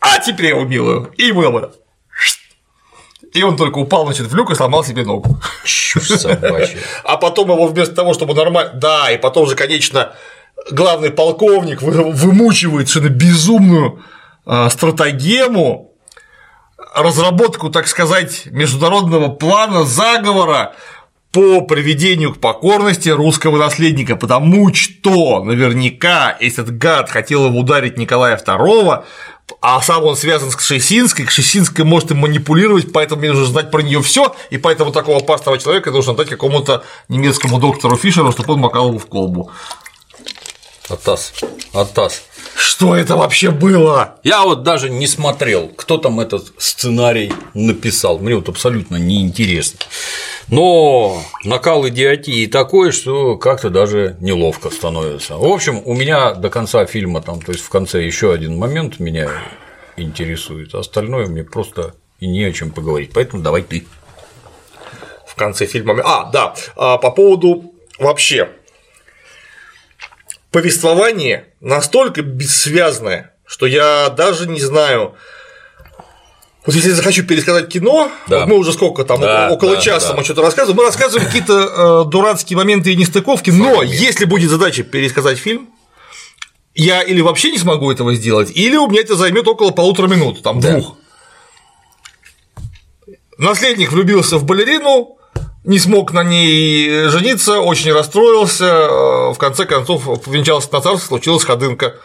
а 0.00 0.18
теперь 0.18 0.46
я 0.46 0.50
его 0.52 0.64
милую, 0.64 1.12
и 1.18 1.30
мыло. 1.30 1.74
И 3.34 3.42
он 3.42 3.58
только 3.58 3.76
упал, 3.76 4.06
значит, 4.06 4.28
в 4.28 4.34
люк 4.34 4.50
и 4.50 4.54
сломал 4.54 4.82
себе 4.82 5.04
ногу. 5.04 5.38
Чушь 5.66 6.08
собачья. 6.08 6.78
А 7.04 7.18
потом 7.18 7.50
его 7.50 7.66
вместо 7.66 7.94
того, 7.94 8.14
чтобы 8.14 8.32
нормально. 8.32 8.72
Да, 8.76 9.10
и 9.10 9.18
потом 9.18 9.46
же, 9.46 9.54
конечно, 9.54 10.14
главный 10.70 11.10
полковник 11.10 11.82
вы- 11.82 12.12
вымучивает 12.12 12.88
совершенно 12.88 13.14
безумную 13.14 14.02
а, 14.46 14.70
стратегему, 14.70 15.92
разработку, 16.94 17.68
так 17.68 17.88
сказать, 17.88 18.46
международного 18.46 19.28
плана 19.28 19.84
заговора 19.84 20.74
по 21.32 21.62
приведению 21.62 22.34
к 22.34 22.38
покорности 22.38 23.08
русского 23.08 23.56
наследника, 23.56 24.16
потому 24.16 24.72
что 24.74 25.42
наверняка 25.42 26.36
этот 26.38 26.76
гад 26.76 27.08
хотел 27.08 27.46
его 27.46 27.58
ударить 27.58 27.96
Николая 27.96 28.36
II, 28.36 29.02
а 29.62 29.80
сам 29.80 30.04
он 30.04 30.14
связан 30.14 30.50
с 30.50 30.56
Кшесинской, 30.56 31.24
Кшесинская 31.24 31.86
может 31.86 32.10
им 32.10 32.18
манипулировать, 32.18 32.92
поэтому 32.92 33.20
мне 33.22 33.30
нужно 33.30 33.46
знать 33.46 33.70
про 33.70 33.80
нее 33.80 34.02
все, 34.02 34.36
и 34.50 34.58
поэтому 34.58 34.92
такого 34.92 35.18
опасного 35.18 35.58
человека 35.58 35.90
нужно 35.90 36.14
дать 36.14 36.28
какому-то 36.28 36.84
немецкому 37.08 37.58
доктору 37.58 37.96
Фишеру, 37.96 38.30
чтобы 38.30 38.52
он 38.54 38.60
макал 38.60 38.88
его 38.88 38.98
в 38.98 39.06
колбу. 39.06 39.50
Атас. 40.90 41.32
Атас. 41.72 42.24
Что 42.54 42.96
это 42.96 43.16
вообще 43.16 43.50
было? 43.50 44.16
Я 44.22 44.42
вот 44.42 44.62
даже 44.62 44.90
не 44.90 45.06
смотрел, 45.06 45.68
кто 45.68 45.98
там 45.98 46.20
этот 46.20 46.52
сценарий 46.58 47.32
написал. 47.54 48.18
Мне 48.18 48.34
вот 48.36 48.48
абсолютно 48.48 48.96
неинтересно. 48.96 49.80
Но 50.48 51.22
накал 51.44 51.88
идиотии 51.88 52.46
такой, 52.46 52.92
что 52.92 53.36
как-то 53.36 53.70
даже 53.70 54.16
неловко 54.20 54.70
становится. 54.70 55.36
В 55.36 55.44
общем, 55.44 55.80
у 55.84 55.94
меня 55.94 56.34
до 56.34 56.50
конца 56.50 56.84
фильма, 56.84 57.22
там, 57.22 57.40
то 57.40 57.52
есть 57.52 57.64
в 57.64 57.68
конце 57.70 58.04
еще 58.04 58.32
один 58.32 58.58
момент 58.58 59.00
меня 59.00 59.30
интересует, 59.96 60.74
а 60.74 60.80
остальное 60.80 61.26
мне 61.26 61.44
просто 61.44 61.94
и 62.20 62.26
не 62.26 62.44
о 62.44 62.52
чем 62.52 62.70
поговорить. 62.70 63.10
Поэтому 63.14 63.42
давай 63.42 63.62
ты. 63.62 63.86
в 65.26 65.34
конце 65.34 65.66
фильма. 65.66 65.98
А, 66.04 66.30
да, 66.30 66.54
а, 66.76 66.98
по 66.98 67.10
поводу 67.10 67.72
вообще 67.98 68.50
повествование 70.52 71.46
настолько 71.60 72.22
бессвязное, 72.22 73.34
что 73.44 73.66
я 73.66 74.10
даже 74.10 74.48
не 74.48 74.60
знаю. 74.60 75.14
Вот 76.64 76.76
если 76.76 76.90
я 76.90 76.94
захочу 76.94 77.24
пересказать 77.24 77.68
кино, 77.68 78.12
Да. 78.28 78.40
вот 78.40 78.48
мы 78.48 78.56
уже 78.56 78.72
сколько 78.72 79.04
там, 79.04 79.20
Да, 79.20 79.48
около 79.50 79.74
да, 79.76 79.80
часа 79.80 80.10
да. 80.10 80.14
мы 80.16 80.22
что-то 80.24 80.42
рассказываем, 80.42 80.76
мы 80.76 80.84
рассказываем 80.84 81.26
какие-то 81.26 82.04
э, 82.06 82.08
дурацкие 82.10 82.56
моменты 82.56 82.92
и 82.92 82.96
нестыковки, 82.96 83.50
но 83.50 83.82
если 83.82 84.26
будет 84.26 84.50
задача 84.50 84.84
пересказать 84.84 85.38
фильм, 85.38 85.70
я 86.74 87.02
или 87.02 87.20
вообще 87.20 87.50
не 87.50 87.58
смогу 87.58 87.90
этого 87.90 88.14
сделать, 88.14 88.50
или 88.54 88.76
у 88.76 88.86
меня 88.86 89.00
это 89.00 89.16
займет 89.16 89.48
около 89.48 89.72
полутора 89.72 90.06
минут, 90.06 90.42
там 90.42 90.60
Да. 90.60 90.72
двух. 90.72 90.96
Наследник 93.38 93.90
влюбился 93.90 94.38
в 94.38 94.44
балерину, 94.44 95.16
не 95.64 95.78
смог 95.78 96.12
на 96.12 96.24
ней 96.24 97.08
жениться, 97.08 97.60
очень 97.60 97.92
расстроился, 97.92 98.64
э, 98.64 99.32
в 99.32 99.36
конце 99.38 99.64
концов 99.64 100.04
повенчался 100.22 100.68
на 100.72 100.80
царство, 100.80 101.06
случилась 101.06 101.44
ходынка. 101.44 101.96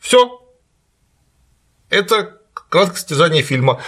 Все. 0.00 0.40
Это 1.90 2.40
краткое 2.70 2.98
содержание 2.98 3.42
фильма. 3.42 3.80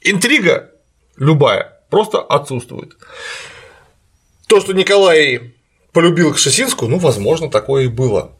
Интрига 0.00 0.70
любая 1.16 1.80
просто 1.90 2.20
отсутствует. 2.20 2.96
То, 4.48 4.60
что 4.60 4.72
Николай 4.72 5.54
полюбил 5.92 6.34
Кшесинскую, 6.34 6.90
ну, 6.90 6.98
возможно, 6.98 7.50
такое 7.50 7.84
и 7.84 7.88
было. 7.88 8.32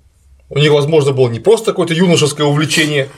У 0.48 0.58
них, 0.58 0.70
возможно, 0.70 1.12
было 1.12 1.28
не 1.28 1.40
просто 1.40 1.72
какое-то 1.72 1.94
юношеское 1.94 2.46
увлечение, 2.46 3.08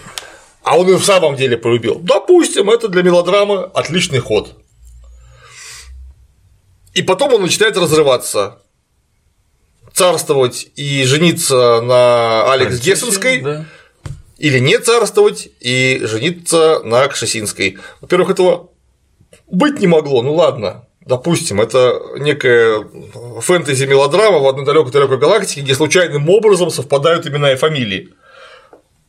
а 0.63 0.79
он 0.79 0.89
и 0.89 0.95
в 0.95 1.05
самом 1.05 1.37
деле 1.37 1.57
полюбил. 1.57 1.99
Допустим, 2.01 2.71
это 2.71 2.89
для 2.89 3.03
мелодрамы 3.03 3.65
отличный 3.75 4.21
ход. 4.21 4.57
И 6.95 7.03
потом 7.03 7.35
он 7.35 7.43
начинает 7.43 7.77
разрываться, 7.77 8.59
царствовать 9.93 10.69
и 10.77 11.05
жениться 11.05 11.81
на 11.81 12.53
Алекс 12.53 12.79
Гессенской, 12.81 13.41
Да. 13.41 13.65
или 14.39 14.59
не 14.59 14.79
царствовать 14.79 15.49
и 15.61 16.01
жениться 16.05 16.81
на 16.85 17.07
Кшесинской. 17.09 17.79
Во-первых, 18.01 18.31
этого 18.31 18.71
быть 19.47 19.81
не 19.81 19.87
могло, 19.87 20.23
ну 20.23 20.35
ладно, 20.35 20.87
допустим, 21.01 21.61
это 21.61 22.01
некая 22.19 22.85
фэнтези-мелодрама 23.41 24.39
в 24.39 24.47
одной 24.47 24.65
далекой-далекой 24.65 25.19
галактике, 25.19 25.63
где 25.63 25.75
случайным 25.75 26.29
образом 26.29 26.71
совпадают 26.71 27.27
имена 27.27 27.53
и 27.53 27.57
фамилии. 27.57 28.11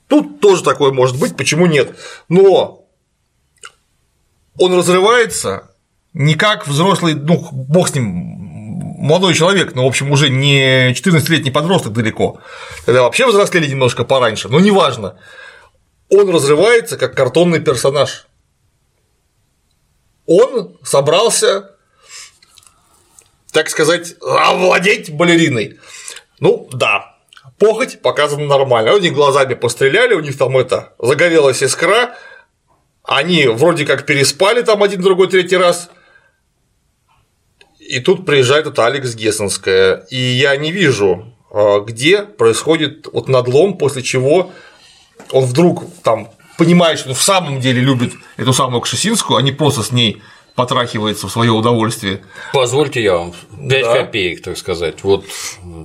Тут 0.07 0.39
тоже 0.39 0.63
такое 0.63 0.91
может 0.91 1.19
быть, 1.19 1.37
почему 1.37 1.67
нет? 1.67 1.95
Но 2.29 2.85
он 4.57 4.73
разрывается 4.73 5.69
не 6.13 6.35
как 6.35 6.67
взрослый, 6.67 7.13
ну, 7.13 7.47
бог 7.51 7.89
с 7.89 7.95
ним, 7.95 8.39
молодой 8.99 9.33
человек, 9.33 9.75
но, 9.75 9.85
в 9.85 9.87
общем, 9.87 10.11
уже 10.11 10.29
не 10.29 10.91
14-летний 10.91 11.51
подросток 11.51 11.93
далеко. 11.93 12.39
Тогда 12.85 13.03
вообще 13.03 13.27
взрослели 13.27 13.67
немножко 13.67 14.03
пораньше, 14.03 14.49
но 14.49 14.59
неважно. 14.59 15.17
Он 16.09 16.29
разрывается 16.29 16.97
как 16.97 17.15
картонный 17.15 17.59
персонаж. 17.59 18.27
Он 20.25 20.77
собрался, 20.83 21.75
так 23.51 23.69
сказать, 23.69 24.15
овладеть 24.21 25.11
балериной. 25.11 25.79
Ну, 26.39 26.67
да, 26.71 27.17
похоть 27.57 28.01
показана 28.01 28.45
нормально. 28.45 28.93
У 28.93 28.99
них 28.99 29.13
глазами 29.13 29.53
постреляли, 29.53 30.13
у 30.13 30.19
них 30.19 30.37
там 30.37 30.57
это 30.57 30.93
загорелась 30.99 31.63
искра, 31.63 32.15
они 33.03 33.47
вроде 33.47 33.85
как 33.85 34.05
переспали 34.05 34.61
там 34.61 34.83
один, 34.83 35.01
другой, 35.01 35.29
третий 35.29 35.57
раз. 35.57 35.89
И 37.89 37.99
тут 37.99 38.23
приезжает 38.23 38.67
эта 38.67 38.85
Алекс 38.85 39.15
Гессенская, 39.15 40.05
и 40.11 40.15
я 40.15 40.55
не 40.57 40.71
вижу, 40.71 41.33
а, 41.49 41.79
где 41.79 42.21
происходит 42.21 43.07
вот 43.11 43.27
надлом, 43.27 43.79
после 43.79 44.03
чего 44.03 44.51
он 45.31 45.45
вдруг 45.45 45.85
там 46.03 46.29
понимает, 46.59 46.99
что 46.99 47.09
он 47.09 47.15
в 47.15 47.21
самом 47.23 47.59
деле 47.59 47.81
любит 47.81 48.13
эту 48.37 48.53
самую 48.53 48.81
Кшесинскую, 48.81 49.37
а 49.37 49.41
не 49.41 49.51
просто 49.51 49.81
с 49.81 49.91
ней 49.91 50.21
потрахивается 50.53 51.25
в 51.27 51.31
свое 51.31 51.51
удовольствие. 51.51 52.21
Позвольте 52.53 53.01
я 53.01 53.17
вам 53.17 53.33
5 53.67 53.81
Да. 53.83 53.93
копеек, 53.95 54.43
так 54.43 54.59
сказать. 54.59 54.97
Вот 55.01 55.25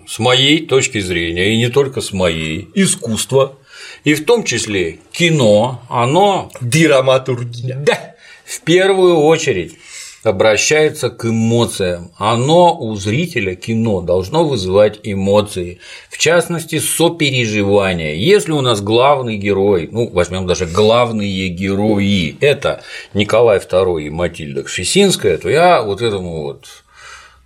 с 0.07 0.19
моей 0.19 0.67
точки 0.67 1.01
зрения, 1.01 1.55
и 1.55 1.57
не 1.57 1.69
только 1.69 2.03
с 2.03 2.13
моей, 2.13 2.69
искусство, 2.75 3.57
и 4.05 4.13
в 4.13 4.27
том 4.27 4.45
числе 4.45 4.99
кино, 5.11 5.81
оно 5.89 6.51
Драматургия. 6.61 7.77
да, 7.77 8.15
в 8.45 8.61
первую 8.61 9.17
очередь 9.23 9.79
обращается 10.25 11.11
к 11.11 11.27
эмоциям. 11.27 12.13
Оно 12.17 12.79
у 12.79 12.95
зрителя 12.97 13.55
кино 13.55 14.01
должно 14.01 14.45
вызывать 14.45 15.01
эмоции, 15.03 15.81
в 16.09 16.19
частности, 16.19 16.79
сопереживание. 16.79 18.19
Если 18.19 18.53
у 18.53 18.61
нас 18.61 18.81
главный 18.81 19.37
герой, 19.37 19.89
ну, 19.93 20.09
возьмем 20.09 20.47
даже 20.47 20.67
главные 20.67 21.49
герои, 21.49 22.37
это 22.41 22.83
Николай 23.13 23.59
II 23.59 24.03
и 24.03 24.11
Матильда 24.11 24.63
Кшесинская, 24.63 25.37
то 25.39 25.49
я 25.49 25.83
вот 25.83 26.01
этому 26.01 26.43
вот, 26.43 26.67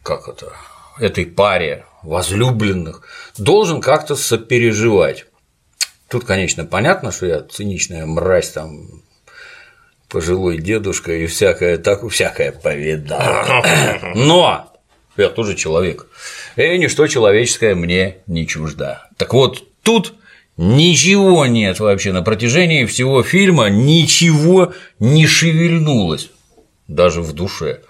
как 0.03 0.29
это, 0.29 0.53
этой 1.01 1.27
паре 1.27 1.85
возлюбленных 2.03 3.03
должен 3.37 3.81
как-то 3.81 4.15
сопереживать. 4.15 5.27
Тут, 6.09 6.25
конечно, 6.25 6.65
понятно, 6.65 7.13
что 7.13 7.27
я 7.27 7.43
циничная 7.43 8.07
мразь 8.07 8.51
там 8.51 9.03
пожилой 10.09 10.59
дедушка 10.59 11.13
и 11.13 11.27
всякое 11.27 11.79
так 11.79 12.09
всякое 12.09 12.53
повидал. 12.53 13.21
Но 14.15 14.73
я 15.17 15.29
тоже 15.29 15.55
человек. 15.55 16.07
И 16.57 16.79
ничто 16.79 17.07
человеческое 17.07 17.75
мне 17.75 18.19
не 18.27 18.47
чужда. 18.47 19.09
Так 19.17 19.35
вот, 19.35 19.65
тут 19.83 20.15
ничего 20.57 21.47
нет 21.47 21.81
вообще 21.81 22.13
на 22.13 22.23
протяжении 22.23 22.85
всего 22.87 23.23
фильма, 23.23 23.69
ничего 23.69 24.73
не 24.99 25.27
шевельнулось, 25.27 26.31
даже 26.87 27.21
в 27.21 27.33
душе. 27.33 27.81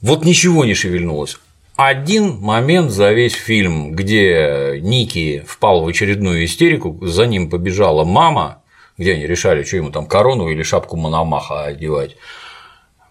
Вот 0.00 0.24
ничего 0.24 0.64
не 0.64 0.74
шевельнулось. 0.74 1.38
Один 1.76 2.36
момент 2.36 2.90
за 2.90 3.12
весь 3.12 3.32
фильм, 3.32 3.92
где 3.92 4.78
Ники 4.80 5.44
впал 5.46 5.82
в 5.82 5.88
очередную 5.88 6.44
истерику, 6.44 6.98
за 7.02 7.26
ним 7.26 7.48
побежала 7.48 8.04
мама, 8.04 8.61
где 8.98 9.14
они 9.14 9.26
решали, 9.26 9.62
что 9.64 9.76
ему 9.76 9.90
там 9.90 10.06
корону 10.06 10.48
или 10.48 10.62
шапку 10.62 10.96
Мономаха 10.96 11.64
одевать. 11.64 12.16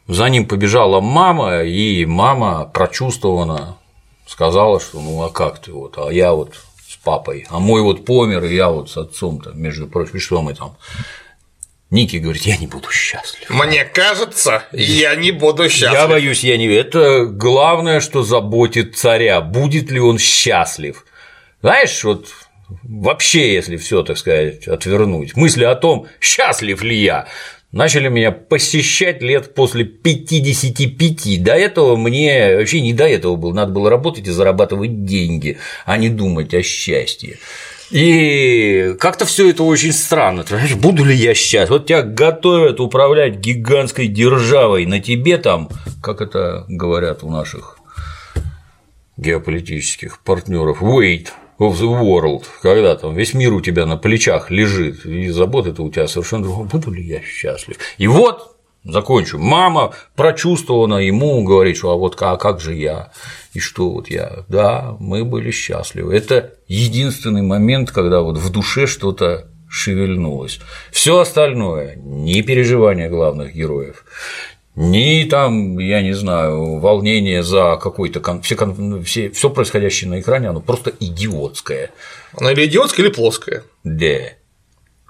За 0.07 0.27
ним 0.27 0.47
побежала 0.47 0.99
мама, 0.99 1.61
и 1.63 2.05
мама 2.05 2.65
прочувствована 2.65 3.77
сказала, 4.27 4.79
что 4.79 4.99
ну 4.99 5.21
а 5.23 5.29
как 5.29 5.59
ты 5.59 5.71
вот, 5.71 5.97
а 5.97 6.09
я 6.11 6.33
вот 6.33 6.55
с 6.87 6.95
папой, 6.97 7.45
а 7.49 7.59
мой 7.59 7.81
вот 7.81 8.05
помер, 8.05 8.43
и 8.45 8.55
я 8.55 8.69
вот 8.69 8.89
с 8.89 8.97
отцом-то, 8.97 9.51
между 9.51 9.87
прочим, 9.87 10.17
и 10.17 10.19
что 10.19 10.41
мы 10.41 10.53
там. 10.53 10.77
Ники 11.89 12.15
говорит, 12.15 12.43
я 12.43 12.55
не 12.55 12.67
буду 12.67 12.89
счастлив. 12.89 13.49
Мне 13.49 13.83
кажется, 13.83 14.63
я 14.71 15.13
не 15.15 15.31
буду 15.31 15.63
Я 15.63 15.69
счастлив. 15.69 16.09
боюсь, 16.09 16.41
я 16.41 16.55
не. 16.57 16.67
Это 16.67 17.25
главное, 17.25 17.99
что 17.99 18.23
заботит 18.23 18.95
царя. 18.95 19.41
Будет 19.41 19.91
ли 19.91 19.99
он 19.99 20.17
счастлив? 20.17 21.05
Знаешь, 21.61 22.01
вот 22.05 22.27
вообще, 22.83 23.53
если 23.53 23.77
все, 23.77 24.03
так 24.03 24.17
сказать, 24.17 24.67
отвернуть, 24.67 25.35
мысли 25.35 25.63
о 25.63 25.75
том, 25.75 26.07
счастлив 26.19 26.81
ли 26.83 26.95
я, 26.95 27.27
начали 27.71 28.09
меня 28.09 28.31
посещать 28.31 29.21
лет 29.21 29.53
после 29.53 29.85
55. 29.85 31.43
До 31.43 31.53
этого 31.53 31.95
мне 31.95 32.57
вообще 32.57 32.81
не 32.81 32.93
до 32.93 33.07
этого 33.07 33.35
было, 33.35 33.53
надо 33.53 33.71
было 33.71 33.89
работать 33.89 34.27
и 34.27 34.31
зарабатывать 34.31 35.05
деньги, 35.05 35.57
а 35.85 35.97
не 35.97 36.09
думать 36.09 36.53
о 36.53 36.63
счастье. 36.63 37.37
И 37.91 38.95
как-то 38.99 39.25
все 39.25 39.49
это 39.49 39.63
очень 39.63 39.91
странно. 39.91 40.43
Ты 40.43 40.55
знаешь, 40.55 40.75
буду 40.75 41.03
ли 41.03 41.13
я 41.13 41.33
сейчас? 41.33 41.69
Вот 41.69 41.87
тебя 41.87 42.03
готовят 42.03 42.79
управлять 42.79 43.35
гигантской 43.35 44.07
державой, 44.07 44.85
на 44.85 45.01
тебе 45.01 45.37
там, 45.37 45.69
как 46.01 46.21
это 46.21 46.65
говорят 46.69 47.23
у 47.23 47.29
наших 47.29 47.77
геополитических 49.17 50.19
партнеров, 50.21 50.81
wait 50.81 51.27
of 51.61 51.79
the 51.79 52.01
world, 52.01 52.43
когда 52.61 52.95
там 52.95 53.15
весь 53.15 53.33
мир 53.33 53.53
у 53.53 53.61
тебя 53.61 53.85
на 53.85 53.97
плечах 53.97 54.49
лежит, 54.49 55.05
и 55.05 55.29
забота-то 55.29 55.83
у 55.83 55.91
тебя 55.91 56.07
совершенно 56.07 56.43
другая, 56.43 56.65
буду 56.65 56.91
ли 56.91 57.03
я 57.03 57.21
счастлив. 57.21 57.77
И 57.97 58.07
вот 58.07 58.57
закончу. 58.83 59.37
Мама 59.37 59.93
прочувствована 60.15 60.95
ему 60.95 61.43
говорит, 61.43 61.77
что 61.77 61.91
а 61.91 61.95
вот 61.95 62.17
а 62.21 62.37
как 62.37 62.59
же 62.59 62.73
я, 62.73 63.11
и 63.53 63.59
что 63.59 63.91
вот 63.91 64.09
я, 64.09 64.43
да, 64.47 64.95
мы 64.99 65.23
были 65.23 65.51
счастливы. 65.51 66.15
Это 66.15 66.53
единственный 66.67 67.43
момент, 67.43 67.91
когда 67.91 68.21
вот 68.21 68.37
в 68.37 68.49
душе 68.49 68.87
что-то 68.87 69.47
шевельнулось. 69.69 70.59
Все 70.91 71.19
остальное 71.19 71.95
не 71.95 72.41
переживания 72.41 73.09
главных 73.09 73.53
героев, 73.53 74.03
ни 74.75 75.25
там, 75.25 75.77
я 75.79 76.01
не 76.01 76.13
знаю, 76.13 76.79
волнение 76.79 77.43
за 77.43 77.77
какой-то 77.81 78.21
все, 78.41 78.55
все, 79.03 79.29
все 79.29 79.49
происходящее 79.49 80.09
на 80.09 80.19
экране, 80.21 80.49
оно 80.49 80.61
просто 80.61 80.93
идиотское. 80.99 81.91
Оно 82.37 82.51
или 82.51 82.65
идиотское, 82.65 83.05
или 83.05 83.13
плоское. 83.13 83.63
Да. 83.83 84.19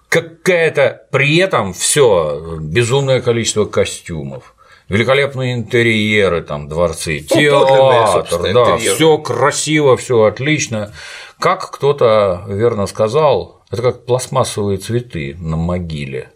Какая-то 0.09 1.03
при 1.11 1.37
этом 1.37 1.73
все 1.73 2.57
безумное 2.59 3.21
количество 3.21 3.65
костюмов, 3.65 4.55
великолепные 4.89 5.53
интерьеры, 5.53 6.41
там 6.41 6.67
дворцы, 6.67 7.25
ну, 7.29 7.37
театр, 7.37 8.53
да, 8.53 8.77
все 8.77 9.17
красиво, 9.19 9.95
все 9.95 10.23
отлично. 10.23 10.91
Как 11.39 11.71
кто-то 11.71 12.43
верно 12.47 12.87
сказал, 12.87 13.61
это 13.71 13.81
как 13.83 14.05
пластмассовые 14.05 14.79
цветы 14.79 15.37
на 15.39 15.55
могиле. 15.55 16.31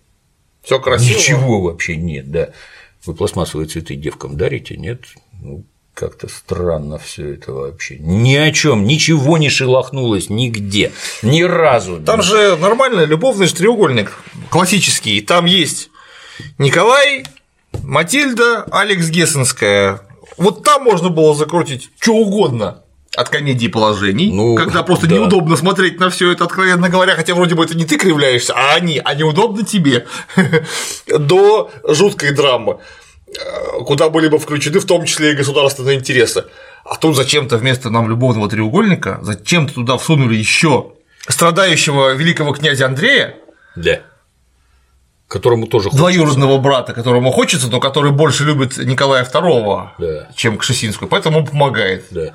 Все 0.64 0.80
красиво. 0.80 1.18
Ничего 1.18 1.62
вообще 1.62 1.96
нет, 1.98 2.32
да. 2.32 2.50
Вы 3.06 3.14
пластмассовые 3.14 3.68
цветы 3.68 3.96
девкам 3.96 4.38
дарите, 4.38 4.78
нет? 4.78 5.02
Ну, 5.42 5.64
как-то 5.94 6.28
странно 6.28 6.98
все 6.98 7.34
это 7.34 7.54
вообще. 7.54 7.98
Ни 7.98 8.36
о 8.36 8.52
чем, 8.52 8.86
ничего 8.86 9.38
не 9.38 9.50
шелохнулось 9.50 10.30
нигде, 10.30 10.92
ни 11.22 11.42
разу. 11.42 12.02
Там 12.02 12.22
же 12.22 12.58
нормальный 12.58 13.06
любовный 13.06 13.48
треугольник, 13.48 14.12
классический. 14.50 15.22
Там 15.22 15.46
есть 15.46 15.90
Николай, 16.58 17.26
Матильда, 17.84 18.64
Алекс 18.72 19.08
Гессенская. 19.08 20.02
Вот 20.38 20.64
там 20.64 20.84
можно 20.84 21.10
было 21.10 21.34
закрутить 21.34 21.90
что 22.00 22.14
угодно 22.14 22.82
от 23.16 23.30
комедии 23.30 23.68
положений, 23.68 24.32
ну, 24.34 24.56
когда 24.56 24.84
просто 24.84 25.08
да. 25.08 25.16
неудобно 25.16 25.56
смотреть 25.56 26.00
на 26.00 26.10
все 26.10 26.32
это, 26.32 26.44
откровенно 26.46 26.90
говоря, 26.90 27.16
хотя 27.16 27.34
вроде 27.34 27.56
бы 27.56 27.64
это 27.64 27.76
не 27.76 27.86
ты 27.86 27.98
кривляешься, 27.98 28.54
а 28.54 28.76
они, 28.76 29.02
а 29.04 29.16
неудобно 29.16 29.64
тебе, 29.64 30.06
до 31.08 31.72
жуткой 31.88 32.34
драмы, 32.34 32.78
куда 33.86 34.10
были 34.10 34.28
бы 34.28 34.38
включены 34.38 34.80
в 34.80 34.86
том 34.86 35.06
числе 35.06 35.32
и 35.32 35.36
государственные 35.36 35.98
интересы. 35.98 36.46
А 36.84 36.98
тут 36.98 37.16
зачем-то 37.16 37.58
вместо 37.58 37.90
нам 37.90 38.10
любовного 38.10 38.50
треугольника, 38.50 39.20
зачем-то 39.22 39.74
туда 39.74 39.98
всунули 39.98 40.36
еще 40.36 40.92
страдающего 41.28 42.14
великого 42.14 42.54
князя 42.54 42.86
Андрея, 42.86 43.38
да. 43.76 44.02
которому 45.28 45.66
тоже 45.66 45.86
хочется. 45.86 45.98
Двоюродного 45.98 46.58
брата, 46.60 46.94
которому 46.94 47.32
хочется, 47.32 47.68
но 47.70 47.80
который 47.80 48.12
больше 48.12 48.44
любит 48.44 48.78
Николая 48.78 49.26
II, 49.26 49.88
да. 49.98 50.30
чем 50.36 50.58
Кшесинскую, 50.58 51.10
поэтому 51.10 51.40
он 51.40 51.48
помогает. 51.48 52.06
Да 52.12 52.34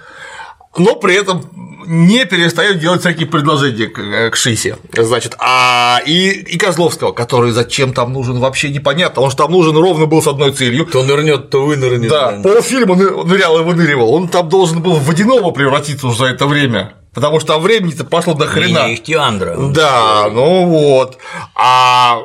но 0.77 0.95
при 0.97 1.15
этом 1.15 1.45
не 1.87 2.25
перестает 2.25 2.79
делать 2.79 3.01
всякие 3.01 3.27
предложения 3.27 3.89
к, 3.89 3.99
э, 3.99 4.31
к 4.31 4.37
Шисе. 4.37 4.77
Значит, 4.97 5.35
а 5.39 6.01
и, 6.07 6.31
и 6.31 6.59
Козловского, 6.59 7.13
который 7.13 7.51
зачем 7.51 7.93
там 7.93 8.13
нужен, 8.13 8.39
вообще 8.39 8.69
непонятно. 8.69 9.23
Он 9.23 9.31
же 9.31 9.37
там 9.37 9.51
нужен 9.51 9.77
ровно 9.77 10.07
был 10.07 10.23
с 10.23 10.27
одной 10.29 10.53
целью. 10.53 10.87
То 10.87 11.03
нырнет, 11.03 11.51
то 11.51 11.65
вынырнет. 11.65 12.11
Да, 12.11 12.41
полфильма 12.43 12.95
нырял 12.95 13.59
и 13.59 13.65
выныривал. 13.65 14.15
Он 14.15 14.29
там 14.29 14.49
должен 14.49 14.83
был 14.83 14.95
в 14.95 15.05
водяного 15.05 15.51
превратиться 15.51 16.07
уже 16.07 16.19
за 16.19 16.25
это 16.27 16.47
время. 16.47 16.95
Потому 17.13 17.41
что 17.41 17.59
времени-то 17.59 18.05
пошло 18.05 18.35
до 18.35 18.47
хрена. 18.47 18.95
Ихтиандра. 18.95 19.57
Да, 19.57 20.29
ну 20.31 20.67
вот. 20.67 21.19
А 21.57 22.21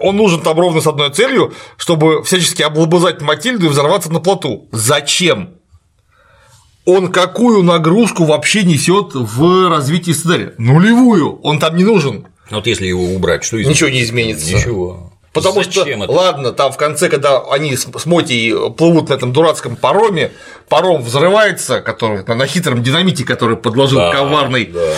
он 0.00 0.16
нужен 0.16 0.40
там 0.40 0.58
ровно 0.58 0.80
с 0.80 0.86
одной 0.86 1.10
целью, 1.10 1.52
чтобы 1.76 2.22
всячески 2.22 2.62
облобызать 2.62 3.20
Матильду 3.20 3.66
и 3.66 3.68
взорваться 3.68 4.12
на 4.12 4.20
плоту. 4.20 4.68
Зачем? 4.70 5.59
Он 6.84 7.12
какую 7.12 7.62
нагрузку 7.62 8.24
вообще 8.24 8.62
несет 8.64 9.14
в 9.14 9.68
развитии 9.68 10.12
сценария? 10.12 10.54
Нулевую, 10.58 11.40
он 11.42 11.58
там 11.58 11.76
не 11.76 11.84
нужен. 11.84 12.26
Вот 12.50 12.66
если 12.66 12.86
его 12.86 13.04
убрать, 13.04 13.44
что 13.44 13.56
изменится? 13.56 13.84
Ничего 13.84 13.96
не 13.96 14.02
изменится. 14.02 14.54
Ничего. 14.54 15.12
Потому 15.32 15.62
Зачем 15.62 15.82
что, 15.84 16.04
это? 16.04 16.12
ладно, 16.12 16.52
там 16.52 16.72
в 16.72 16.76
конце, 16.76 17.08
когда 17.08 17.40
они 17.50 17.76
с 17.76 17.86
Мотей 18.04 18.52
плывут 18.76 19.10
на 19.10 19.14
этом 19.14 19.32
дурацком 19.32 19.76
пароме, 19.76 20.32
паром 20.68 21.02
взрывается, 21.02 21.80
который 21.80 22.24
на 22.24 22.46
хитром 22.46 22.82
динамите, 22.82 23.24
который 23.24 23.56
подложил 23.56 24.00
да, 24.00 24.10
коварный 24.10 24.66
да. 24.66 24.94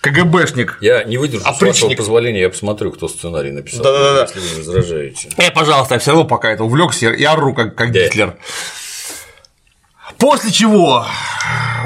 КГБшник. 0.00 0.78
Я 0.80 1.04
не 1.04 1.18
выдержу, 1.18 1.44
опричник. 1.44 1.76
с 1.76 1.82
вашего 1.82 1.96
позволения, 1.96 2.40
я 2.40 2.48
посмотрю, 2.48 2.90
кто 2.92 3.06
сценарий 3.06 3.50
написал, 3.50 3.82
да, 3.82 3.92
да, 3.92 4.14
да. 4.14 4.22
если 4.22 4.40
вы 4.40 4.56
возражаете. 4.58 5.28
Э, 5.36 5.50
пожалуйста, 5.50 5.94
я 5.94 6.00
все 6.00 6.12
равно 6.12 6.24
пока 6.24 6.52
это 6.52 6.64
увлекся 6.64 7.10
и 7.10 7.24
ору, 7.24 7.52
как, 7.52 7.74
как 7.74 7.92
да. 7.92 8.04
Гитлер. 8.04 8.36
После 10.18 10.50
чего 10.50 11.06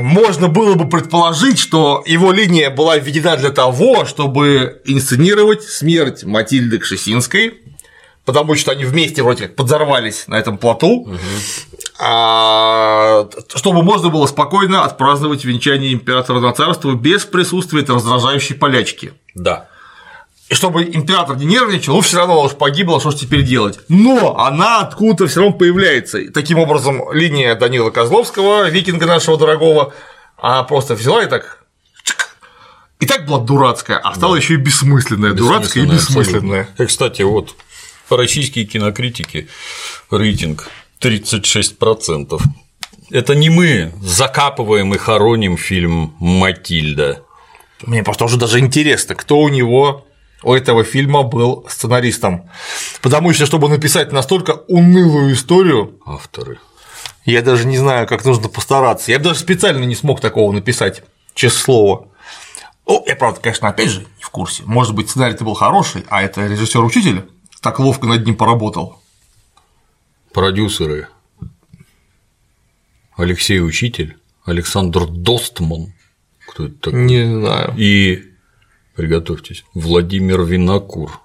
можно 0.01 0.49
было 0.49 0.75
бы 0.75 0.89
предположить, 0.89 1.59
что 1.59 2.03
его 2.07 2.33
линия 2.33 2.71
была 2.71 2.97
введена 2.97 3.37
для 3.37 3.51
того, 3.51 4.05
чтобы 4.05 4.81
инсценировать 4.85 5.65
смерть 5.65 6.25
Матильды 6.25 6.79
Кшесинской, 6.79 7.61
потому 8.25 8.55
что 8.55 8.73
они 8.73 8.85
вместе 8.85 9.23
вроде 9.23 9.49
как 9.49 9.57
подзорвались 9.57 10.29
на 10.29 10.37
этом 10.39 10.59
плоту, 10.59 11.01
угу. 11.01 11.17
а, 11.99 13.29
чтобы 13.55 13.83
можно 13.83 14.09
было 14.09 14.27
спокойно 14.27 14.85
отпраздновать 14.85 15.45
венчание 15.45 15.93
императора 15.93 16.41
на 16.41 16.53
царство 16.53 16.95
без 16.95 17.25
присутствия 17.25 17.83
этой 17.83 17.97
раздражающей 17.97 18.55
полячки. 18.55 19.13
Да. 19.35 19.70
И 20.51 20.55
чтобы 20.55 20.83
император 20.83 21.37
не 21.37 21.47
нервничал, 21.47 21.95
ну 21.95 22.01
все 22.01 22.17
равно 22.17 22.43
уж 22.43 22.53
погибла, 22.53 22.99
что 22.99 23.13
ж 23.13 23.15
теперь 23.15 23.45
делать. 23.45 23.79
Но 23.89 24.37
она 24.37 24.81
откуда-то 24.81 25.29
все 25.29 25.41
равно 25.41 25.57
появляется. 25.57 26.19
И 26.19 26.29
таким 26.29 26.59
образом, 26.59 27.13
линия 27.13 27.55
Данила 27.55 27.91
Козловского, 27.91 28.69
викинга 28.69 29.07
нашего 29.07 29.39
дорогого, 29.39 29.95
она 30.37 30.65
просто 30.65 30.97
взяла 30.97 31.23
и 31.23 31.29
так 31.29 31.59
и 32.99 33.07
так 33.07 33.27
была 33.27 33.39
дурацкая, 33.39 33.99
а 33.99 34.13
стала 34.15 34.35
да. 34.35 34.41
еще 34.41 34.55
и 34.55 34.57
бессмысленная, 34.57 35.33
дурацкая 35.35 35.85
и 35.85 35.87
бессмысленная. 35.87 36.69
И, 36.79 36.85
кстати, 36.85 37.23
вот 37.23 37.55
российские 38.11 38.65
кинокритики 38.65 39.49
рейтинг 40.11 40.69
36%. 41.01 42.43
Это 43.11 43.35
не 43.37 43.51
мы 43.51 43.93
закапываем 44.03 44.93
и 44.95 44.99
хороним 44.99 45.57
фильм 45.57 46.15
Матильда. 46.19 47.23
Мне 47.83 48.03
просто 48.03 48.25
уже 48.25 48.37
даже 48.37 48.59
интересно, 48.59 49.15
кто 49.15 49.39
у 49.39 49.49
него 49.49 50.07
у 50.43 50.55
этого 50.55 50.85
фильма 50.85 51.23
был 51.23 51.67
сценаристом. 51.69 52.49
Потому 53.03 53.33
что, 53.33 53.47
чтобы 53.47 53.69
написать 53.69 54.13
настолько 54.13 54.63
унылую 54.69 55.35
историю, 55.35 55.99
авторы. 56.05 56.59
Я 57.25 57.43
даже 57.43 57.67
не 57.67 57.77
знаю, 57.77 58.07
как 58.07 58.25
нужно 58.25 58.49
постараться. 58.49 59.11
Я 59.11 59.19
бы 59.19 59.25
даже 59.25 59.41
специально 59.41 59.85
не 59.85 59.95
смог 59.95 60.21
такого 60.21 60.53
написать, 60.53 61.03
честное 61.35 61.63
слово. 61.63 62.09
О, 62.87 63.05
я 63.07 63.15
правда, 63.15 63.41
конечно, 63.41 63.69
опять 63.69 63.91
же 63.91 64.01
не 64.01 64.23
в 64.23 64.31
курсе. 64.31 64.63
Может 64.67 64.95
быть, 64.95 65.11
сценарий-то 65.11 65.45
был 65.45 65.55
хороший, 65.55 66.05
а 66.09 66.23
это 66.23 66.47
режиссер-учитель 66.47 67.29
так 67.61 67.79
ловко 67.79 68.07
над 68.07 68.25
ним 68.25 68.37
поработал. 68.37 69.01
Продюсеры 70.33 71.09
Алексей 73.17 73.61
Учитель, 73.61 74.17
Александр 74.45 75.07
Достман. 75.07 75.93
Кто 76.49 76.67
это 76.67 76.75
такой? 76.77 77.05
Не 77.05 77.25
знаю. 77.27 77.75
И 77.77 78.30
Приготовьтесь. 79.01 79.65
Владимир 79.73 80.43
Винокур. 80.43 81.21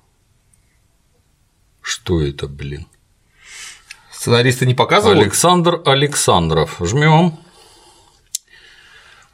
Что 1.81 2.21
это, 2.21 2.47
блин? 2.47 2.87
Сценаристы 4.13 4.65
не 4.65 4.73
показывают? 4.73 5.19
Александр 5.19 5.81
Александров. 5.83 6.77
Жмем. 6.79 7.37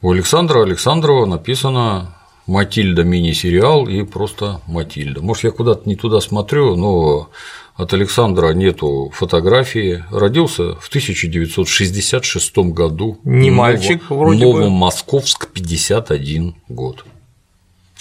У 0.01 0.11
Александра 0.11 0.63
Александрова 0.63 1.27
написано 1.27 2.17
Матильда 2.47 3.03
мини-сериал 3.03 3.87
и 3.87 4.01
просто 4.01 4.61
Матильда. 4.65 5.21
Может, 5.21 5.43
я 5.43 5.51
куда-то 5.51 5.87
не 5.87 5.95
туда 5.95 6.19
смотрю, 6.19 6.75
но 6.75 7.29
от 7.75 7.93
Александра 7.93 8.53
нету 8.53 9.11
фотографии. 9.13 10.03
Родился 10.09 10.73
в 10.77 10.87
1966 10.87 12.57
году. 12.57 13.19
Не 13.23 13.51
мальчик, 13.51 14.01
вроде 14.09 14.47
Новомосковск, 14.47 15.47
51 15.49 16.55
год. 16.69 17.05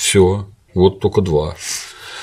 Все, 0.00 0.46
вот 0.72 1.00
только 1.00 1.20
два. 1.20 1.54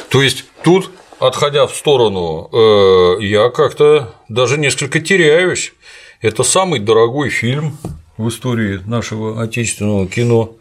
То 0.10 0.24
есть 0.24 0.46
тут, 0.64 0.90
отходя 1.20 1.68
в 1.68 1.76
сторону, 1.76 2.50
э, 2.52 3.18
я 3.24 3.50
как-то 3.52 4.16
даже 4.30 4.58
несколько 4.58 5.00
теряюсь. 5.00 5.74
Это 6.20 6.42
самый 6.42 6.80
дорогой 6.80 7.30
фильм 7.30 7.78
в 8.18 8.30
истории 8.30 8.82
нашего 8.88 9.44
отечественного 9.44 10.08
кино. 10.08 10.56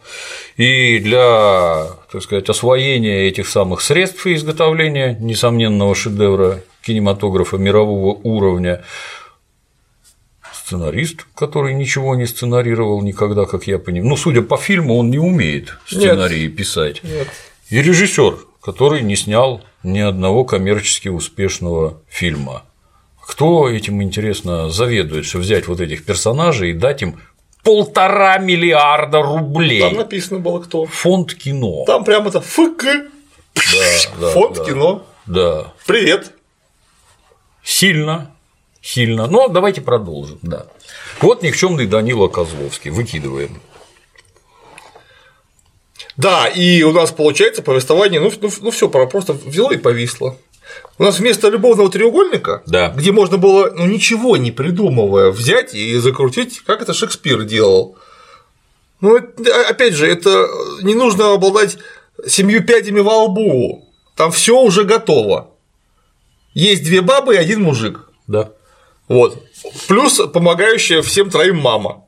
И 0.58 0.98
для, 0.98 1.86
так 2.12 2.22
сказать, 2.22 2.50
освоения 2.50 3.28
этих 3.28 3.48
самых 3.48 3.80
средств 3.80 4.26
и 4.26 4.34
изготовления 4.34 5.16
несомненного 5.18 5.94
шедевра 5.94 6.62
кинематографа 6.82 7.56
мирового 7.56 8.20
уровня 8.24 8.84
сценарист, 10.66 11.26
который 11.34 11.74
ничего 11.74 12.16
не 12.16 12.26
сценарировал 12.26 13.00
никогда, 13.02 13.44
как 13.44 13.68
я 13.68 13.78
понимаю. 13.78 14.10
Ну, 14.10 14.16
судя 14.16 14.42
по 14.42 14.56
фильму, 14.56 14.98
он 14.98 15.10
не 15.10 15.18
умеет 15.18 15.76
сценарии 15.86 16.46
Нет. 16.46 16.56
писать. 16.56 17.04
Нет. 17.04 17.28
И 17.70 17.80
режиссер, 17.80 18.38
который 18.60 19.02
не 19.02 19.14
снял 19.14 19.62
ни 19.84 20.00
одного 20.00 20.44
коммерчески 20.44 21.08
успешного 21.08 22.00
фильма. 22.08 22.64
Кто 23.24 23.68
этим, 23.68 24.02
интересно, 24.02 24.68
заведует, 24.70 25.24
что 25.24 25.38
взять 25.38 25.68
вот 25.68 25.80
этих 25.80 26.04
персонажей 26.04 26.70
и 26.70 26.74
дать 26.74 27.02
им 27.02 27.20
полтора 27.62 28.38
миллиарда 28.38 29.22
рублей. 29.22 29.80
Там 29.80 29.94
написано 29.94 30.40
было 30.40 30.60
кто. 30.60 30.86
Фонд 30.86 31.34
кино. 31.34 31.84
Там 31.86 32.04
прямо 32.04 32.28
это 32.28 32.40
ФК. 32.40 32.84
Да, 33.54 33.62
да, 34.20 34.30
Фонд 34.30 34.56
да, 34.56 34.64
кино. 34.64 35.06
Да. 35.26 35.72
Привет. 35.86 36.32
Сильно, 37.62 38.36
сильно. 38.87 39.26
Но 39.26 39.49
давайте 39.49 39.80
продолжим. 39.80 40.39
Да. 40.43 40.66
Вот 41.20 41.43
никчемный 41.43 41.87
Данила 41.87 42.28
Козловский. 42.28 42.91
Выкидываем. 42.91 43.61
Да, 46.16 46.47
и 46.47 46.82
у 46.82 46.93
нас 46.93 47.11
получается 47.11 47.62
повествование, 47.62 48.20
ну, 48.20 48.32
ну, 48.41 48.51
ну 48.62 48.70
все, 48.70 48.89
просто 48.89 49.34
взяло 49.34 49.72
и 49.72 49.76
повисло. 49.76 50.39
У 50.99 51.03
нас 51.03 51.18
вместо 51.18 51.49
любовного 51.49 51.91
треугольника, 51.91 52.62
да. 52.66 52.89
где 52.97 53.12
можно 53.12 53.37
было, 53.37 53.70
ну 53.74 53.87
ничего 53.87 54.37
не 54.37 54.51
придумывая, 54.51 55.30
взять 55.30 55.74
и 55.74 55.97
закрутить, 55.97 56.61
как 56.61 56.80
это 56.80 56.95
Шекспир 56.95 57.45
делал. 57.45 57.99
Ну, 59.03 59.16
опять 59.68 59.93
же, 59.93 60.07
это 60.07 60.49
не 60.82 60.95
нужно 60.95 61.34
обладать 61.34 61.76
семью 62.26 62.64
пядями 62.64 63.01
во 63.01 63.24
лбу. 63.24 63.87
Там 64.16 64.32
все 64.32 64.59
уже 64.59 64.84
готово. 64.84 65.51
Есть 66.55 66.84
две 66.84 67.03
бабы 67.03 67.34
и 67.34 67.39
один 67.39 67.62
мужик. 67.62 68.09
Да. 68.26 68.53
Вот. 69.09 69.42
Плюс 69.88 70.20
помогающая 70.32 71.02
всем 71.02 71.30
троим 71.30 71.59
мама. 71.59 72.02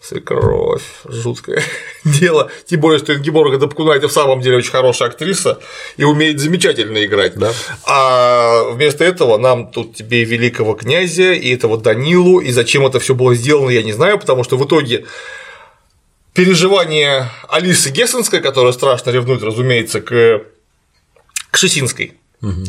Свекровь, 0.00 0.84
жуткое 1.04 1.62
дело. 2.04 2.50
Тем 2.66 2.80
более, 2.80 3.00
что 3.00 3.14
Ингеборга 3.14 3.58
Дапкунайте 3.58 4.06
в 4.06 4.12
самом 4.12 4.40
деле 4.40 4.58
очень 4.58 4.70
хорошая 4.70 5.08
актриса 5.08 5.58
и 5.96 6.04
умеет 6.04 6.38
замечательно 6.38 7.04
играть. 7.04 7.34
Да. 7.36 7.52
А 7.84 8.70
вместо 8.70 9.04
этого 9.04 9.38
нам 9.38 9.72
тут 9.72 9.96
тебе 9.96 10.24
великого 10.24 10.74
князя 10.74 11.32
и 11.32 11.52
этого 11.52 11.78
Данилу, 11.78 12.38
и 12.38 12.52
зачем 12.52 12.86
это 12.86 13.00
все 13.00 13.14
было 13.14 13.34
сделано, 13.34 13.70
я 13.70 13.82
не 13.82 13.92
знаю, 13.92 14.18
потому 14.18 14.44
что 14.44 14.56
в 14.56 14.64
итоге 14.64 15.06
переживания 16.32 17.32
Алисы 17.48 17.90
Гессенской, 17.90 18.40
которая 18.40 18.72
страшно 18.72 19.10
ревнует, 19.10 19.42
разумеется, 19.42 20.00
к, 20.00 20.44
к 21.50 21.56
Шесинской. 21.56 22.14
Угу 22.40 22.66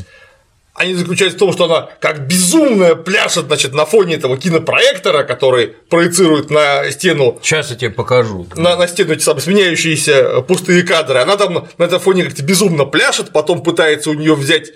они 0.80 0.94
заключаются 0.94 1.36
в 1.36 1.40
том, 1.40 1.52
что 1.52 1.66
она 1.66 1.90
как 2.00 2.26
безумная 2.26 2.96
пляшет 2.96 3.48
значит, 3.48 3.74
на 3.74 3.86
фоне 3.86 4.16
этого 4.16 4.38
кинопроектора, 4.38 5.24
который 5.24 5.68
проецирует 5.90 6.50
на 6.50 6.90
стену. 6.90 7.38
Сейчас 7.44 7.70
я 7.70 7.76
тебе 7.76 7.90
покажу. 7.90 8.48
На, 8.56 8.78
на 8.78 8.88
стену 8.88 9.12
эти 9.12 9.22
самые 9.22 9.42
сменяющиеся 9.42 10.40
пустые 10.42 10.84
кадры. 10.84 11.20
Она 11.20 11.36
там 11.36 11.68
на 11.78 11.84
этом 11.84 12.00
фоне 12.00 12.24
как-то 12.24 12.44
безумно 12.44 12.86
пляшет, 12.86 13.32
потом 13.34 13.62
пытается 13.62 14.10
у 14.10 14.14
нее 14.14 14.36
взять 14.36 14.72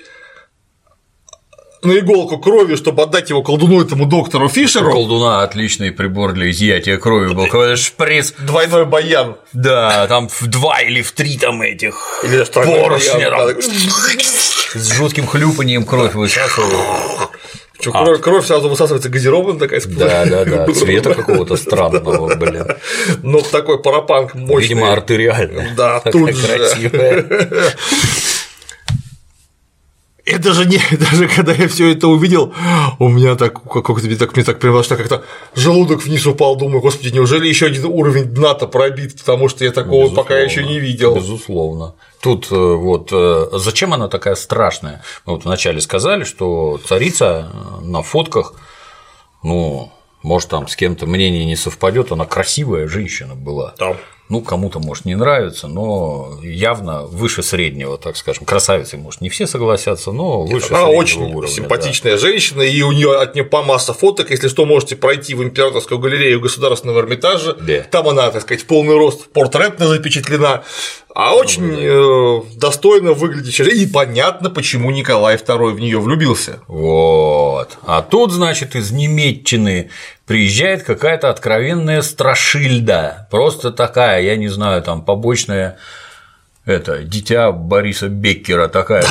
на 1.84 1.98
иголку 2.00 2.38
крови, 2.38 2.76
чтобы 2.76 3.04
отдать 3.04 3.30
его 3.30 3.42
колдуну 3.42 3.82
этому 3.82 4.06
доктору 4.06 4.50
Фишеру. 4.50 4.90
У 4.90 4.94
колдуна 4.94 5.44
отличный 5.44 5.94
прибор 5.94 6.34
для 6.34 6.52
изъятия 6.52 6.98
крови 6.98 7.34
был, 7.34 7.46
какой 7.46 7.78
шприц. 7.78 8.34
Двойной 8.40 8.86
баян. 8.86 9.38
Да, 9.54 10.06
там 10.08 10.28
в 10.28 10.48
два 10.48 10.82
или 10.82 11.02
в 11.02 11.14
три 11.14 11.38
там 11.38 11.62
этих 11.62 12.26
или 12.26 12.44
поршня. 12.44 13.30
Там. 13.30 13.48
С 14.74 14.92
жутким 14.94 15.28
хлюпанием 15.28 15.86
кровь 15.86 16.14
высасывает. 16.14 17.30
Что, 17.80 17.92
а. 17.94 18.06
кровь, 18.06 18.22
кровь 18.22 18.46
сразу 18.46 18.70
высасывается 18.70 19.10
газированная 19.10 19.60
такая 19.60 19.82
Да, 19.86 20.26
да, 20.26 20.46
да. 20.46 20.68
Цвета 20.74 21.14
какого-то 21.14 21.58
странного, 21.58 22.36
блин. 22.36 22.66
Ну, 23.24 23.42
такой 23.42 23.82
парапанк 23.82 24.36
мощный. 24.36 24.62
Видимо, 24.62 24.94
артериальный. 24.94 25.72
Да, 25.76 26.00
тут 26.00 26.34
же. 26.34 26.90
красивая. 30.24 30.40
Это 30.40 30.54
же 30.54 30.66
не, 30.66 30.80
даже 30.98 31.28
когда 31.28 31.52
я 31.54 31.68
все 31.68 31.92
это 31.92 32.08
увидел, 32.08 32.54
у 33.00 33.10
меня 33.10 33.36
так, 33.36 33.62
как, 33.64 33.86
как 33.86 34.02
тебе 34.02 34.16
так, 34.16 34.36
мне 34.36 34.46
так 34.46 34.60
прямо 34.60 34.84
что 34.84 34.96
как-то 34.96 35.24
желудок 35.56 36.04
вниз 36.04 36.26
упал, 36.26 36.56
думаю, 36.56 36.82
господи, 36.82 37.14
неужели 37.14 37.48
еще 37.48 37.68
один 37.68 37.86
уровень 37.86 38.26
дна-то 38.26 38.68
пробит, 38.68 39.18
потому 39.18 39.50
что 39.50 39.66
я 39.66 39.72
такого 39.72 40.04
Безусловно. 40.04 40.24
пока 40.24 40.40
еще 40.40 40.64
не 40.64 40.80
видел. 40.80 41.16
Безусловно. 41.16 41.96
Тут 42.22 42.48
э, 42.52 42.56
вот 42.56 43.10
э, 43.12 43.50
зачем 43.54 43.94
она 43.94 44.08
такая 44.08 44.36
страшная? 44.36 45.02
Мы 45.26 45.34
вот 45.34 45.46
вначале 45.46 45.82
сказали, 45.82 46.24
что 46.24 46.80
царица 46.86 47.52
э, 47.52 47.86
на 47.86 48.02
фотках, 48.02 48.54
ну, 49.44 49.92
может, 50.22 50.50
там 50.50 50.70
с 50.70 50.76
кем-то 50.78 51.06
мнение 51.06 51.44
не 51.44 51.58
совпадет, 51.58 52.14
она 52.14 52.26
красивая 52.26 52.88
женщина 52.88 53.36
была. 53.36 53.74
Да 53.78 53.98
ну, 54.30 54.42
кому-то, 54.42 54.80
может, 54.80 55.06
не 55.06 55.16
нравится, 55.16 55.68
но 55.68 56.40
явно 56.42 57.04
выше 57.04 57.44
среднего, 57.44 57.98
так 57.98 58.16
скажем. 58.16 58.46
Красавицы, 58.46 58.98
может, 58.98 59.22
не 59.22 59.30
все 59.30 59.46
согласятся, 59.48 60.12
но 60.12 60.44
выше 60.44 60.68
Она 60.70 60.80
среднего 60.80 61.00
очень 61.00 61.22
уровня, 61.34 61.54
симпатичная 61.54 62.14
да. 62.14 62.18
женщина, 62.18 62.62
и 62.62 62.82
у 62.82 62.92
нее 62.94 63.20
от 63.20 63.36
нее 63.36 63.44
по 63.44 63.62
масса 63.62 63.94
фоток. 63.94 64.32
Если 64.32 64.48
что, 64.48 64.66
можете 64.66 64.96
пройти 64.96 65.36
в 65.36 65.44
императорскую 65.44 66.00
галерею 66.00 66.40
Государственного 66.40 67.02
Эрмитажа. 67.02 67.54
Да. 67.54 67.82
Там 67.92 68.08
она, 68.08 68.32
так 68.32 68.44
сказать, 68.44 68.64
в 68.64 68.66
полный 68.66 68.96
рост 68.96 69.28
портретно 69.28 69.88
запечатлена. 69.88 70.64
А 71.16 71.36
очень 71.36 71.76
э, 71.78 72.42
достойно 72.58 73.14
выглядит 73.14 73.60
и 73.60 73.86
понятно, 73.86 74.50
почему 74.50 74.90
Николай 74.90 75.36
II 75.36 75.74
в 75.74 75.80
нее 75.80 76.00
влюбился. 76.00 76.62
Вот. 76.68 77.78
А 77.86 78.02
тут, 78.02 78.32
значит, 78.32 78.76
из 78.76 78.92
Немеччины 78.92 79.92
приезжает 80.26 80.84
какая-то 80.84 81.30
откровенная 81.30 82.02
страшильда, 82.02 83.28
просто 83.30 83.72
такая, 83.72 84.22
я 84.22 84.36
не 84.36 84.48
знаю, 84.48 84.82
там 84.82 85.04
побочная 85.04 85.78
это 86.66 87.04
дитя 87.04 87.52
Бориса 87.52 88.08
Беккера 88.08 88.70
такая 88.70 89.04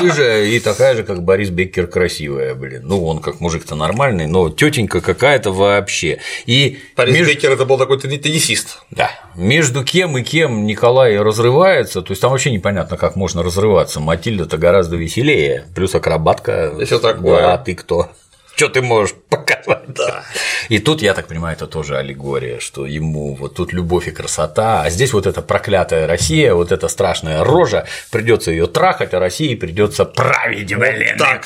рыжая 0.00 0.44
и 0.44 0.60
такая 0.60 0.94
же, 0.94 1.02
как 1.02 1.24
Борис 1.24 1.50
Беккер 1.50 1.88
красивая, 1.88 2.54
блин. 2.54 2.82
Ну, 2.84 3.04
он 3.04 3.18
как 3.18 3.40
мужик-то 3.40 3.74
нормальный, 3.74 4.28
но 4.28 4.48
тетенька 4.48 5.00
какая-то 5.00 5.50
вообще. 5.50 6.20
И 6.46 6.78
Борис 6.96 7.14
между... 7.16 7.32
Беккер 7.32 7.50
это 7.50 7.64
был 7.64 7.76
такой 7.76 7.98
теннисист. 7.98 8.82
Да. 8.92 9.10
Между 9.34 9.82
кем 9.82 10.16
и 10.16 10.22
кем 10.22 10.64
Николай 10.64 11.18
разрывается, 11.18 12.02
то 12.02 12.12
есть 12.12 12.22
там 12.22 12.30
вообще 12.30 12.52
непонятно, 12.52 12.96
как 12.96 13.16
можно 13.16 13.42
разрываться. 13.42 13.98
Матильда-то 13.98 14.58
гораздо 14.58 14.94
веселее, 14.94 15.66
плюс 15.74 15.96
акробатка. 15.96 16.72
И 16.80 16.84
все 16.84 17.00
такое. 17.00 17.38
Да, 17.38 17.54
а 17.54 17.58
ты 17.58 17.74
кто? 17.74 18.10
Что 18.58 18.68
ты 18.68 18.82
можешь 18.82 19.14
показать. 19.28 19.92
Да. 19.94 20.24
И 20.68 20.78
тут, 20.78 21.00
я 21.02 21.14
так 21.14 21.28
понимаю, 21.28 21.56
это 21.56 21.66
тоже 21.66 21.96
аллегория, 21.96 22.60
что 22.60 22.84
ему 22.86 23.34
вот 23.34 23.54
тут 23.54 23.72
любовь 23.72 24.08
и 24.08 24.10
красота, 24.10 24.82
а 24.82 24.90
здесь 24.90 25.12
вот 25.12 25.26
эта 25.26 25.40
проклятая 25.40 26.06
Россия, 26.06 26.54
вот 26.54 26.72
эта 26.72 26.88
страшная 26.88 27.44
рожа, 27.44 27.86
придется 28.10 28.50
ее 28.50 28.66
трахать, 28.66 29.14
а 29.14 29.20
России 29.20 29.54
придется 29.54 30.04
править, 30.04 30.74
блин. 30.74 31.16
Вот 31.16 31.18
так. 31.18 31.44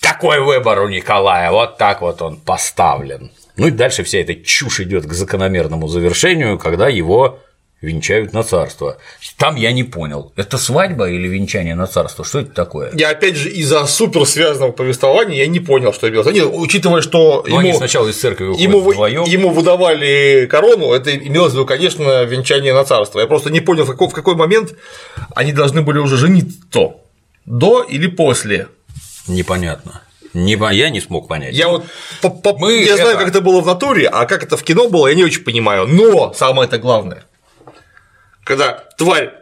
Такой 0.00 0.40
выбор 0.40 0.80
у 0.80 0.88
Николая, 0.88 1.50
вот 1.50 1.78
так 1.78 2.02
вот 2.02 2.22
он 2.22 2.36
поставлен. 2.36 3.30
Ну 3.56 3.68
и 3.68 3.70
дальше 3.70 4.02
вся 4.02 4.18
эта 4.18 4.34
чушь 4.34 4.80
идет 4.80 5.06
к 5.06 5.12
закономерному 5.12 5.86
завершению, 5.86 6.58
когда 6.58 6.88
его 6.88 7.38
венчают 7.82 8.32
на 8.32 8.44
царство. 8.44 8.96
Там 9.36 9.56
я 9.56 9.72
не 9.72 9.82
понял, 9.82 10.32
это 10.36 10.56
свадьба 10.56 11.10
или 11.10 11.28
венчание 11.28 11.74
на 11.74 11.86
царство? 11.86 12.24
Что 12.24 12.40
это 12.40 12.52
такое? 12.52 12.92
Я 12.94 13.10
опять 13.10 13.36
же 13.36 13.50
из-за 13.50 13.84
супер 13.86 14.24
связанного 14.24 14.70
повествования 14.70 15.38
я 15.38 15.46
не 15.48 15.60
понял, 15.60 15.92
что 15.92 16.08
имелось. 16.08 16.32
Нет, 16.32 16.48
учитывая, 16.50 17.02
что 17.02 17.44
ему, 17.46 17.58
они 17.58 17.72
сначала 17.74 18.08
из 18.08 18.16
церкви 18.16 18.44
ему, 18.56 18.80
вдвоем. 18.80 19.24
ему 19.24 19.50
выдавали 19.50 20.46
корону, 20.48 20.92
это 20.92 21.14
имелось 21.14 21.50
в 21.50 21.54
виду, 21.56 21.66
конечно, 21.66 22.22
венчание 22.22 22.72
на 22.72 22.84
царство. 22.84 23.20
Я 23.20 23.26
просто 23.26 23.50
не 23.50 23.60
понял, 23.60 23.84
в 23.84 23.90
какой, 23.90 24.08
в 24.08 24.12
какой 24.12 24.36
момент 24.36 24.74
они 25.34 25.52
должны 25.52 25.82
были 25.82 25.98
уже 25.98 26.16
жениться 26.16 26.94
до 27.44 27.82
или 27.82 28.06
после. 28.06 28.68
Непонятно. 29.26 30.02
Не, 30.34 30.56
я 30.72 30.88
не 30.88 31.00
смог 31.00 31.28
понять. 31.28 31.54
Я 31.54 31.68
вот 31.68 31.84
по, 32.22 32.30
по, 32.30 32.56
Мы 32.56 32.78
я 32.78 32.94
это... 32.94 33.02
знаю, 33.02 33.18
как 33.18 33.28
это 33.28 33.40
было 33.42 33.60
в 33.60 33.66
натуре, 33.66 34.08
а 34.08 34.24
как 34.24 34.42
это 34.42 34.56
в 34.56 34.62
кино 34.62 34.88
было, 34.88 35.08
я 35.08 35.14
не 35.14 35.24
очень 35.24 35.42
понимаю. 35.42 35.86
Но 35.86 36.32
самое 36.32 36.68
это 36.68 36.78
главное 36.78 37.24
когда 38.44 38.84
тварь 38.96 39.32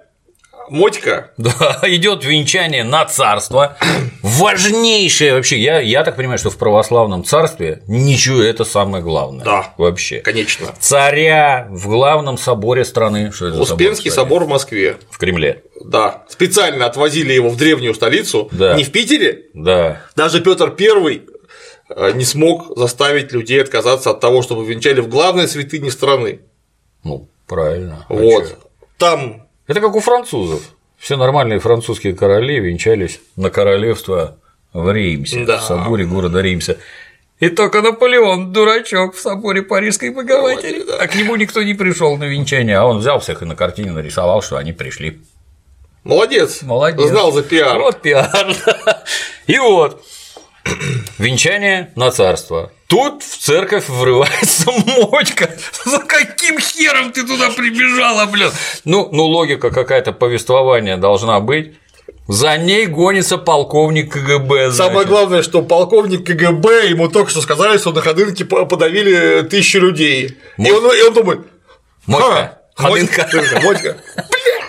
Мотька. 0.71 1.33
Да, 1.37 1.81
идет 1.83 2.25
венчание 2.25 2.85
на 2.85 3.05
царство. 3.05 3.77
Важнейшее 4.23 5.35
вообще. 5.35 5.59
Я, 5.59 5.81
я 5.81 6.05
так 6.05 6.17
понимаю, 6.17 6.39
что 6.39 6.51
в 6.51 6.57
православном 6.57 7.25
царстве 7.25 7.83
ничего 7.89 8.41
это 8.41 8.65
самое 8.65 9.03
главное. 9.03 9.45
Да. 9.45 9.75
Вообще. 9.77 10.21
Конечно. 10.21 10.69
Царя 10.79 11.67
в 11.71 11.89
главном 11.89 12.39
соборе 12.39 12.85
страны. 12.85 13.33
Что 13.33 13.49
это 13.49 13.61
Успенский 13.61 14.11
собор, 14.11 14.43
собор 14.43 14.45
в 14.45 14.49
Москве. 14.49 14.97
В 15.11 15.19
Кремле. 15.19 15.65
Да. 15.85 16.25
Специально 16.29 16.87
отвозили 16.87 17.33
его 17.33 17.49
в 17.51 17.57
древнюю 17.57 17.95
столицу. 17.95 18.49
Да. 18.53 18.75
Не 18.75 18.85
в 18.85 18.93
Питере. 18.93 19.47
Да. 19.55 20.03
Даже 20.15 20.41
Петр 20.41 20.71
Первый 20.71 21.23
э, 21.89 22.13
не 22.15 22.25
смог 22.25 22.79
заставить 22.79 23.33
людей 23.33 23.61
отказаться 23.61 24.11
от 24.11 24.21
того, 24.21 24.43
чтобы 24.43 24.65
венчали 24.65 25.01
в 25.01 25.09
главной 25.09 25.49
святыне 25.49 25.91
страны. 25.91 26.43
Ну, 27.03 27.29
правильно. 27.49 28.07
А 28.09 28.15
Вот. 28.15 28.49
чё? 28.49 28.55
Там 29.01 29.47
Это 29.67 29.81
как 29.81 29.97
у 29.97 30.01
французов. 30.01 30.63
Все 30.99 31.17
нормальные 31.17 31.59
французские 31.59 32.15
короли 32.15 32.61
венчались 32.61 33.21
на 33.35 33.51
королевство 33.51 34.37
в 34.75 34.93
Реймсе, 34.93 35.45
Да. 35.47 35.57
в 35.59 35.63
соборе 35.63 36.05
города 36.05 36.41
Реймса. 36.43 36.77
И 37.39 37.49
только 37.49 37.81
Наполеон, 37.81 38.53
дурачок, 38.53 39.15
в 39.15 39.21
соборе 39.21 39.63
Парижской 39.63 40.11
Богоматери. 40.11 40.85
А 41.01 41.07
к 41.09 41.15
нему 41.17 41.37
никто 41.37 41.63
не 41.63 41.73
пришел 41.73 42.19
на 42.19 42.25
венчание, 42.25 42.77
а 42.77 42.85
он 42.85 42.99
взял 42.99 43.19
всех 43.19 43.41
и 43.41 43.47
на 43.47 43.57
картине 43.57 43.93
нарисовал, 43.93 44.43
что 44.43 44.59
они 44.59 44.73
пришли. 44.75 45.19
молодец. 46.05 46.61
Молодец. 46.63 47.09
Знал 47.09 47.33
за 47.33 47.43
пиар. 47.43 47.79
Вот 47.79 48.03
пиар. 48.03 48.55
да. 48.67 49.03
И 49.47 49.59
вот. 49.59 50.05
Венчание 51.19 51.91
на 51.97 52.11
царство. 52.11 52.73
Тут 52.87 53.23
в 53.23 53.39
церковь 53.39 53.89
врывается 53.89 54.71
мотька. 55.11 55.51
За 55.85 55.99
каким 55.99 56.59
хером 56.61 57.13
ты 57.13 57.27
туда 57.27 57.51
прибежала, 57.51 58.27
блин? 58.27 58.51
Ну, 58.85 59.09
ну 59.13 59.25
логика 59.25 59.71
какая-то 59.71 60.13
повествования 60.13 60.97
должна 60.97 61.41
быть. 61.41 61.75
За 62.29 62.57
ней 62.57 62.87
гонится 62.87 63.39
полковник 63.39 64.13
КГБ. 64.13 64.73
Самое 64.73 64.93
значит. 64.93 65.09
главное, 65.09 65.43
что 65.43 65.63
полковник 65.63 66.27
КГБ 66.27 66.89
ему 66.89 67.09
только 67.09 67.31
что 67.31 67.41
сказали, 67.41 67.79
что 67.79 67.93
на 67.93 68.03
Ходынке 68.03 68.45
по- 68.45 68.67
подавили 68.67 69.43
тысячу 69.43 69.81
людей. 69.81 70.39
И 70.59 70.71
он, 70.71 70.85
и 70.97 71.03
он 71.03 71.15
думает, 71.15 71.41
Мотька. 72.07 72.59
«Ха, 72.77 72.89
Ходынка. 72.89 73.29
Мотька, 73.33 73.61
Мотька. 73.63 73.97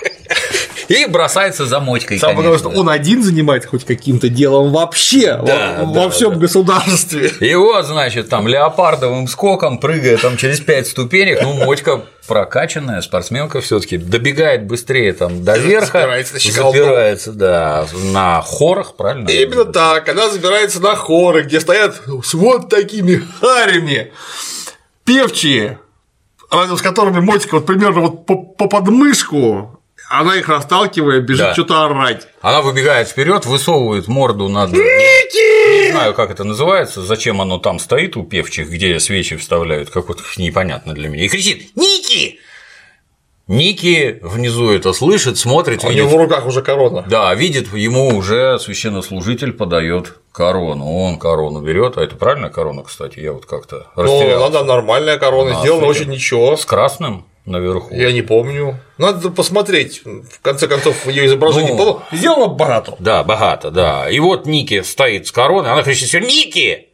И 0.91 1.05
бросается 1.05 1.65
за 1.65 1.79
мотькой. 1.79 2.19
Самое 2.19 2.37
главное, 2.41 2.59
что 2.59 2.69
он 2.69 2.89
один 2.89 3.23
занимается 3.23 3.69
хоть 3.69 3.85
каким-то 3.85 4.29
делом 4.29 4.71
вообще 4.71 5.39
Да, 5.43 5.77
во, 5.79 5.93
да, 5.93 6.01
во 6.01 6.09
всем 6.09 6.33
да. 6.33 6.39
государстве. 6.39 7.31
И 7.39 7.55
вот, 7.55 7.85
значит, 7.85 8.29
там 8.29 8.47
леопардовым 8.47 9.27
скоком, 9.27 9.77
прыгая 9.77 10.17
там 10.17 10.37
через 10.37 10.59
пять 10.59 10.87
ступенек, 10.87 11.41
ну, 11.41 11.53
Мотька 11.53 12.01
прокачанная 12.27 13.01
спортсменка 13.01 13.61
все 13.61 13.79
таки 13.79 13.97
добегает 13.97 14.65
быстрее 14.65 15.13
там 15.13 15.43
до 15.43 15.57
верха, 15.57 16.01
Забирается 16.01 16.51
забирается, 16.51 17.31
да, 17.33 17.87
на 18.13 18.41
хорах, 18.41 18.95
правильно? 18.95 19.29
Именно 19.29 19.65
так, 19.65 20.07
она 20.09 20.29
забирается 20.29 20.79
на 20.81 20.95
хоры, 20.95 21.43
где 21.43 21.59
стоят 21.59 22.01
с 22.23 22.33
вот 22.33 22.69
такими 22.69 23.23
харями 23.39 24.11
певчие, 25.03 25.79
с 26.51 26.81
которыми 26.81 27.19
мотика 27.19 27.55
вот 27.55 27.65
примерно 27.65 28.01
вот 28.01 28.25
по, 28.25 28.35
по 28.35 28.67
подмышку, 28.67 29.80
она 30.19 30.35
их 30.35 30.49
расталкивая, 30.49 31.21
бежит 31.21 31.47
Да. 31.47 31.53
что-то 31.53 31.85
орать. 31.85 32.27
Она 32.41 32.61
выбегает 32.61 33.07
вперед, 33.07 33.45
высовывает 33.45 34.07
морду 34.07 34.49
над. 34.49 34.71
Не 34.73 35.91
знаю, 35.91 36.13
как 36.13 36.31
это 36.31 36.43
называется, 36.43 37.01
зачем 37.01 37.41
оно 37.41 37.57
там 37.59 37.79
стоит 37.79 38.17
у 38.17 38.23
певчих, 38.23 38.69
где 38.69 38.99
свечи 38.99 39.37
вставляют, 39.37 39.89
как 39.89 40.07
вот 40.07 40.19
непонятно 40.37 40.93
для 40.93 41.09
меня. 41.09 41.25
И 41.25 41.27
кричит: 41.29 41.75
Ники! 41.75 42.39
Ники 43.47 44.19
внизу 44.21 44.71
это 44.71 44.93
слышит, 44.93 45.37
смотрит, 45.37 45.83
А 45.83 45.87
у 45.87 45.89
видит, 45.89 46.05
него 46.05 46.17
в 46.17 46.21
руках 46.21 46.45
уже 46.45 46.61
корона. 46.61 47.03
Да, 47.09 47.33
видит, 47.35 47.73
ему 47.73 48.15
уже 48.15 48.57
священнослужитель 48.59 49.51
подает 49.51 50.13
корону. 50.31 50.89
Он 50.89 51.17
корону 51.17 51.59
берет, 51.59 51.97
а 51.97 52.03
это 52.03 52.15
правильная 52.15 52.49
корона, 52.49 52.83
кстати, 52.83 53.19
я 53.19 53.33
вот 53.33 53.45
как-то 53.45 53.87
Ну, 53.97 54.03
растерял. 54.03 54.39
надо 54.41 54.63
нормальная 54.63 55.17
корона, 55.17 55.59
сделана 55.59 55.85
очень 55.87 56.09
ничего. 56.09 56.55
С 56.55 56.65
красным 56.65 57.25
наверху. 57.45 57.93
Я 57.93 58.11
не 58.11 58.21
помню. 58.21 58.79
Надо 58.97 59.29
посмотреть. 59.29 60.01
В 60.05 60.41
конце 60.41 60.67
концов, 60.67 61.07
ее 61.07 61.25
изображение 61.25 61.71
Ну. 61.73 61.77
было 61.77 62.03
сделано 62.11 62.47
богато. 62.47 62.95
Да, 62.99 63.23
богато, 63.23 63.71
да. 63.71 64.09
И 64.09 64.19
вот 64.19 64.45
Ники 64.45 64.81
стоит 64.81 65.27
с 65.27 65.31
короной, 65.31 65.71
она 65.71 65.83
кричит: 65.83 66.13
Ники! 66.21 66.87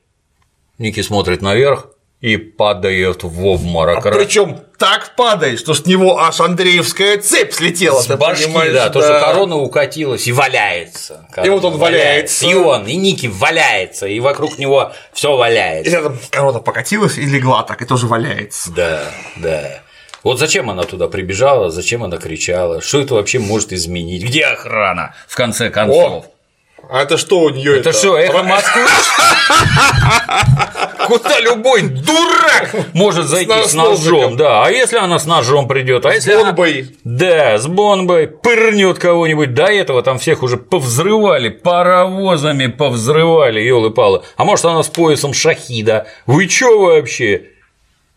Ники 0.77 1.01
смотрит 1.01 1.41
наверх 1.41 1.87
и 2.21 2.37
падает 2.37 3.23
в 3.23 3.45
обморок. 3.45 4.03
Причем 4.03 4.59
так 4.79 5.15
падает, 5.15 5.59
что 5.59 5.73
с 5.75 5.85
него 5.85 6.19
аж 6.19 6.39
Андреевская 6.39 7.17
цепь 7.17 7.51
слетела. 7.53 8.01
С 8.01 8.07
башки, 8.15 8.45
понимаешь, 8.45 8.73
да, 8.73 8.89
то, 8.89 9.01
что 9.01 9.19
корона 9.19 9.55
укатилась 9.57 10.27
и 10.27 10.31
валяется. 10.31 11.27
И 11.43 11.49
вот 11.49 11.63
он 11.63 11.77
валяется. 11.77 12.47
И 12.47 12.53
он, 12.55 12.87
и 12.87 12.95
Ники 12.95 13.27
валяется, 13.27 14.07
и 14.07 14.19
вокруг 14.19 14.57
него 14.57 14.93
все 15.13 15.33
И 15.33 15.37
валяется. 15.37 15.91
рядом 15.91 16.17
корона 16.31 16.59
покатилась 16.59 17.17
и 17.17 17.25
легла 17.25 17.63
так, 17.63 17.81
и 17.81 17.85
тоже 17.85 18.07
валяется. 18.07 18.71
Да, 18.71 19.03
да. 19.35 19.81
Вот 20.23 20.39
зачем 20.39 20.69
она 20.69 20.83
туда 20.83 21.07
прибежала, 21.07 21.69
зачем 21.69 22.03
она 22.03 22.17
кричала, 22.17 22.81
что 22.81 22.99
это 22.99 23.15
вообще 23.15 23.39
может 23.39 23.73
изменить, 23.73 24.23
где 24.23 24.45
охрана, 24.45 25.13
в 25.27 25.35
конце 25.35 25.69
концов. 25.69 26.25
А 26.89 27.01
это 27.01 27.17
что 27.17 27.41
у 27.41 27.49
нее? 27.49 27.79
это 27.79 27.91
что, 27.91 28.17
эхо 28.17 28.43
Москвы? 28.43 28.83
Куда 31.07 31.39
любой 31.39 31.81
дурак 31.81 32.75
может 32.93 33.27
зайти 33.27 33.51
С 33.63 33.71
с 33.71 33.73
ножом, 33.73 34.37
да. 34.37 34.65
А 34.65 34.71
если 34.71 34.97
она 34.97 35.19
с 35.19 35.25
ножом 35.25 35.67
придет, 35.67 36.05
а 36.05 36.13
если 36.13 36.33
она- 36.33 36.45
бомбой. 36.51 36.95
Да, 37.03 37.57
с 37.57 37.67
бомбой 37.67 38.27
пырнет 38.27 38.99
кого-нибудь. 38.99 39.53
До 39.53 39.65
этого 39.65 40.03
там 40.03 40.19
всех 40.19 40.43
уже 40.43 40.57
повзрывали, 40.57 41.49
паровозами 41.49 42.67
повзрывали, 42.67 43.59
елы 43.59 43.89
палы 43.89 44.21
А 44.35 44.45
может, 44.45 44.65
она 44.65 44.83
с 44.83 44.87
поясом 44.87 45.33
шахида? 45.33 46.07
Вы 46.25 46.47
чё 46.47 46.79
вообще? 46.79 47.43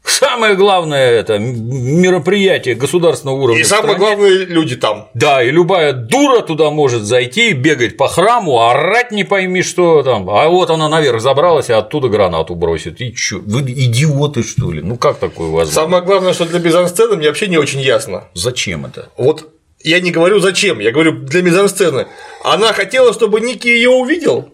Самое 0.05 0.55
главное 0.55 1.11
это 1.11 1.38
мероприятие 1.38 2.74
государственного 2.74 3.36
уровня. 3.36 3.61
И 3.61 3.64
самое 3.64 3.98
главное, 3.98 4.30
люди 4.46 4.76
там. 4.76 5.09
Да, 5.14 5.42
и 5.42 5.51
любая 5.51 5.92
дура 5.92 6.40
туда 6.40 6.70
может 6.70 7.03
зайти, 7.03 7.53
бегать 7.53 7.96
по 7.96 8.09
храму, 8.09 8.62
орать 8.62 9.12
не 9.12 9.24
пойми 9.24 9.62
что 9.62 10.03
там. 10.03 10.28
А 10.30 10.48
вот 10.48 10.70
она 10.70 10.88
наверх 10.88 11.20
забралась 11.20 11.68
и 11.68 11.72
оттуда 11.72 12.09
гранату 12.09 12.55
бросит. 12.55 13.01
И 13.01 13.14
чё, 13.14 13.40
вы 13.44 13.61
идиоты 13.61 14.42
что 14.42 14.72
ли? 14.72 14.80
Ну 14.82 14.96
как 14.96 15.18
такое 15.18 15.48
возможно? 15.48 15.72
Самое 15.72 16.03
главное, 16.03 16.32
что 16.32 16.46
для 16.46 16.61
мизансцены 16.61 17.16
мне 17.16 17.28
вообще 17.28 17.48
не 17.48 17.59
очень 17.59 17.80
ясно. 17.80 18.24
Зачем 18.34 18.86
это? 18.86 19.11
Вот 19.18 19.48
я 19.82 20.01
не 20.01 20.11
говорю 20.11 20.40
зачем, 20.40 20.80
я 20.80 20.92
говорю 20.92 21.12
для 21.12 21.42
мизансцены. 21.42 22.07
Она 22.42 22.72
хотела, 22.72 23.12
чтобы 23.12 23.40
Ники 23.40 23.68
ее 23.68 23.90
увидел. 23.90 24.51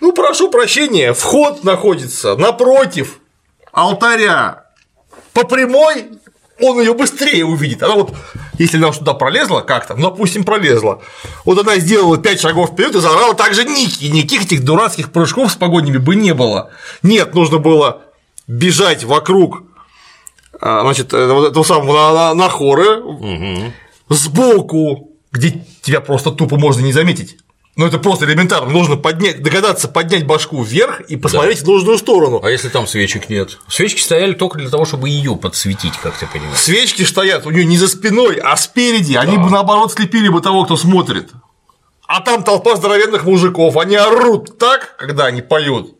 Ну, 0.00 0.12
прошу 0.12 0.50
прощения, 0.50 1.12
вход 1.12 1.64
находится 1.64 2.36
напротив 2.36 3.20
алтаря. 3.82 4.64
По 5.32 5.44
прямой 5.44 6.08
он 6.60 6.80
ее 6.80 6.94
быстрее 6.94 7.44
увидит. 7.44 7.82
Она 7.82 7.94
вот, 7.94 8.14
если 8.58 8.78
она 8.78 8.90
туда 8.92 9.14
пролезла 9.14 9.60
как-то, 9.60 9.94
ну, 9.94 10.10
допустим, 10.10 10.42
пролезла. 10.44 11.00
Вот 11.44 11.58
она 11.58 11.76
сделала 11.78 12.18
5 12.18 12.40
шагов 12.40 12.70
вперед 12.70 12.94
и 12.96 13.00
заорала 13.00 13.34
также 13.34 13.64
Ники. 13.64 14.06
Никаких 14.06 14.42
этих 14.44 14.64
дурацких 14.64 15.12
прыжков 15.12 15.52
с 15.52 15.56
погонями 15.56 15.98
бы 15.98 16.16
не 16.16 16.34
было. 16.34 16.70
Нет, 17.02 17.34
нужно 17.34 17.58
было 17.58 18.02
бежать 18.48 19.04
вокруг 19.04 19.62
а, 20.60 20.80
значит, 20.82 21.12
э, 21.14 21.32
вот 21.32 21.50
этого 21.50 21.62
самого 21.62 21.92
на, 21.92 22.12
на- 22.12 22.34
на 22.34 22.48
хоры, 22.48 23.00
сбоку, 24.08 25.10
где 25.30 25.64
тебя 25.82 26.00
просто 26.00 26.30
тупо 26.32 26.56
можно 26.56 26.80
не 26.80 26.92
заметить. 26.92 27.36
Ну, 27.78 27.86
это 27.86 27.98
просто 27.98 28.24
элементарно. 28.24 28.72
Нужно 28.72 28.96
поднять, 28.96 29.40
догадаться 29.40 29.86
поднять 29.86 30.26
башку 30.26 30.64
вверх 30.64 31.00
и 31.02 31.16
посмотреть 31.16 31.62
в 31.62 31.66
нужную 31.68 31.96
сторону. 31.96 32.40
А 32.42 32.50
если 32.50 32.70
там 32.70 32.88
свечек 32.88 33.30
нет? 33.30 33.56
Свечки 33.68 34.00
стояли 34.00 34.32
только 34.32 34.58
для 34.58 34.68
того, 34.68 34.84
чтобы 34.84 35.08
ее 35.08 35.36
подсветить, 35.36 35.96
как 36.02 36.18
ты 36.18 36.26
понимаешь. 36.26 36.58
Свечки 36.58 37.04
стоят 37.04 37.46
у 37.46 37.50
нее 37.50 37.64
не 37.64 37.78
за 37.78 37.86
спиной, 37.86 38.40
а 38.42 38.56
спереди. 38.56 39.14
Они 39.14 39.38
бы 39.38 39.48
наоборот 39.48 39.92
слепили 39.92 40.28
бы 40.28 40.40
того, 40.40 40.64
кто 40.64 40.76
смотрит. 40.76 41.30
А 42.08 42.20
там 42.20 42.42
толпа 42.42 42.74
здоровенных 42.74 43.22
мужиков. 43.22 43.76
Они 43.76 43.94
орут 43.94 44.58
так, 44.58 44.96
когда 44.96 45.26
они 45.26 45.40
поют, 45.40 45.94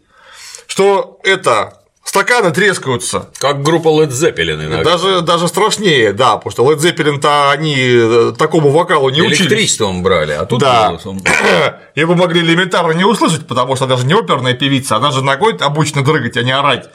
что 0.67 1.21
это 1.23 1.78
стаканы 2.09 2.51
трескаются. 2.53 3.29
Как 3.39 3.63
группа 3.63 3.89
Led 3.89 4.09
Zeppelin 4.09 4.65
иногда. 4.67 4.83
Даже, 4.83 5.21
даже 5.21 5.47
страшнее, 5.49 6.13
да, 6.13 6.39
потому 6.39 6.51
что 6.53 6.73
Led 6.73 6.79
Zeppelin-то 6.79 7.51
они 7.51 7.77
э, 7.79 8.33
такому 8.39 8.71
вокалу 8.71 9.11
не 9.11 9.21
учились. 9.21 9.41
Электричеством 9.43 10.03
брали, 10.03 10.33
а 10.33 10.47
тут 10.47 10.61
Да. 10.61 10.89
голосом. 10.89 11.23
Его 11.95 12.15
могли 12.15 12.41
элементарно 12.41 12.93
не 12.93 13.05
услышать, 13.05 13.47
потому 13.47 13.77
что 13.77 13.87
даже 13.87 14.07
не 14.07 14.15
оперная 14.15 14.55
певица, 14.55 14.97
она 14.97 15.11
же 15.11 15.23
ногой 15.23 15.57
обычно 15.57 16.03
дрыгать, 16.03 16.37
а 16.39 16.43
не 16.43 16.53
орать. 16.53 16.89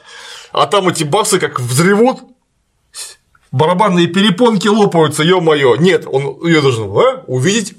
А 0.52 0.66
там 0.66 0.90
эти 0.90 1.04
басы 1.04 1.40
как 1.40 1.60
взревут, 1.60 2.22
барабанные 3.52 4.08
перепонки 4.08 4.68
лопаются, 4.68 5.24
ё-моё. 5.24 5.76
Нет, 5.76 6.06
он 6.08 6.38
ее 6.44 6.62
должен 6.62 6.86
а, 6.86 7.24
увидеть 7.28 7.76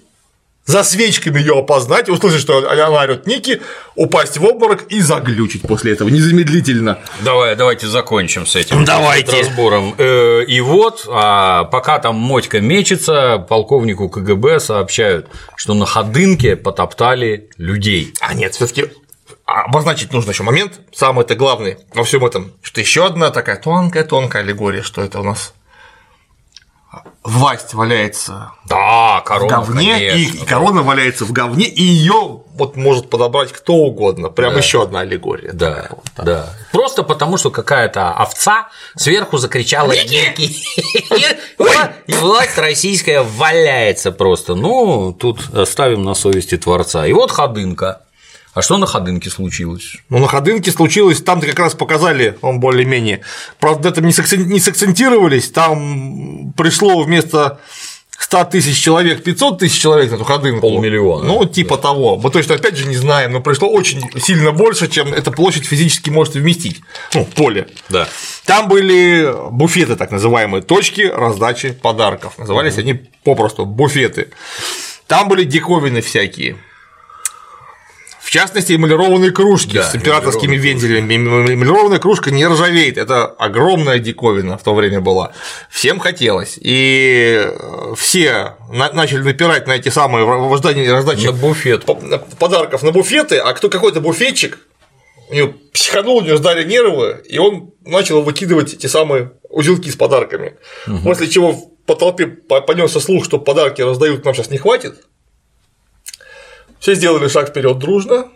за 0.67 0.83
свечками 0.83 1.39
ее 1.39 1.59
опознать, 1.59 2.09
услышать, 2.09 2.41
что 2.41 2.71
она 2.71 2.89
орет 3.03 3.27
Ники, 3.27 3.61
упасть 3.95 4.39
в 4.39 4.45
обморок 4.45 4.85
и 4.89 5.01
заглючить 5.01 5.62
после 5.62 5.93
этого 5.93 6.09
незамедлительно. 6.09 6.99
Давай, 7.21 7.55
давайте 7.55 7.87
закончим 7.87 8.47
с 8.47 8.57
этим 8.57 8.85
Давайте. 8.85 9.41
разбором. 9.41 9.95
Э, 9.99 10.45
И 10.47 10.61
вот, 10.61 11.07
а 11.11 11.65
пока 11.65 11.99
там 11.99 12.17
Мотька 12.17 12.61
мечется, 12.61 13.45
полковнику 13.49 14.09
КГБ 14.09 14.61
сообщают, 14.61 15.29
что 15.57 15.75
на 15.75 15.87
Ходынке 15.87 16.57
потоптали 16.57 17.51
людей. 17.59 18.15
А 18.21 18.35
нет, 18.35 18.55
все 18.55 18.67
таки 18.67 18.87
обозначить 19.45 20.12
нужно 20.12 20.31
еще 20.31 20.43
момент, 20.43 20.81
самый 20.95 21.25
это 21.25 21.35
главный 21.35 21.77
во 21.93 22.05
всем 22.05 22.25
этом, 22.25 22.53
что 22.62 22.81
еще 22.81 23.05
одна 23.07 23.31
такая 23.31 23.57
тонкая-тонкая 23.57 24.43
аллегория, 24.43 24.83
что 24.83 25.03
это 25.03 25.21
у 25.21 25.25
нас 25.25 25.53
власть 27.22 27.74
валяется 27.74 28.53
Да, 28.66 29.20
в 29.20 29.24
корона, 29.24 29.49
говне, 29.49 29.97
и, 29.97 30.11
конечно, 30.11 30.42
и 30.42 30.47
корона 30.47 30.82
валяется 30.82 31.24
в 31.24 31.32
говне, 31.32 31.66
и 31.66 31.82
ее 31.82 32.40
вот 32.55 32.76
может 32.76 33.11
подобрать 33.11 33.53
кто 33.53 33.74
угодно. 33.74 34.28
Прям 34.28 34.53
Да. 34.53 34.59
еще 34.59 34.82
одна 34.82 35.01
аллегория. 35.01 35.53
Да, 35.53 35.74
такая 35.74 35.88
вот. 35.90 36.24
да. 36.24 36.55
Просто 36.72 37.03
потому, 37.03 37.36
что 37.36 37.51
какая-то 37.51 38.11
овца 38.12 38.68
сверху 38.97 39.38
закричала 39.38 39.92
«Ники!» 39.92 40.55
И 42.07 42.12
власть 42.14 42.59
российская 42.59 43.22
валяется 43.22 44.12
просто. 44.12 44.55
Ну, 44.55 45.12
тут 45.12 45.55
оставим 45.55 46.05
на 46.05 46.14
совести 46.14 46.57
Творца. 46.57 47.07
И 47.07 47.12
вот 47.12 47.30
Ходынка. 47.30 48.03
А 48.55 48.63
что 48.63 48.79
на 48.79 48.87
Ходынке 48.87 49.31
случилось? 49.31 49.97
Ну, 50.09 50.19
на 50.19 50.29
Ходынке 50.29 50.71
случилось, 50.71 51.21
там-то 51.21 51.47
как 51.47 51.59
раз 51.59 51.75
показали, 51.75 52.39
он 52.41 52.61
более-менее. 52.61 53.21
Правда, 53.59 53.89
это 53.89 54.01
не, 54.01 54.13
сакцен- 54.13 54.45
не 54.47 54.61
сакцентировались, 54.61 55.51
там 55.51 56.53
пришло 56.57 57.03
вместо 57.03 57.59
100 58.17 58.45
тысяч 58.45 58.81
человек 58.81 59.25
500 59.25 59.59
тысяч 59.59 59.81
человек 59.83 60.11
на 60.13 60.15
эту 60.15 60.25
Ходынку. 60.25 60.61
Полмиллиона, 60.61 61.25
Ну, 61.25 61.45
типа 61.47 61.77
того. 61.77 62.17
Мы 62.17 62.31
точно, 62.31 62.55
опять 62.55 62.77
же, 62.77 62.87
не 62.87 62.95
знаем, 62.97 63.33
но 63.33 63.41
пришло 63.41 63.69
очень 63.69 64.03
сильно 64.21 64.53
больше, 64.53 64.87
чем 64.89 65.13
эта 65.13 65.33
площадь 65.33 65.67
физически 65.67 66.11
может 66.11 66.35
вместить. 66.35 66.81
Ну, 67.13 67.25
поле. 67.25 67.67
Да. 67.89 68.07
Там 68.45 68.69
были 68.69 69.35
буфеты, 69.51 69.97
так 69.97 70.13
называемые, 70.13 70.63
точки 70.63 71.03
раздачи 71.03 71.73
подарков. 71.73 72.39
Назывались 72.39 72.79
они 72.79 72.95
попросту 73.25 73.67
буфеты. 73.67 74.29
Там 75.09 75.29
были 75.29 75.43
диковины 75.43 76.01
всякие. 76.01 76.57
В 78.35 78.37
частности, 78.37 78.74
эмалированные 78.74 79.30
кружки 79.30 79.74
Да, 79.74 79.85
с 79.89 79.95
императорскими 79.95 80.57
вензелями. 80.57 81.14
Эм- 81.14 81.55
Эмалированная 81.55 82.01
кружка 82.01 82.32
не 82.32 82.45
ржавеет. 82.45 82.99
Это 82.99 83.26
огромная 83.26 84.01
диковина 84.01 84.59
в 84.59 84.62
то 84.64 84.74
время 84.74 85.01
была. 85.01 85.30
Всем 85.70 86.01
хотелось. 86.01 86.59
И 86.61 87.41
э, 87.41 87.95
все 87.97 88.57
на- 88.72 88.91
начали 88.91 89.22
напирать 89.22 89.68
на 89.68 89.76
эти 89.76 89.89
самые 89.89 90.26
ожидании 90.53 90.89
раздачи 90.89 91.26
На 91.26 91.30
буфет. 91.30 91.85
подарков 91.85 92.82
на 92.82 92.91
буфеты, 92.91 93.37
а 93.37 93.53
кто 93.53 93.68
какой-то 93.68 94.01
буфетчик, 94.01 94.59
у 95.30 95.35
него 95.35 95.55
психанул, 95.72 96.16
у 96.16 96.22
него 96.22 96.37
сдали 96.37 96.64
нервы, 96.68 97.22
и 97.28 97.39
он 97.39 97.70
начал 97.87 98.20
выкидывать 98.22 98.74
эти 98.74 98.89
самые 98.89 99.30
узелки 99.49 99.91
с 99.91 99.95
подарками. 99.95 100.55
После 101.05 101.28
чего 101.28 101.55
по 101.87 101.95
толпе 101.95 102.26
понесся 102.26 102.99
слух, 102.99 103.24
что 103.24 103.39
подарки 103.39 103.80
раздают, 103.80 104.24
нам 104.24 104.35
сейчас 104.35 104.51
не 104.51 104.59
хватит. 104.59 104.97
Все 106.85 106.95
сделали 106.97 107.28
шаг 107.28 107.49
вперед 107.49 107.78
дружно. 107.78 108.28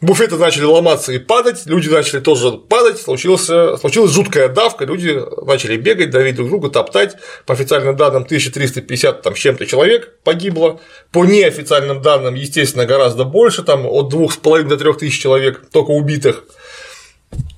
Буфеты 0.00 0.36
начали 0.36 0.64
ломаться 0.64 1.12
и 1.12 1.18
падать, 1.18 1.66
люди 1.66 1.90
начали 1.90 2.20
тоже 2.20 2.52
падать, 2.52 2.98
случился, 2.98 3.76
случилась 3.76 4.12
жуткая 4.12 4.48
давка, 4.48 4.86
люди 4.86 5.22
начали 5.44 5.76
бегать, 5.76 6.08
давить 6.08 6.36
друг 6.36 6.48
друга, 6.48 6.70
топтать. 6.70 7.16
По 7.44 7.52
официальным 7.52 7.94
данным 7.94 8.22
1350 8.22 9.20
там, 9.20 9.36
с 9.36 9.38
чем-то 9.38 9.66
человек 9.66 10.14
погибло, 10.24 10.80
по 11.12 11.26
неофициальным 11.26 12.00
данным, 12.00 12.36
естественно, 12.36 12.86
гораздо 12.86 13.24
больше, 13.24 13.64
там 13.64 13.84
от 13.84 14.10
2,5 14.10 14.62
до 14.62 14.78
3 14.78 14.92
тысяч 14.94 15.20
человек 15.20 15.60
только 15.70 15.90
убитых, 15.90 16.44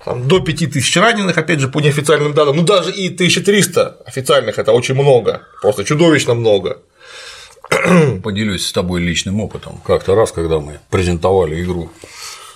там, 0.05 0.27
до 0.27 0.41
5 0.41 0.73
тысяч 0.73 0.97
раненых, 0.97 1.39
опять 1.39 1.61
же, 1.61 1.69
по 1.69 1.79
неофициальным 1.79 2.35
данным, 2.35 2.57
ну 2.57 2.63
даже 2.65 2.91
и 2.91 3.15
1300 3.15 3.99
официальных 4.07 4.59
это 4.59 4.73
очень 4.73 4.97
много, 4.97 5.47
просто 5.61 5.85
чудовищно 5.85 6.35
много. 6.35 6.83
Поделюсь 8.23 8.67
с 8.67 8.73
тобой 8.73 9.01
личным 9.01 9.41
опытом. 9.41 9.81
Как-то 9.85 10.15
раз, 10.15 10.33
когда 10.33 10.61
мы 10.61 10.81
презентовали 10.91 11.63
игру 11.63 11.91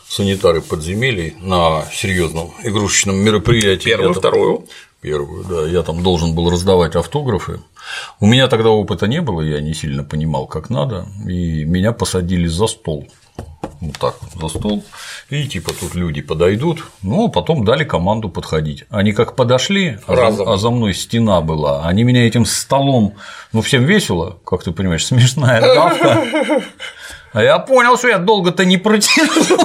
санитары 0.09 0.61
подземелий 0.61 1.35
на 1.41 1.85
серьезном 1.93 2.53
игрушечном 2.63 3.17
мероприятии. 3.17 3.85
Первую, 3.89 4.15
там- 4.15 4.21
вторую. 4.21 4.67
Первую, 5.01 5.45
да. 5.45 5.67
Я 5.69 5.83
там 5.83 6.03
должен 6.03 6.35
был 6.35 6.51
раздавать 6.51 6.97
автографы. 6.97 7.61
У 8.19 8.27
меня 8.27 8.49
тогда 8.49 8.71
опыта 8.71 9.07
не 9.07 9.21
было, 9.21 9.41
я 9.41 9.61
не 9.61 9.75
сильно 9.75 10.03
понимал, 10.03 10.47
как 10.47 10.71
надо, 10.71 11.07
и 11.27 11.65
меня 11.65 11.93
посадили 11.93 12.47
за 12.47 12.67
стол. 12.67 13.07
Вот 13.81 13.99
так 13.99 14.15
вот, 14.21 14.51
за 14.51 14.59
стол. 14.59 14.85
И 15.29 15.47
типа 15.47 15.73
тут 15.79 15.95
люди 15.95 16.23
подойдут, 16.23 16.85
ну, 17.03 17.27
а 17.27 17.29
потом 17.29 17.65
дали 17.65 17.85
команду 17.85 18.29
подходить. 18.29 18.85
Они 18.91 19.13
как 19.13 19.37
подошли, 19.37 19.99
а 20.07 20.15
Разом. 20.15 20.49
а 20.49 20.57
за 20.57 20.71
мной 20.71 20.95
стена 20.95 21.41
была. 21.41 21.87
Они 21.87 22.03
меня 22.03 22.27
этим 22.27 22.47
столом, 22.47 23.15
ну, 23.53 23.61
всем 23.61 23.85
весело, 23.85 24.39
как 24.45 24.63
ты 24.65 24.73
понимаешь, 24.73 25.05
смешная 25.07 25.61
давка. 25.61 26.63
А 27.33 27.43
я 27.43 27.59
понял, 27.59 27.99
что 27.99 28.09
я 28.09 28.19
долго-то 28.19 28.65
не 28.65 28.79
протянул. 28.79 29.59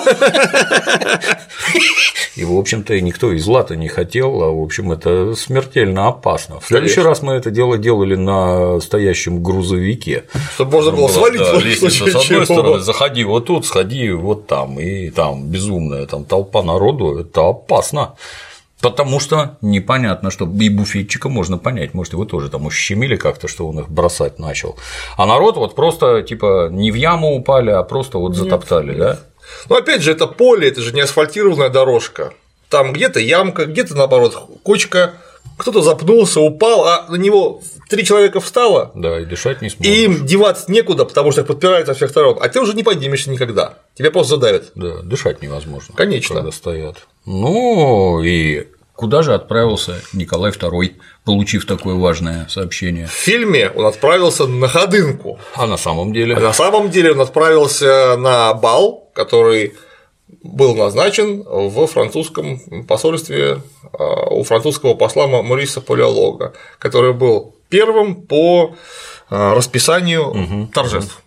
И, 2.35 2.45
в 2.45 2.57
общем-то, 2.57 2.99
никто 3.01 3.31
из 3.31 3.45
лата 3.45 3.75
не 3.75 3.87
хотел, 3.87 4.41
а, 4.41 4.51
в 4.51 4.61
общем, 4.61 4.91
это 4.91 5.35
смертельно 5.35 6.07
опасно. 6.07 6.59
В 6.59 6.65
следующий 6.65 6.95
Конечно. 6.95 7.09
раз 7.09 7.21
мы 7.21 7.33
это 7.33 7.51
дело 7.51 7.77
делали 7.77 8.15
на 8.15 8.79
стоящем 8.79 9.43
грузовике. 9.43 10.23
Чтобы 10.55 10.71
можно 10.71 10.91
было 10.91 11.07
свалить 11.07 11.41
да, 11.41 11.59
лестница 11.59 12.07
с 12.07 12.15
одной 12.15 12.45
стороны, 12.45 12.79
заходи 12.79 13.23
вот 13.23 13.45
тут, 13.45 13.65
сходи 13.65 14.11
вот 14.11 14.47
там, 14.47 14.79
и 14.79 15.09
там 15.09 15.47
безумная 15.47 16.05
там 16.05 16.25
толпа 16.25 16.63
народу, 16.63 17.19
это 17.19 17.49
опасно. 17.49 18.15
Потому 18.81 19.19
что 19.19 19.57
непонятно, 19.61 20.31
что 20.31 20.45
и 20.45 20.69
буфетчика 20.69 21.29
можно 21.29 21.57
понять, 21.57 21.93
может, 21.93 22.13
его 22.13 22.25
тоже 22.25 22.49
там 22.49 22.65
ущемили 22.65 23.15
как-то, 23.15 23.47
что 23.47 23.67
он 23.67 23.79
их 23.79 23.89
бросать 23.89 24.39
начал. 24.39 24.77
А 25.17 25.25
народ 25.25 25.57
вот 25.57 25.75
просто 25.75 26.23
типа 26.23 26.69
не 26.71 26.91
в 26.91 26.95
яму 26.95 27.35
упали, 27.35 27.69
а 27.69 27.83
просто 27.83 28.17
вот 28.17 28.35
затоптали, 28.35 28.95
да? 28.97 29.19
Но 29.69 29.75
опять 29.75 30.01
же, 30.01 30.11
это 30.11 30.27
поле, 30.27 30.67
это 30.67 30.81
же 30.81 30.93
не 30.93 31.01
асфальтированная 31.01 31.69
дорожка. 31.69 32.33
Там 32.69 32.93
где-то 32.93 33.19
ямка, 33.19 33.65
где-то 33.65 33.95
наоборот 33.95 34.49
кочка, 34.63 35.13
кто-то 35.61 35.81
запнулся, 35.81 36.39
упал, 36.41 36.85
а 36.85 37.05
на 37.09 37.15
него 37.15 37.61
три 37.89 38.03
человека 38.03 38.39
встало, 38.41 38.91
Да, 38.95 39.19
и 39.19 39.25
дышать 39.25 39.61
не 39.61 39.69
сможешь. 39.69 39.93
и 39.93 40.03
им 40.05 40.25
деваться 40.25 40.71
некуда, 40.71 41.05
потому 41.05 41.31
что 41.31 41.41
их 41.41 41.47
подпирают 41.47 41.87
со 41.87 41.93
всех 41.93 42.09
сторон, 42.09 42.37
а 42.41 42.49
ты 42.49 42.59
уже 42.59 42.73
не 42.73 42.83
поднимешься 42.83 43.29
никогда. 43.29 43.75
Тебя 43.95 44.11
просто 44.11 44.35
задавят. 44.35 44.71
Да, 44.75 45.01
дышать 45.03 45.41
невозможно. 45.41 45.93
Конечно. 45.95 46.35
Когда 46.35 46.51
стоят. 46.51 46.97
Ну 47.25 48.21
и 48.23 48.67
куда 48.95 49.21
же 49.21 49.33
отправился 49.33 50.01
Николай 50.13 50.51
II, 50.51 50.95
получив 51.25 51.65
такое 51.65 51.95
важное 51.95 52.47
сообщение? 52.49 53.07
В 53.07 53.11
фильме 53.11 53.69
он 53.69 53.85
отправился 53.85 54.47
на 54.47 54.67
ходынку. 54.67 55.39
А 55.55 55.65
на 55.67 55.77
самом 55.77 56.13
деле. 56.13 56.35
А 56.35 56.39
на 56.39 56.53
самом 56.53 56.89
деле 56.89 57.11
он 57.13 57.21
отправился 57.21 58.15
на 58.17 58.53
бал, 58.53 59.09
который 59.13 59.73
был 60.43 60.75
назначен 60.75 61.43
в 61.43 61.85
французском 61.87 62.59
посольстве 62.85 63.61
а, 63.93 64.29
у 64.29 64.43
французского 64.43 64.93
посла 64.95 65.27
Мориса 65.27 65.81
Палеолога, 65.81 66.53
который 66.79 67.13
был 67.13 67.55
первым 67.69 68.15
по 68.23 68.75
а, 69.29 69.53
расписанию 69.55 70.67
торжеств. 70.73 71.21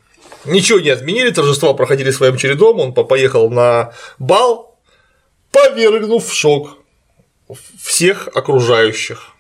Ничего 0.44 0.80
не 0.80 0.90
отменили, 0.90 1.30
торжества 1.30 1.72
проходили 1.74 2.10
своим 2.10 2.36
чередом, 2.36 2.78
он 2.80 2.92
по- 2.92 3.04
поехал 3.04 3.48
на 3.50 3.92
бал, 4.18 4.78
повергнув 5.52 6.26
в 6.26 6.34
шок 6.34 6.78
всех 7.82 8.28
окружающих. 8.34 9.30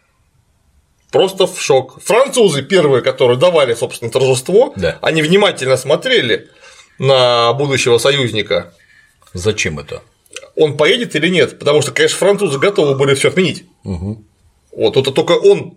Просто 1.10 1.46
в 1.46 1.60
шок. 1.60 2.00
Французы 2.02 2.62
первые, 2.62 3.02
которые 3.02 3.38
давали, 3.38 3.74
собственно, 3.74 4.10
торжество, 4.10 4.72
Да. 4.76 4.98
они 5.02 5.22
внимательно 5.22 5.76
смотрели 5.76 6.48
на 6.98 7.52
будущего 7.52 7.98
союзника, 7.98 8.72
Зачем 9.34 9.78
это? 9.78 10.02
он 10.56 10.76
поедет 10.76 11.14
или 11.16 11.28
нет, 11.28 11.58
потому 11.58 11.82
что, 11.82 11.92
конечно, 11.92 12.18
французы 12.18 12.58
готовы 12.58 12.96
были 12.96 13.14
все 13.14 13.28
отменить. 13.28 13.64
Вот, 13.82 14.96
это 14.96 15.10
только 15.12 15.32
он 15.32 15.74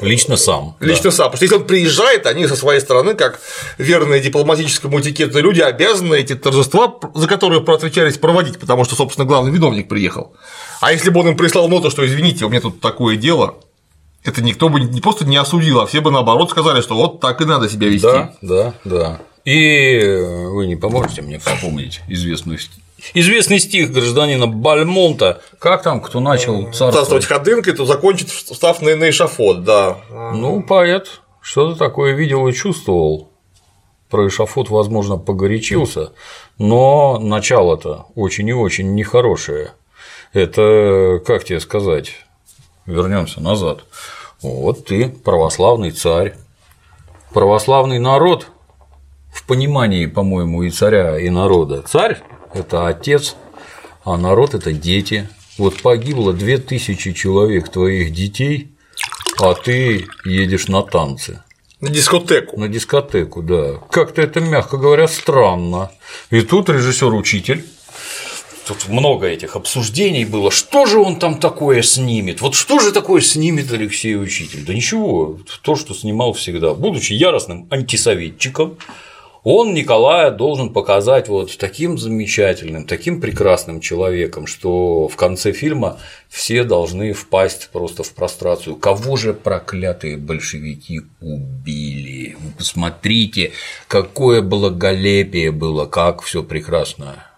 Лично 0.00 0.36
сам. 0.38 0.76
лично 0.80 1.10
сам. 1.10 1.26
Потому 1.30 1.36
что 1.36 1.44
если 1.44 1.56
он 1.56 1.66
приезжает, 1.66 2.26
они 2.26 2.46
со 2.46 2.56
своей 2.56 2.80
стороны, 2.80 3.14
как 3.14 3.38
верные 3.76 4.20
дипломатическому 4.20 4.98
этикету 4.98 5.40
люди, 5.40 5.60
обязаны 5.60 6.14
эти 6.14 6.34
торжества, 6.34 6.94
за 7.14 7.26
которые 7.26 7.62
отвечались, 7.62 8.16
проводить, 8.16 8.58
потому 8.58 8.84
что, 8.84 8.94
собственно, 8.94 9.26
главный 9.26 9.52
виновник 9.52 9.88
приехал. 9.88 10.34
А 10.80 10.92
если 10.92 11.10
бы 11.10 11.20
он 11.20 11.28
им 11.28 11.36
прислал 11.36 11.68
ноту, 11.68 11.90
что 11.90 12.06
извините, 12.06 12.46
у 12.46 12.48
меня 12.48 12.62
тут 12.62 12.80
такое 12.80 13.16
дело, 13.16 13.56
это 14.24 14.42
никто 14.42 14.70
бы 14.70 14.80
не 14.80 15.02
просто 15.02 15.26
не 15.26 15.36
осудил, 15.36 15.80
а 15.80 15.86
все 15.86 16.00
бы 16.00 16.10
наоборот 16.10 16.50
сказали, 16.50 16.80
что 16.80 16.94
вот 16.94 17.20
так 17.20 17.42
и 17.42 17.44
надо 17.44 17.68
себя 17.68 17.88
вести. 17.88 18.06
Да, 18.06 18.34
да, 18.40 18.74
да. 18.84 19.20
И 19.44 19.98
вы 20.00 20.66
не 20.66 20.76
поможете 20.76 21.22
мне 21.22 21.38
вспомнить 21.38 22.00
известную 22.08 22.58
ст- 22.58 22.70
Известный 23.14 23.58
стих 23.58 23.92
гражданина 23.92 24.46
Бальмонта. 24.46 25.40
Как 25.58 25.82
там, 25.82 26.02
кто 26.02 26.20
начал 26.20 26.64
Царствовать 26.66 26.94
царствовать? 26.94 27.24
ходынкой, 27.24 27.72
то 27.72 27.86
закончит, 27.86 28.28
встав 28.28 28.82
на, 28.82 28.94
на 28.94 29.08
эшафот, 29.08 29.64
да. 29.64 29.98
Ну, 30.10 30.62
поэт 30.62 31.22
что-то 31.40 31.78
такое 31.78 32.12
видел 32.12 32.46
и 32.46 32.52
чувствовал. 32.52 33.30
про 34.10 34.28
эшафот, 34.28 34.68
возможно, 34.68 35.16
погорячился, 35.16 36.12
но 36.58 37.18
начало-то 37.18 38.06
очень 38.14 38.48
и 38.48 38.52
очень 38.52 38.94
нехорошее. 38.94 39.72
Это, 40.34 41.22
как 41.26 41.44
тебе 41.44 41.60
сказать, 41.60 42.12
вернемся 42.86 43.40
назад. 43.40 43.84
Вот 44.42 44.84
ты 44.86 45.08
православный 45.08 45.90
царь, 45.92 46.34
православный 47.32 47.98
народ 47.98 48.48
в 49.32 49.44
понимании, 49.44 50.06
по-моему, 50.06 50.62
и 50.62 50.70
царя, 50.70 51.18
и 51.18 51.30
народа. 51.30 51.82
Царь– 51.82 52.20
это 52.54 52.86
отец, 52.86 53.36
а 54.04 54.16
народ– 54.16 54.54
это 54.54 54.72
дети. 54.72 55.28
Вот 55.58 55.80
погибло 55.82 56.32
две 56.32 56.58
тысячи 56.58 57.12
человек 57.12 57.68
твоих 57.68 58.12
детей, 58.12 58.70
а 59.38 59.54
ты 59.54 60.06
едешь 60.24 60.68
на 60.68 60.82
танцы. 60.82 61.42
На 61.80 61.88
дискотеку. 61.88 62.60
На 62.60 62.68
дискотеку, 62.68 63.42
да. 63.42 63.78
Как-то 63.90 64.20
это, 64.22 64.40
мягко 64.40 64.76
говоря, 64.76 65.08
странно. 65.08 65.90
И 66.30 66.42
тут 66.42 66.68
режиссер-учитель 66.68 67.64
тут 68.70 68.88
много 68.88 69.26
этих 69.26 69.56
обсуждений 69.56 70.24
было, 70.24 70.52
что 70.52 70.86
же 70.86 70.98
он 70.98 71.18
там 71.18 71.40
такое 71.40 71.82
снимет, 71.82 72.40
вот 72.40 72.54
что 72.54 72.78
же 72.78 72.92
такое 72.92 73.20
снимет 73.20 73.72
Алексей 73.72 74.16
Учитель, 74.16 74.64
да 74.64 74.72
ничего, 74.72 75.38
то, 75.62 75.74
что 75.74 75.92
снимал 75.92 76.34
всегда, 76.34 76.74
будучи 76.74 77.12
яростным 77.12 77.66
антисоветчиком, 77.70 78.76
он 79.42 79.72
Николая 79.72 80.30
должен 80.30 80.70
показать 80.70 81.28
вот 81.28 81.56
таким 81.56 81.96
замечательным, 81.98 82.86
таким 82.86 83.20
прекрасным 83.20 83.80
человеком, 83.80 84.46
что 84.46 85.08
в 85.08 85.16
конце 85.16 85.52
фильма 85.52 85.98
все 86.28 86.64
должны 86.64 87.12
впасть 87.12 87.70
просто 87.72 88.02
в 88.02 88.12
прострацию. 88.12 88.76
Кого 88.76 89.16
же 89.16 89.32
проклятые 89.32 90.16
большевики 90.16 91.02
убили? 91.20 92.36
Вы 92.38 92.52
посмотрите, 92.58 93.52
какое 93.88 94.42
благолепие 94.42 95.52
было, 95.52 95.86
как 95.86 96.22
все 96.22 96.42
прекрасно 96.42 97.29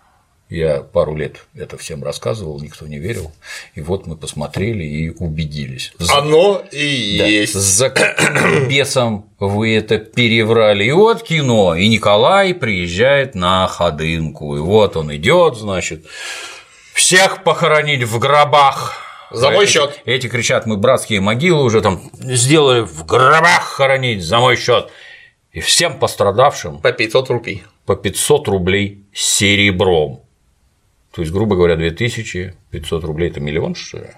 я 0.52 0.80
пару 0.80 1.16
лет 1.16 1.46
это 1.54 1.76
всем 1.78 2.04
рассказывал, 2.04 2.60
никто 2.60 2.86
не 2.86 2.98
верил. 2.98 3.32
И 3.74 3.80
вот 3.80 4.06
мы 4.06 4.16
посмотрели 4.16 4.84
и 4.84 5.10
убедились. 5.10 5.92
Оно 6.10 6.62
и 6.70 7.18
да. 7.18 7.26
есть. 7.26 7.54
За 7.54 7.88
каким 7.88 8.68
бесом 8.68 9.30
вы 9.38 9.74
это 9.74 9.98
переврали? 9.98 10.84
И 10.84 10.92
вот 10.92 11.22
кино. 11.22 11.74
И 11.74 11.88
Николай 11.88 12.54
приезжает 12.54 13.34
на 13.34 13.66
ходынку. 13.66 14.56
И 14.56 14.60
вот 14.60 14.96
он 14.96 15.14
идет, 15.16 15.56
значит, 15.56 16.04
всех 16.92 17.44
похоронить 17.44 18.02
в 18.02 18.18
гробах. 18.18 18.98
За 19.30 19.50
мой 19.50 19.66
счет. 19.66 20.00
Эти, 20.04 20.26
эти 20.26 20.28
кричат, 20.28 20.66
мы 20.66 20.76
братские 20.76 21.20
могилы 21.20 21.64
уже 21.64 21.80
там 21.80 22.10
сделали 22.12 22.80
в 22.80 23.06
гробах 23.06 23.62
хоронить 23.62 24.22
за 24.22 24.38
мой 24.38 24.56
счет. 24.56 24.90
И 25.52 25.60
всем 25.60 25.98
пострадавшим 25.98 26.80
по 26.80 26.92
500 26.92 27.30
рублей. 27.30 27.62
По 27.86 27.96
500 27.96 28.48
рублей 28.48 29.06
серебром. 29.14 30.22
То 31.12 31.20
есть, 31.20 31.32
грубо 31.32 31.56
говоря, 31.56 31.76
2500 31.76 33.04
рублей– 33.04 33.30
это 33.30 33.40
миллион, 33.40 33.74
что 33.74 33.98
ли? 33.98 34.10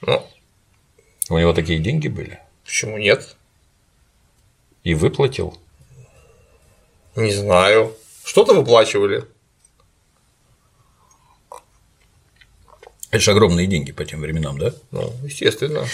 Ну, 0.00 0.22
у 1.30 1.38
него 1.38 1.52
такие 1.52 1.78
деньги 1.78 2.08
были? 2.08 2.40
Почему 2.64 2.98
нет? 2.98 3.36
И 4.82 4.94
выплатил? 4.94 5.56
Не 7.14 7.30
знаю. 7.30 7.94
Что-то 8.24 8.54
выплачивали. 8.54 9.24
Это 13.10 13.20
же 13.20 13.30
огромные 13.30 13.66
деньги 13.66 13.92
по 13.92 14.04
тем 14.04 14.20
временам, 14.20 14.58
да? 14.58 14.72
Ну, 14.90 15.12
естественно. 15.22 15.84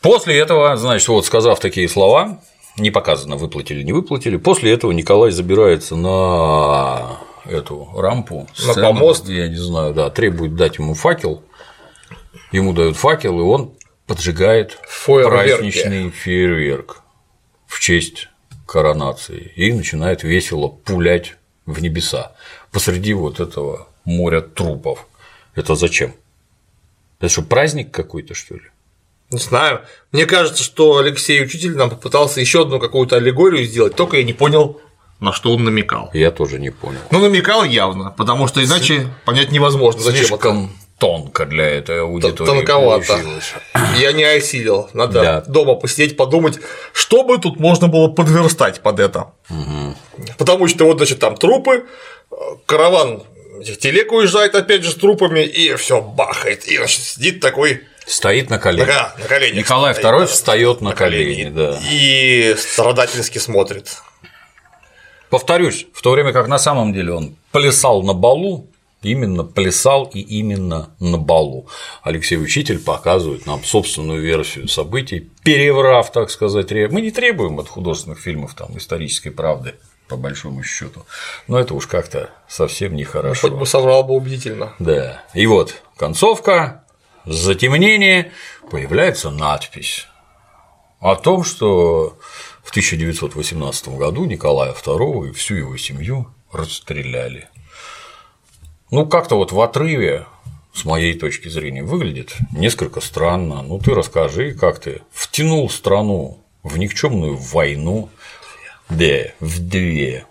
После 0.00 0.36
этого, 0.38 0.76
значит, 0.76 1.06
вот 1.08 1.24
сказав 1.26 1.60
такие 1.60 1.88
слова, 1.88 2.42
не 2.76 2.90
показано, 2.90 3.36
выплатили, 3.36 3.82
не 3.82 3.92
выплатили, 3.92 4.38
после 4.38 4.72
этого 4.72 4.90
Николай 4.90 5.30
забирается 5.30 5.94
на 5.94 7.20
эту 7.44 7.90
рампу, 7.94 8.48
на 8.66 8.74
помост, 8.74 9.28
я 9.28 9.48
не 9.48 9.56
знаю, 9.56 9.94
да, 9.94 10.10
требует 10.10 10.54
дать 10.54 10.78
ему 10.78 10.94
факел, 10.94 11.42
ему 12.52 12.72
дают 12.72 12.96
факел, 12.96 13.38
и 13.38 13.42
он 13.42 13.74
поджигает 14.06 14.78
праздничный 15.06 16.10
фейерверк 16.10 17.02
в 17.66 17.80
честь 17.80 18.28
коронации 18.66 19.52
и 19.56 19.72
начинает 19.72 20.22
весело 20.22 20.68
пулять 20.68 21.36
в 21.66 21.80
небеса 21.80 22.32
посреди 22.70 23.14
вот 23.14 23.40
этого 23.40 23.88
моря 24.04 24.40
трупов. 24.40 25.06
Это 25.54 25.74
зачем? 25.74 26.14
Это 27.20 27.28
что, 27.28 27.42
праздник 27.42 27.90
какой-то, 27.90 28.34
что 28.34 28.54
ли? 28.54 28.62
Не 29.30 29.38
знаю. 29.38 29.82
Мне 30.12 30.26
кажется, 30.26 30.62
что 30.62 30.98
Алексей 30.98 31.42
Учитель 31.42 31.76
нам 31.76 31.90
попытался 31.90 32.40
еще 32.40 32.62
одну 32.62 32.78
какую-то 32.78 33.16
аллегорию 33.16 33.64
сделать, 33.64 33.96
только 33.96 34.18
я 34.18 34.24
не 34.24 34.32
понял, 34.32 34.80
на 35.20 35.32
что 35.32 35.54
он 35.54 35.64
намекал. 35.64 36.10
Я 36.12 36.30
тоже 36.30 36.58
не 36.58 36.70
понял. 36.70 37.00
Ну, 37.10 37.20
намекал 37.20 37.64
явно, 37.64 38.10
потому 38.16 38.46
что 38.46 38.64
иначе 38.64 39.02
С... 39.02 39.26
понять 39.26 39.52
невозможно, 39.52 40.02
зачем 40.02 40.26
Слишком 40.26 40.64
это. 40.64 40.72
тонко 40.98 41.46
для 41.46 41.64
этой 41.66 42.02
аудитории 42.02 42.60
Тонковато. 42.60 43.06
Получилось. 43.06 43.54
Я 43.98 44.12
не 44.12 44.24
осилил. 44.24 44.88
Надо 44.92 45.22
да. 45.22 45.40
дома 45.42 45.74
посидеть, 45.74 46.16
подумать, 46.16 46.58
что 46.92 47.22
бы 47.22 47.38
тут 47.38 47.58
можно 47.58 47.88
было 47.88 48.08
подверстать 48.08 48.80
под 48.80 49.00
это. 49.00 49.32
Угу. 49.50 49.96
Потому 50.38 50.68
что 50.68 50.86
вот, 50.86 50.98
значит, 50.98 51.20
там 51.20 51.36
трупы, 51.36 51.84
караван 52.66 53.22
телег 53.80 54.12
уезжает 54.12 54.54
опять 54.54 54.82
же 54.82 54.90
с 54.90 54.94
трупами, 54.94 55.40
и 55.40 55.74
все 55.76 56.00
бахает. 56.00 56.66
И, 56.66 56.76
значит, 56.76 57.02
сидит 57.02 57.40
такой 57.40 57.82
Стоит 58.06 58.50
на 58.50 58.58
коленях. 58.58 58.86
Да, 58.86 59.14
на 59.18 59.24
коленях. 59.26 59.56
Николай 59.56 59.94
II 59.94 60.26
встает 60.26 60.80
на, 60.82 60.90
на 60.90 60.96
колени, 60.96 61.44
колени, 61.44 61.50
да. 61.50 61.78
И 61.90 62.54
страдательски 62.58 63.38
смотрит. 63.38 63.96
Повторюсь, 65.30 65.86
в 65.92 66.02
то 66.02 66.12
время 66.12 66.32
как 66.32 66.48
на 66.48 66.58
самом 66.58 66.92
деле 66.92 67.12
он 67.12 67.36
плясал 67.50 68.02
на 68.02 68.14
балу, 68.14 68.68
именно 69.02 69.44
плясал 69.44 70.04
и 70.04 70.20
именно 70.20 70.90
на 71.00 71.18
балу. 71.18 71.68
Алексей 72.02 72.36
Учитель 72.36 72.78
показывает 72.78 73.46
нам 73.46 73.62
собственную 73.62 74.20
версию 74.22 74.68
событий, 74.68 75.30
переврав, 75.42 76.10
так 76.12 76.30
сказать, 76.30 76.70
мы 76.70 77.00
не 77.00 77.10
требуем 77.10 77.58
от 77.58 77.68
художественных 77.68 78.18
фильмов 78.18 78.54
там 78.54 78.76
исторической 78.76 79.30
правды, 79.30 79.74
по 80.08 80.16
большому 80.16 80.62
счету. 80.62 81.04
Но 81.48 81.58
это 81.58 81.74
уж 81.74 81.86
как-то 81.86 82.30
совсем 82.48 82.94
нехорошо. 82.94 83.48
Хоть 83.48 83.58
бы 83.58 83.66
соврал 83.66 84.04
бы 84.04 84.14
убедительно. 84.14 84.74
Да. 84.78 85.22
И 85.34 85.46
вот 85.46 85.82
концовка, 85.96 86.84
затемнение, 87.24 88.32
появляется 88.70 89.30
надпись 89.30 90.06
о 91.00 91.16
том, 91.16 91.44
что 91.44 92.18
в 92.64 92.70
1918 92.70 93.88
году 93.88 94.24
Николая 94.24 94.72
II 94.72 95.28
и 95.28 95.32
всю 95.32 95.54
его 95.54 95.76
семью 95.76 96.34
расстреляли. 96.50 97.48
Ну, 98.90 99.06
как-то 99.06 99.36
вот 99.36 99.52
в 99.52 99.60
отрыве, 99.60 100.26
с 100.72 100.84
моей 100.84 101.14
точки 101.18 101.48
зрения, 101.48 101.82
выглядит 101.82 102.34
несколько 102.52 103.00
странно. 103.00 103.62
Ну, 103.62 103.78
ты 103.78 103.94
расскажи, 103.94 104.54
как 104.54 104.80
ты 104.80 105.02
втянул 105.12 105.68
страну 105.68 106.42
в 106.62 106.78
никчемную 106.78 107.36
войну, 107.36 108.08
да, 108.88 109.32
в 109.40 109.60
две 109.60 110.26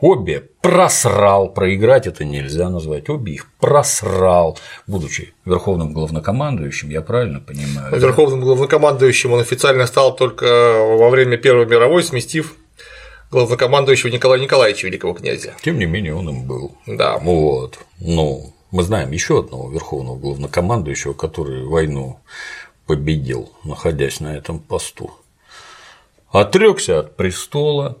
Обе 0.00 0.44
просрал, 0.60 1.52
проиграть 1.52 2.06
это 2.06 2.24
нельзя 2.24 2.68
назвать, 2.70 3.08
обе 3.08 3.32
их 3.32 3.50
просрал, 3.58 4.56
будучи 4.86 5.34
верховным 5.44 5.92
главнокомандующим, 5.92 6.90
я 6.90 7.00
правильно 7.02 7.40
понимаю? 7.40 7.98
Верховным 7.98 8.40
главнокомандующим 8.40 9.32
он 9.32 9.40
официально 9.40 9.86
стал 9.86 10.14
только 10.14 10.44
во 10.44 11.10
время 11.10 11.36
Первой 11.36 11.66
мировой, 11.66 12.04
сместив 12.04 12.54
главнокомандующего 13.32 14.10
Николая 14.10 14.40
Николаевича 14.40 14.86
Великого 14.86 15.14
князя. 15.14 15.54
Тем 15.62 15.78
не 15.80 15.86
менее, 15.86 16.14
он 16.14 16.28
им 16.28 16.46
был. 16.46 16.76
Да. 16.86 17.18
Вот. 17.18 17.78
Ну, 17.98 18.54
мы 18.70 18.84
знаем 18.84 19.10
еще 19.10 19.40
одного 19.40 19.68
верховного 19.70 20.16
главнокомандующего, 20.16 21.12
который 21.12 21.64
войну 21.64 22.20
победил, 22.86 23.50
находясь 23.64 24.20
на 24.20 24.36
этом 24.36 24.60
посту. 24.60 25.10
Отрекся 26.30 27.00
от 27.00 27.16
престола, 27.16 27.98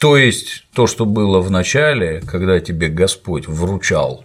то 0.00 0.16
есть 0.16 0.64
то, 0.72 0.86
что 0.86 1.04
было 1.04 1.40
в 1.40 1.50
начале, 1.50 2.22
когда 2.22 2.58
тебе 2.58 2.88
Господь 2.88 3.46
вручал 3.46 4.24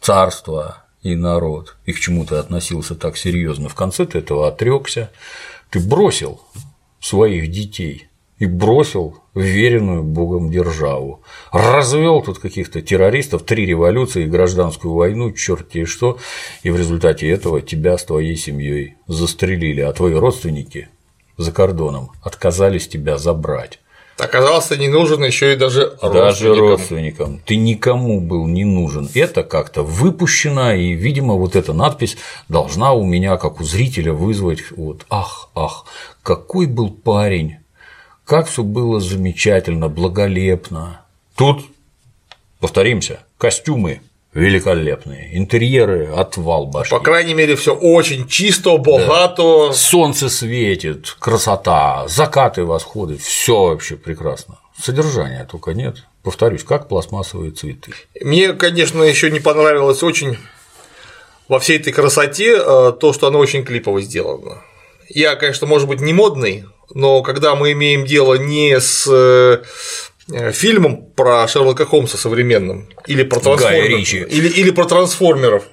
царство 0.00 0.84
и 1.02 1.16
народ, 1.16 1.76
и 1.86 1.92
к 1.92 1.98
чему 1.98 2.24
ты 2.24 2.36
относился 2.36 2.94
так 2.94 3.16
серьезно, 3.16 3.68
в 3.68 3.74
конце 3.74 4.06
ты 4.06 4.18
этого 4.18 4.46
отрекся, 4.46 5.10
ты 5.70 5.80
бросил 5.80 6.40
своих 7.00 7.50
детей 7.50 8.06
и 8.38 8.46
бросил 8.46 9.18
веренную 9.34 10.04
Богом 10.04 10.52
державу. 10.52 11.20
Развел 11.50 12.22
тут 12.22 12.38
каких-то 12.38 12.80
террористов, 12.80 13.42
три 13.42 13.66
революции, 13.66 14.26
гражданскую 14.26 14.94
войну, 14.94 15.32
черти 15.32 15.84
что, 15.84 16.18
и 16.62 16.70
в 16.70 16.78
результате 16.78 17.28
этого 17.28 17.60
тебя 17.60 17.98
с 17.98 18.04
твоей 18.04 18.36
семьей 18.36 18.94
застрелили, 19.08 19.80
а 19.80 19.92
твои 19.92 20.14
родственники 20.14 20.90
за 21.36 21.50
кордоном 21.50 22.12
отказались 22.22 22.86
тебя 22.86 23.18
забрать. 23.18 23.80
Оказался 24.18 24.78
не 24.78 24.88
нужен 24.88 25.22
еще 25.22 25.52
и 25.52 25.56
даже 25.56 25.90
родственникам. 26.00 26.12
Даже 26.12 26.54
родственникам. 26.54 27.40
Ты 27.44 27.56
никому 27.56 28.20
был 28.20 28.46
не 28.46 28.64
нужен. 28.64 29.10
Это 29.14 29.42
как-то 29.42 29.82
выпущено, 29.82 30.72
и, 30.72 30.92
видимо, 30.92 31.34
вот 31.34 31.54
эта 31.54 31.74
надпись 31.74 32.16
должна 32.48 32.92
у 32.92 33.04
меня, 33.04 33.36
как 33.36 33.60
у 33.60 33.64
зрителя, 33.64 34.14
вызвать 34.14 34.70
вот 34.70 35.04
ах, 35.10 35.50
ах, 35.54 35.84
какой 36.22 36.66
был 36.66 36.90
парень, 36.90 37.58
как 38.24 38.48
все 38.48 38.62
было 38.62 39.00
замечательно, 39.00 39.88
благолепно. 39.88 41.02
Тут, 41.36 41.66
повторимся, 42.58 43.20
костюмы 43.36 44.00
великолепные, 44.36 45.36
интерьеры 45.36 46.08
отвал 46.14 46.66
башки. 46.66 46.90
По 46.90 47.00
крайней 47.00 47.34
мере, 47.34 47.56
все 47.56 47.74
очень 47.74 48.28
чисто, 48.28 48.76
богато. 48.76 49.72
Солнце 49.72 50.28
светит, 50.28 51.16
красота, 51.18 52.06
закаты, 52.06 52.64
восходы, 52.64 53.16
все 53.16 53.68
вообще 53.68 53.96
прекрасно. 53.96 54.58
Содержания 54.80 55.48
только 55.50 55.72
нет. 55.72 56.04
Повторюсь, 56.22 56.64
как 56.64 56.88
пластмассовые 56.88 57.52
цветы. 57.52 57.92
Мне, 58.20 58.52
конечно, 58.52 59.02
еще 59.02 59.30
не 59.30 59.40
понравилось 59.40 60.02
очень 60.02 60.36
во 61.48 61.58
всей 61.58 61.78
этой 61.78 61.92
красоте 61.92 62.56
э, 62.58 62.92
то, 63.00 63.12
что 63.14 63.28
оно 63.28 63.38
очень 63.38 63.64
клипово 63.64 64.02
сделано. 64.02 64.62
Я, 65.08 65.36
конечно, 65.36 65.66
может 65.66 65.88
быть, 65.88 66.00
не 66.00 66.12
модный, 66.12 66.64
но 66.92 67.22
когда 67.22 67.54
мы 67.54 67.72
имеем 67.72 68.04
дело 68.04 68.34
не 68.34 68.78
с 68.78 69.06
э, 69.10 69.62
фильмом 70.28 71.06
про 71.14 71.46
Шерлока 71.46 71.86
Холмса 71.86 72.18
современным 72.18 72.88
или 73.06 73.22
про 73.22 73.40
трансформеров, 73.40 74.08
или, 74.10 74.48
или 74.48 74.70
про 74.70 74.84
трансформеров, 74.84 75.64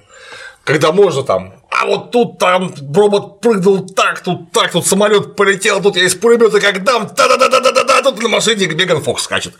когда 0.62 0.92
можно 0.92 1.22
там, 1.22 1.54
а 1.70 1.86
вот 1.86 2.12
тут 2.12 2.38
там 2.38 2.72
робот 2.94 3.40
прыгнул 3.40 3.86
так, 3.86 4.20
тут 4.20 4.52
так, 4.52 4.70
тут 4.70 4.86
самолет 4.86 5.34
полетел, 5.34 5.82
тут 5.82 5.96
я 5.96 6.04
из 6.04 6.14
пулемета 6.14 6.60
как 6.60 6.84
дам, 6.84 7.10
да 7.16 7.28
да 7.28 7.36
да 7.36 7.48
да 7.48 7.60
да 7.60 7.72
да 7.72 7.84
да 7.84 8.02
тут 8.02 8.22
на 8.22 8.28
машине 8.28 8.66
Меган 8.66 9.02
Фокс 9.02 9.24
скачет. 9.24 9.54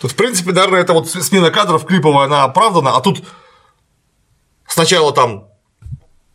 Тут, 0.00 0.12
в 0.12 0.16
принципе, 0.16 0.52
наверное, 0.52 0.80
это 0.80 0.92
вот 0.92 1.08
смена 1.08 1.50
кадров 1.50 1.86
клиповая, 1.86 2.26
она 2.26 2.44
оправдана, 2.44 2.96
а 2.96 3.00
тут 3.00 3.22
сначала 4.66 5.12
там 5.12 5.48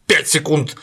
5 0.07 0.27
секунд 0.27 0.75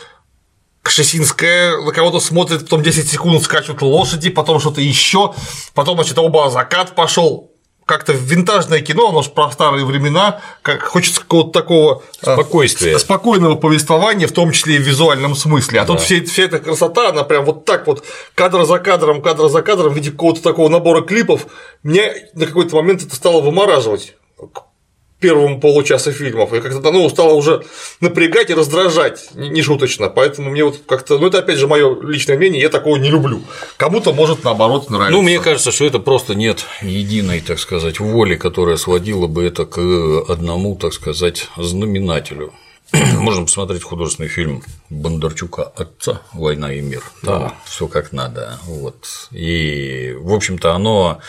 Кшесинская 0.82 1.76
на 1.78 1.92
кого-то 1.92 2.18
смотрит, 2.18 2.64
потом 2.64 2.82
10 2.82 3.08
секунд 3.08 3.42
скачут 3.42 3.82
лошади, 3.82 4.30
потом 4.30 4.58
что-то 4.58 4.80
еще, 4.80 5.32
потом, 5.74 5.96
значит, 5.96 6.18
оба 6.18 6.50
закат 6.50 6.94
пошел. 6.94 7.50
Как-то 7.86 8.12
винтажное 8.12 8.80
кино, 8.80 9.08
оно 9.08 9.22
же 9.22 9.30
про 9.30 9.50
старые 9.50 9.84
времена, 9.84 10.40
как 10.62 10.82
хочется 10.82 11.20
какого-то 11.20 11.50
такого 11.50 12.02
а, 12.22 12.34
спокойствия, 12.34 12.98
спокойного 12.98 13.56
повествования, 13.56 14.28
в 14.28 14.32
том 14.32 14.52
числе 14.52 14.76
и 14.76 14.78
в 14.78 14.82
визуальном 14.82 15.34
смысле. 15.34 15.80
А 15.80 15.84
да. 15.84 15.94
тут 15.94 16.00
все, 16.00 16.22
вся 16.24 16.44
эта 16.44 16.58
красота, 16.58 17.10
она 17.10 17.24
прям 17.24 17.44
вот 17.44 17.64
так 17.64 17.86
вот 17.86 18.04
кадр 18.34 18.64
за 18.64 18.78
кадром, 18.78 19.20
кадр 19.20 19.48
за 19.48 19.62
кадром 19.62 19.92
в 19.92 19.96
виде 19.96 20.10
какого-то 20.12 20.42
такого 20.42 20.68
набора 20.68 21.02
клипов, 21.02 21.46
меня 21.82 22.12
на 22.34 22.46
какой-то 22.46 22.76
момент 22.76 23.02
это 23.02 23.16
стало 23.16 23.40
вымораживать 23.40 24.14
первому 25.22 25.60
получаса 25.60 26.12
фильмов, 26.12 26.52
и 26.52 26.60
как-то 26.60 26.90
ну, 26.90 27.08
стало 27.08 27.32
уже 27.32 27.64
напрягать 28.00 28.50
и 28.50 28.54
раздражать, 28.54 29.30
не 29.34 29.62
шуточно. 29.62 30.10
Поэтому 30.10 30.50
мне 30.50 30.64
вот 30.64 30.80
как-то, 30.86 31.18
ну 31.18 31.28
это 31.28 31.38
опять 31.38 31.56
же 31.56 31.66
мое 31.66 31.98
личное 32.02 32.36
мнение, 32.36 32.60
я 32.60 32.68
такого 32.68 32.96
не 32.96 33.08
люблю. 33.08 33.40
Кому-то 33.78 34.12
может 34.12 34.44
наоборот 34.44 34.90
нравиться. 34.90 35.16
Ну, 35.16 35.22
мне 35.22 35.38
кажется, 35.38 35.72
что 35.72 35.86
это 35.86 35.98
просто 35.98 36.34
нет 36.34 36.66
единой, 36.82 37.40
так 37.40 37.58
сказать, 37.58 38.00
воли, 38.00 38.36
которая 38.36 38.76
сводила 38.76 39.26
бы 39.28 39.44
это 39.44 39.64
к 39.64 39.78
одному, 40.28 40.76
так 40.76 40.92
сказать, 40.92 41.48
знаменателю. 41.56 42.52
Можно 42.92 43.44
посмотреть 43.44 43.84
художественный 43.84 44.28
фильм 44.28 44.62
Бондарчука 44.90 45.62
отца 45.62 46.20
Война 46.32 46.74
и 46.74 46.80
мир. 46.80 47.02
Там 47.22 47.40
да. 47.40 47.54
все 47.64 47.86
как 47.86 48.12
надо. 48.12 48.58
Вот. 48.64 49.28
И, 49.30 50.14
в 50.18 50.34
общем-то, 50.34 50.74
оно 50.74 51.20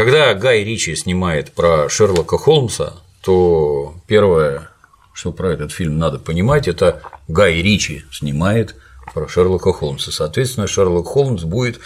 когда 0.00 0.32
Гай 0.32 0.64
Ричи 0.64 0.96
снимает 0.96 1.52
про 1.52 1.90
Шерлока 1.90 2.38
Холмса, 2.38 2.94
то 3.20 3.94
первое, 4.06 4.70
что 5.12 5.30
про 5.30 5.52
этот 5.52 5.72
фильм 5.72 5.98
надо 5.98 6.18
понимать, 6.18 6.68
это 6.68 7.02
Гай 7.28 7.60
Ричи 7.60 8.06
снимает 8.10 8.76
про 9.12 9.28
Шерлока 9.28 9.74
Холмса. 9.74 10.10
Соответственно, 10.10 10.66
Шерлок 10.66 11.06
Холмс 11.06 11.42
будет 11.42 11.80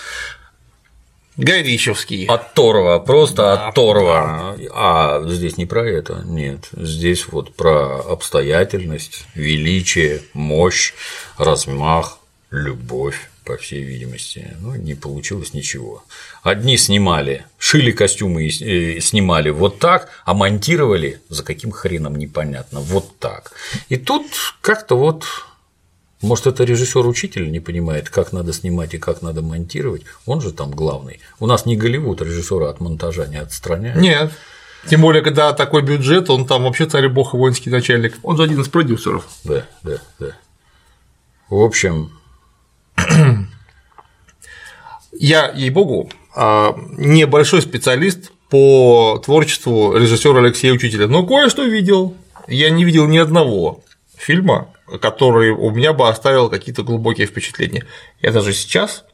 Гай 1.36 1.64
Ричевский. 1.64 2.26
Оторва, 2.26 3.00
просто 3.00 3.42
да, 3.42 3.68
оторва. 3.70 4.54
Да. 4.58 4.64
А 4.74 5.22
здесь 5.26 5.56
не 5.56 5.66
про 5.66 5.84
это, 5.84 6.22
нет. 6.24 6.68
Здесь 6.70 7.26
вот 7.26 7.56
про 7.56 7.98
обстоятельность, 7.98 9.26
величие, 9.34 10.22
мощь, 10.34 10.94
размах, 11.36 12.20
любовь 12.52 13.28
по 13.44 13.56
всей 13.56 13.82
видимости. 13.82 14.56
Ну, 14.60 14.74
не 14.74 14.94
получилось 14.94 15.54
ничего. 15.54 16.04
Одни 16.42 16.76
снимали, 16.76 17.44
шили 17.58 17.92
костюмы 17.92 18.46
и 18.46 18.96
э, 18.96 19.00
снимали 19.00 19.50
вот 19.50 19.78
так, 19.78 20.08
а 20.24 20.34
монтировали 20.34 21.20
за 21.28 21.44
каким 21.44 21.70
хреном 21.70 22.16
непонятно, 22.16 22.80
вот 22.80 23.18
так. 23.18 23.52
И 23.88 23.96
тут 23.96 24.26
как-то 24.60 24.96
вот 24.96 25.24
может, 26.24 26.46
это 26.46 26.64
режиссер-учитель 26.64 27.50
не 27.50 27.60
понимает, 27.60 28.08
как 28.08 28.32
надо 28.32 28.54
снимать 28.54 28.94
и 28.94 28.98
как 28.98 29.20
надо 29.20 29.42
монтировать. 29.42 30.04
Он 30.24 30.40
же 30.40 30.52
там 30.52 30.70
главный. 30.70 31.20
У 31.38 31.46
нас 31.46 31.66
не 31.66 31.76
Голливуд 31.76 32.22
режиссера 32.22 32.70
от 32.70 32.80
монтажа 32.80 33.26
не 33.26 33.36
отстраняет. 33.36 33.96
Нет. 33.96 34.32
Тем 34.88 35.02
более, 35.02 35.22
когда 35.22 35.52
такой 35.52 35.82
бюджет, 35.82 36.30
он 36.30 36.46
там 36.46 36.64
вообще 36.64 36.86
царь 36.86 37.08
бог 37.08 37.34
и 37.34 37.36
воинский 37.36 37.68
начальник. 37.68 38.14
Он 38.22 38.38
же 38.38 38.42
один 38.42 38.60
из 38.60 38.68
продюсеров. 38.68 39.26
Да, 39.44 39.66
да, 39.82 39.98
да. 40.18 40.36
В 41.50 41.60
общем, 41.60 42.10
я, 45.12 45.50
ей-богу, 45.50 46.10
а, 46.34 46.76
небольшой 46.96 47.62
специалист 47.62 48.32
по 48.50 49.20
творчеству 49.24 49.96
режиссера 49.96 50.38
Алексея 50.38 50.72
Учителя, 50.72 51.06
но 51.06 51.26
кое-что 51.26 51.64
видел. 51.64 52.14
Я 52.46 52.70
не 52.70 52.84
видел 52.84 53.06
ни 53.06 53.18
одного 53.18 53.82
фильма, 54.16 54.68
который 55.00 55.50
у 55.50 55.70
меня 55.70 55.92
бы 55.92 56.08
оставил 56.08 56.50
какие-то 56.50 56.82
глубокие 56.82 57.26
впечатления. 57.26 57.86
Я 58.20 58.32
даже 58.32 58.52
сейчас, 58.52 59.04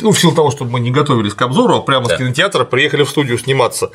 ну, 0.00 0.10
в 0.10 0.18
силу 0.18 0.34
того, 0.34 0.50
что 0.50 0.64
мы 0.64 0.80
не 0.80 0.90
готовились 0.90 1.34
к 1.34 1.42
обзору, 1.42 1.76
а 1.76 1.80
прямо 1.80 2.08
да. 2.08 2.16
с 2.16 2.18
кинотеатра 2.18 2.64
приехали 2.64 3.04
в 3.04 3.10
студию 3.10 3.38
сниматься, 3.38 3.90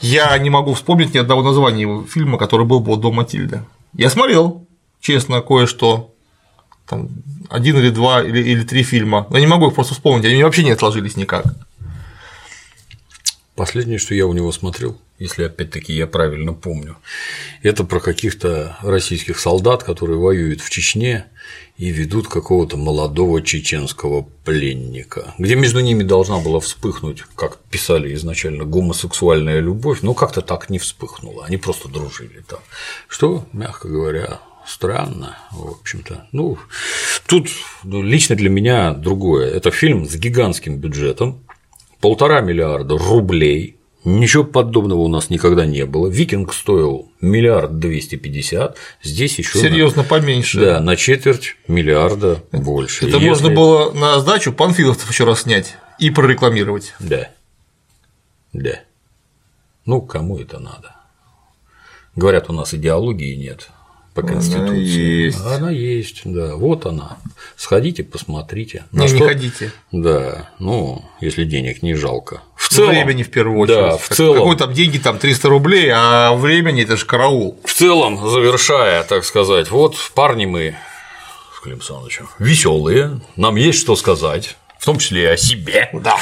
я 0.00 0.36
не 0.38 0.50
могу 0.50 0.74
вспомнить 0.74 1.14
ни 1.14 1.18
одного 1.18 1.42
названия 1.42 2.04
фильма, 2.04 2.38
который 2.38 2.66
был 2.66 2.80
бы 2.80 2.96
«До 2.96 3.10
Матильды». 3.10 3.64
Я 3.92 4.10
смотрел, 4.10 4.66
честно, 5.00 5.40
кое-что, 5.40 6.14
там, 6.86 7.08
один 7.50 7.78
или 7.78 7.90
два 7.90 8.22
или, 8.22 8.40
или 8.40 8.62
три 8.62 8.82
фильма, 8.82 9.26
но 9.30 9.38
не 9.38 9.46
могу 9.46 9.68
их 9.68 9.74
просто 9.74 9.94
вспомнить, 9.94 10.24
они 10.24 10.42
вообще 10.42 10.64
не 10.64 10.70
отложились 10.70 11.16
никак. 11.16 11.44
Последнее, 13.54 13.98
что 13.98 14.14
я 14.14 14.26
у 14.26 14.34
него 14.34 14.52
смотрел, 14.52 15.00
если 15.18 15.44
опять-таки 15.44 15.94
я 15.94 16.06
правильно 16.06 16.52
помню, 16.52 16.98
это 17.62 17.84
про 17.84 18.00
каких-то 18.00 18.76
российских 18.82 19.38
солдат, 19.38 19.82
которые 19.82 20.18
воюют 20.18 20.60
в 20.60 20.68
Чечне 20.68 21.24
и 21.78 21.90
ведут 21.90 22.28
какого-то 22.28 22.76
молодого 22.76 23.40
чеченского 23.40 24.28
пленника, 24.44 25.34
где 25.38 25.54
между 25.54 25.80
ними 25.80 26.02
должна 26.02 26.38
была 26.38 26.60
вспыхнуть, 26.60 27.22
как 27.34 27.58
писали 27.70 28.14
изначально, 28.14 28.64
гомосексуальная 28.64 29.60
любовь, 29.60 30.00
но 30.02 30.12
как-то 30.12 30.42
так 30.42 30.68
не 30.68 30.78
вспыхнула, 30.78 31.46
они 31.46 31.56
просто 31.56 31.88
дружили 31.88 32.44
там, 32.46 32.60
что, 33.08 33.46
мягко 33.52 33.88
говоря, 33.88 34.40
странно, 34.66 35.36
в 35.50 35.68
общем-то. 35.68 36.26
Ну, 36.32 36.58
тут 37.26 37.48
ну, 37.84 38.02
лично 38.02 38.36
для 38.36 38.50
меня 38.50 38.92
другое. 38.92 39.50
Это 39.50 39.70
фильм 39.70 40.08
с 40.08 40.14
гигантским 40.16 40.78
бюджетом, 40.78 41.44
полтора 42.00 42.40
миллиарда 42.40 42.98
рублей. 42.98 43.76
Ничего 44.04 44.44
подобного 44.44 45.00
у 45.00 45.08
нас 45.08 45.30
никогда 45.30 45.66
не 45.66 45.84
было. 45.84 46.06
Викинг 46.06 46.54
стоил 46.54 47.10
миллиард 47.20 47.80
двести 47.80 48.14
пятьдесят, 48.14 48.76
здесь 49.02 49.36
еще 49.36 49.58
серьезно 49.58 50.02
на... 50.02 50.08
поменьше. 50.08 50.60
Да, 50.60 50.80
на 50.80 50.94
четверть 50.94 51.56
миллиарда 51.66 52.44
больше. 52.52 53.08
Это 53.08 53.16
Если... 53.16 53.28
можно 53.28 53.50
было 53.50 53.92
на 53.92 54.20
сдачу 54.20 54.52
панфиловцев 54.52 55.10
еще 55.10 55.24
раз 55.24 55.42
снять 55.42 55.76
и 55.98 56.10
прорекламировать. 56.10 56.94
Да. 57.00 57.30
Да. 58.52 58.78
Ну, 59.86 60.02
кому 60.02 60.38
это 60.38 60.60
надо? 60.60 60.94
Говорят, 62.14 62.48
у 62.48 62.52
нас 62.52 62.74
идеологии 62.74 63.34
нет 63.34 63.70
по 64.16 64.22
Конституции. 64.22 64.62
Она 64.62 64.74
есть. 64.74 65.38
Она 65.44 65.70
есть, 65.70 66.22
да. 66.24 66.56
Вот 66.56 66.86
она. 66.86 67.18
Сходите, 67.54 68.02
посмотрите. 68.02 68.86
На 68.90 69.02
не, 69.02 69.08
что... 69.08 69.18
не 69.18 69.26
ходите. 69.26 69.72
Да, 69.92 70.48
ну, 70.58 71.04
если 71.20 71.44
денег 71.44 71.82
не 71.82 71.94
жалко. 71.94 72.42
В 72.56 72.70
целом, 72.70 72.90
времени 72.90 73.22
в 73.22 73.30
первую 73.30 73.60
очередь. 73.60 73.78
Да, 73.78 73.96
в 73.98 74.08
целом. 74.08 74.38
Какой 74.38 74.56
там 74.56 74.72
деньги, 74.72 74.96
там 74.96 75.18
300 75.18 75.48
рублей, 75.48 75.90
а 75.94 76.34
времени 76.34 76.82
это 76.82 76.96
же 76.96 77.04
караул. 77.04 77.60
В 77.62 77.74
целом, 77.74 78.28
завершая, 78.28 79.04
так 79.04 79.24
сказать, 79.24 79.70
вот 79.70 79.96
парни 80.14 80.46
мы 80.46 80.76
с 81.54 81.60
Клим 81.60 81.76
Александровичем 81.76 82.28
веселые, 82.38 83.20
нам 83.36 83.56
есть 83.56 83.78
что 83.78 83.96
сказать 83.96 84.56
в 84.78 84.84
том 84.84 84.98
числе 84.98 85.22
и 85.22 85.26
о 85.26 85.36
себе. 85.36 85.90
Да. 85.92 86.16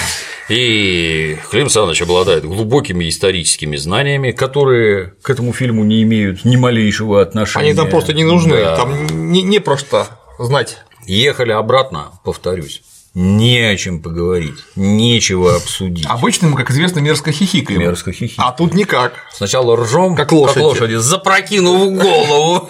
И 0.48 1.36
Клим 1.51 1.64
Александрович 1.64 2.02
обладает 2.02 2.44
глубокими 2.44 3.09
историческими 3.09 3.76
знаниями, 3.76 4.32
которые 4.32 5.14
к 5.22 5.31
этому 5.31 5.52
фильму 5.52 5.85
не 5.85 6.02
имеют 6.02 6.44
ни 6.44 6.56
малейшего 6.56 7.20
отношения. 7.22 7.68
Они 7.68 7.74
там 7.74 7.90
просто 7.90 8.12
не 8.12 8.24
нужны, 8.24 8.56
да. 8.56 8.76
там 8.76 9.31
не, 9.31 9.43
не 9.43 9.59
про 9.59 9.76
что 9.76 10.06
знать. 10.39 10.78
Ехали 11.06 11.52
обратно, 11.52 12.12
повторюсь. 12.24 12.82
Не 13.15 13.61
о 13.61 13.77
чем 13.77 14.03
поговорить, 14.03 14.65
нечего 14.74 15.55
обсудить. 15.55 16.05
Обычно 16.09 16.49
мы, 16.49 16.57
как 16.57 16.73
известно, 16.73 16.99
мерзко 16.99 17.31
хихикаем. 17.31 17.78
Мерзко 17.78 18.11
хихикаем. 18.11 18.49
А 18.49 18.53
тут 18.53 18.74
никак. 18.74 19.15
Сначала 19.32 19.77
ржем, 19.77 20.16
как 20.16 20.32
лошади, 20.32 20.55
как 20.55 20.65
лошади 20.65 20.95
запрокинув 20.95 21.93
голову. 21.93 22.69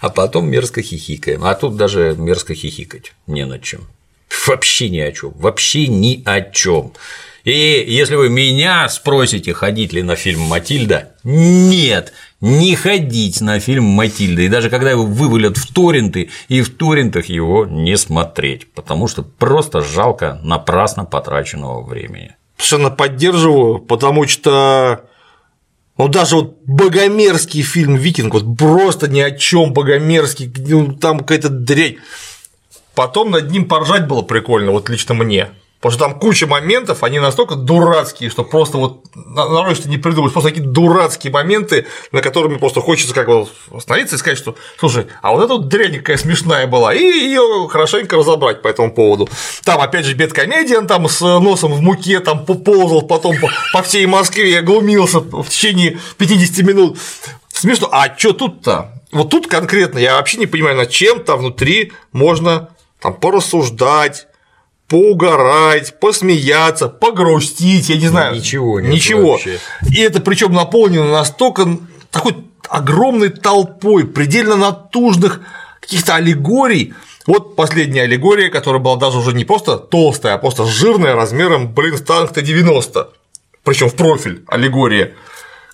А 0.00 0.08
потом 0.14 0.48
мерзко 0.48 0.80
хихикаем. 0.80 1.44
А 1.44 1.54
тут 1.54 1.76
даже 1.76 2.14
мерзко 2.16 2.54
хихикать 2.54 3.12
не 3.26 3.44
над 3.44 3.62
чем. 3.62 3.82
Вообще 4.46 4.88
ни 4.88 5.00
о 5.00 5.12
чем. 5.12 5.32
Вообще 5.36 5.88
ни 5.88 6.22
о 6.24 6.40
чем. 6.40 6.94
И 7.44 7.84
если 7.86 8.14
вы 8.14 8.30
меня 8.30 8.88
спросите, 8.88 9.52
ходить 9.52 9.92
ли 9.92 10.02
на 10.02 10.16
фильм 10.16 10.40
Матильда, 10.40 11.12
нет, 11.22 12.14
не 12.40 12.74
ходить 12.76 13.40
на 13.40 13.58
фильм 13.60 13.84
Матильда. 13.84 14.42
И 14.42 14.48
даже 14.48 14.70
когда 14.70 14.90
его 14.90 15.04
вывалят 15.04 15.56
в 15.56 15.72
торренты, 15.72 16.30
и 16.48 16.60
в 16.60 16.76
торрентах 16.76 17.26
его 17.26 17.66
не 17.66 17.96
смотреть, 17.96 18.72
потому 18.72 19.08
что 19.08 19.22
просто 19.22 19.80
жалко 19.80 20.40
напрасно 20.42 21.04
потраченного 21.04 21.82
времени. 21.82 22.36
Совершенно 22.56 22.90
поддерживаю, 22.90 23.78
потому 23.78 24.26
что 24.26 25.04
ну, 25.96 26.08
даже 26.08 26.36
вот 26.36 26.58
богомерзкий 26.66 27.62
фильм 27.62 27.94
Викинг, 27.94 28.34
вот 28.34 28.56
просто 28.56 29.08
ни 29.08 29.20
о 29.20 29.30
чем 29.30 29.72
богомерзкий, 29.72 30.52
ну, 30.68 30.92
там 30.92 31.20
какая-то 31.20 31.50
дрянь. 31.50 31.96
Потом 32.94 33.30
над 33.30 33.50
ним 33.50 33.66
поржать 33.66 34.06
было 34.06 34.22
прикольно, 34.22 34.72
вот 34.72 34.88
лично 34.88 35.14
мне. 35.14 35.50
Потому 35.84 35.98
что 35.98 36.04
там 36.06 36.18
куча 36.18 36.46
моментов, 36.46 37.02
они 37.02 37.18
настолько 37.18 37.56
дурацкие, 37.56 38.30
что 38.30 38.42
просто 38.42 38.78
вот 38.78 39.04
нарой, 39.14 39.74
что 39.74 39.86
не 39.86 39.98
придумаешь, 39.98 40.32
просто 40.32 40.48
какие-то 40.48 40.70
дурацкие 40.70 41.30
моменты, 41.30 41.86
на 42.10 42.22
которыми 42.22 42.56
просто 42.56 42.80
хочется 42.80 43.12
как 43.12 43.26
бы 43.26 43.46
остановиться 43.70 44.16
и 44.16 44.18
сказать, 44.18 44.38
что 44.38 44.56
слушай, 44.78 45.08
а 45.20 45.32
вот 45.32 45.44
эта 45.44 45.52
вот 45.52 45.68
дрянь 45.68 45.98
какая 45.98 46.16
смешная 46.16 46.66
была, 46.66 46.94
и 46.94 47.02
ее 47.02 47.68
хорошенько 47.68 48.16
разобрать 48.16 48.62
по 48.62 48.68
этому 48.68 48.94
поводу. 48.94 49.28
Там, 49.62 49.78
опять 49.78 50.06
же, 50.06 50.14
бедкомедиан 50.14 50.86
там 50.86 51.06
с 51.06 51.20
носом 51.20 51.74
в 51.74 51.82
муке 51.82 52.20
там 52.20 52.46
поползал, 52.46 53.02
потом 53.02 53.36
по, 53.38 53.50
по 53.74 53.82
всей 53.82 54.06
Москве 54.06 54.62
глумился 54.62 55.20
в 55.20 55.46
течение 55.50 55.98
50 56.16 56.64
минут. 56.64 56.98
Смешно. 57.52 57.90
А 57.92 58.06
что 58.16 58.32
тут-то? 58.32 59.02
Вот 59.12 59.28
тут 59.28 59.48
конкретно 59.48 59.98
я 59.98 60.14
вообще 60.14 60.38
не 60.38 60.46
понимаю, 60.46 60.78
над 60.78 60.88
чем 60.88 61.22
там 61.22 61.40
внутри 61.40 61.92
можно 62.10 62.70
там 63.00 63.12
порассуждать, 63.12 64.28
поугарать, 64.94 65.98
посмеяться, 65.98 66.88
погрустить, 66.88 67.88
я 67.88 67.96
не 67.96 68.06
знаю. 68.06 68.36
Ничего 68.36 68.78
нет 68.78 68.92
Ничего. 68.92 69.32
вообще. 69.32 69.58
И 69.90 70.00
это 70.00 70.20
причем 70.20 70.52
наполнено 70.52 71.10
настолько 71.10 71.66
такой 72.12 72.36
огромной 72.68 73.30
толпой 73.30 74.06
предельно 74.06 74.54
натужных 74.54 75.40
каких-то 75.80 76.14
аллегорий. 76.14 76.94
Вот 77.26 77.56
последняя 77.56 78.02
аллегория, 78.02 78.50
которая 78.50 78.80
была 78.80 78.94
даже 78.94 79.18
уже 79.18 79.32
не 79.32 79.44
просто 79.44 79.78
толстая, 79.78 80.34
а 80.34 80.38
просто 80.38 80.64
жирная 80.64 81.16
размером, 81.16 81.74
блин, 81.74 81.98
танк 81.98 82.32
Т-90. 82.32 83.08
Причем 83.64 83.88
в 83.88 83.96
профиль 83.96 84.44
аллегория. 84.46 85.14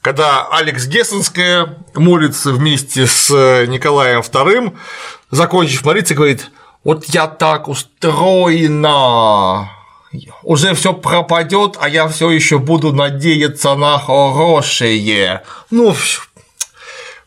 Когда 0.00 0.48
Алекс 0.50 0.86
Гессенская 0.86 1.76
молится 1.92 2.52
вместе 2.52 3.06
с 3.06 3.28
Николаем 3.68 4.20
II, 4.20 4.74
закончив 5.30 5.84
молиться, 5.84 6.14
говорит, 6.14 6.50
вот 6.84 7.06
я 7.06 7.26
так 7.26 7.68
устроена, 7.68 9.70
уже 10.42 10.74
все 10.74 10.92
пропадет, 10.92 11.76
а 11.80 11.88
я 11.88 12.08
все 12.08 12.30
еще 12.30 12.58
буду 12.58 12.92
надеяться 12.92 13.74
на 13.74 13.98
хорошее. 13.98 15.42
Ну, 15.70 15.94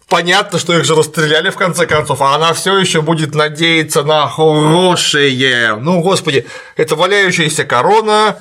понятно, 0.10 0.60
что 0.60 0.78
их 0.78 0.86
же 0.86 0.96
расстреляли 0.96 1.50
в 1.50 1.56
конце 1.56 1.86
концов, 1.86 2.22
а 2.22 2.36
она 2.36 2.54
все 2.54 2.78
еще 2.78 3.02
будет 3.02 3.36
надеяться 3.36 4.04
на 4.04 4.28
хорошее. 4.28 5.76
Ну, 5.76 6.02
господи, 6.02 6.46
это 6.76 6.96
валяющаяся 6.96 7.64
корона 7.64 8.38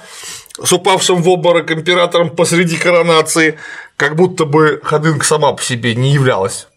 с 0.63 0.73
упавшим 0.73 1.23
в 1.23 1.29
обморок 1.29 1.71
императором 1.71 2.31
посреди 2.31 2.77
коронации, 2.77 3.59
как 3.97 4.17
будто 4.17 4.45
бы 4.45 4.81
Ходынка 4.83 5.25
сама 5.25 5.53
по 5.53 5.63
себе 5.63 5.95
не 5.95 6.13
являлась 6.13 6.69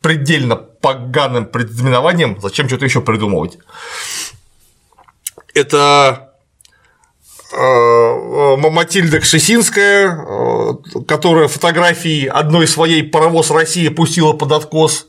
предельно 0.00 0.56
поганым 0.80 1.46
предзнаменованием, 1.46 2.38
зачем 2.40 2.68
что-то 2.68 2.84
еще 2.84 3.00
придумывать. 3.00 3.58
Это 5.54 6.34
э, 7.52 8.56
Матильда 8.56 9.20
Кшесинская, 9.20 10.10
э, 10.10 10.74
которая 11.06 11.48
фотографии 11.48 12.26
одной 12.26 12.66
своей 12.66 13.02
паровоз 13.02 13.50
России 13.50 13.88
пустила 13.88 14.32
под 14.32 14.52
откос. 14.52 15.06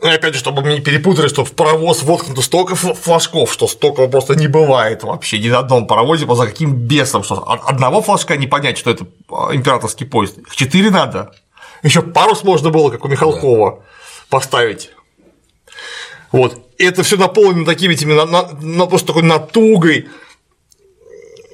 И 0.00 0.06
опять 0.06 0.34
же, 0.34 0.38
чтобы 0.38 0.62
не 0.62 0.80
перепутали, 0.80 1.26
что 1.26 1.44
в 1.44 1.52
паровоз 1.52 2.04
воткнуто 2.04 2.40
столько 2.40 2.76
флажков, 2.76 3.52
что 3.52 3.66
столько 3.66 4.06
просто 4.06 4.36
не 4.36 4.46
бывает 4.46 5.02
вообще 5.02 5.40
ни 5.40 5.48
на 5.48 5.58
одном 5.58 5.88
паровозе, 5.88 6.24
по 6.24 6.36
за 6.36 6.46
каким 6.46 6.72
бесом, 6.72 7.24
что 7.24 7.42
одного 7.66 8.00
флажка 8.00 8.36
не 8.36 8.46
понять, 8.46 8.78
что 8.78 8.90
это 8.90 9.04
э, 9.04 9.34
императорский 9.54 10.06
поезд, 10.06 10.38
их 10.38 10.54
четыре 10.54 10.90
надо, 10.90 11.32
еще 11.82 12.02
парус 12.02 12.44
можно 12.44 12.70
было, 12.70 12.90
как 12.90 13.04
у 13.04 13.08
Михалкова, 13.08 13.78
да. 13.78 13.84
Поставить. 14.28 14.90
Вот. 16.32 16.60
И 16.78 16.84
это 16.84 17.02
все 17.02 17.16
наполнено 17.16 17.64
такими 17.64 17.94
этими, 17.94 18.12
на, 18.12 18.26
на, 18.26 18.50
на, 18.60 18.86
просто 18.86 19.08
такой 19.08 19.22
натугой, 19.22 20.08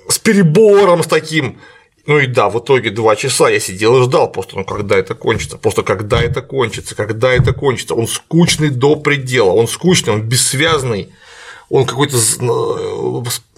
с 0.08 0.18
перебором, 0.18 1.02
с 1.02 1.06
таким. 1.06 1.60
Ну 2.06 2.18
и 2.18 2.26
да, 2.26 2.50
в 2.50 2.58
итоге 2.58 2.90
два 2.90 3.16
часа 3.16 3.48
я 3.48 3.58
сидел 3.58 3.96
и 3.98 4.04
ждал 4.04 4.30
просто, 4.30 4.56
ну 4.56 4.64
когда 4.64 4.96
это 4.96 5.14
кончится, 5.14 5.56
просто 5.56 5.82
когда 5.82 6.22
это 6.22 6.42
кончится, 6.42 6.94
когда 6.94 7.32
это 7.32 7.54
кончится. 7.54 7.94
Он 7.94 8.06
скучный 8.06 8.68
до 8.68 8.96
предела, 8.96 9.50
он 9.52 9.66
скучный, 9.66 10.12
он 10.12 10.22
бессвязный, 10.22 11.14
он 11.70 11.86
какой-то 11.86 12.18
с, 12.18 12.38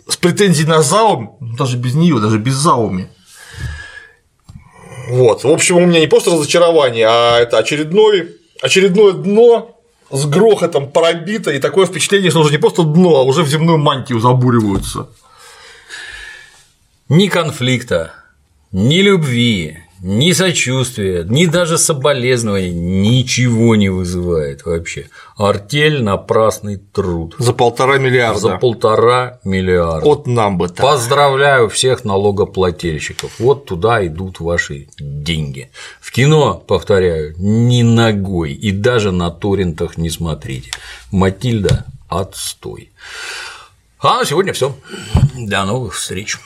с 0.08 0.16
претензией 0.16 0.68
на 0.68 0.82
заум, 0.82 1.36
даже 1.40 1.76
без 1.76 1.94
нее, 1.94 2.20
даже 2.20 2.38
без 2.38 2.54
зауми. 2.54 3.08
Вот. 5.08 5.42
В 5.42 5.48
общем, 5.48 5.76
у 5.78 5.86
меня 5.86 5.98
не 5.98 6.06
просто 6.06 6.30
разочарование, 6.30 7.06
а 7.08 7.40
это 7.40 7.58
очередной, 7.58 8.36
очередное 8.62 9.12
дно 9.12 9.76
с 10.10 10.24
грохотом 10.26 10.90
пробито, 10.90 11.50
и 11.50 11.58
такое 11.58 11.86
впечатление, 11.86 12.30
что 12.30 12.40
уже 12.40 12.52
не 12.52 12.58
просто 12.58 12.82
дно, 12.82 13.16
а 13.16 13.22
уже 13.22 13.42
в 13.42 13.48
земную 13.48 13.78
мантию 13.78 14.20
забуриваются. 14.20 15.08
Ни 17.08 17.28
конфликта, 17.28 18.14
ни 18.72 19.00
любви, 19.00 19.85
ни 20.00 20.32
сочувствия, 20.32 21.24
ни 21.28 21.46
даже 21.46 21.78
соболезнования 21.78 22.70
ничего 22.70 23.76
не 23.76 23.88
вызывает 23.88 24.64
вообще. 24.64 25.08
Артель 25.36 26.02
напрасный 26.02 26.76
труд. 26.76 27.34
За 27.38 27.52
полтора 27.52 27.98
миллиарда. 27.98 28.40
За 28.40 28.56
полтора 28.56 29.40
миллиарда. 29.44 30.06
От 30.06 30.26
нам 30.26 30.58
бы 30.58 30.68
так. 30.68 30.84
Поздравляю 30.84 31.68
всех 31.68 32.04
налогоплательщиков. 32.04 33.38
Вот 33.38 33.66
туда 33.66 34.06
идут 34.06 34.40
ваши 34.40 34.88
деньги. 34.98 35.70
В 36.00 36.12
кино, 36.12 36.62
повторяю, 36.66 37.34
ни 37.38 37.82
ногой 37.82 38.52
и 38.52 38.72
даже 38.72 39.12
на 39.12 39.30
торрентах 39.30 39.96
не 39.96 40.10
смотрите. 40.10 40.70
Матильда 41.10 41.84
отстой. 42.08 42.90
А 43.98 44.18
на 44.18 44.24
сегодня 44.24 44.52
все. 44.52 44.76
До 45.34 45.64
новых 45.64 45.94
встреч. 45.94 46.38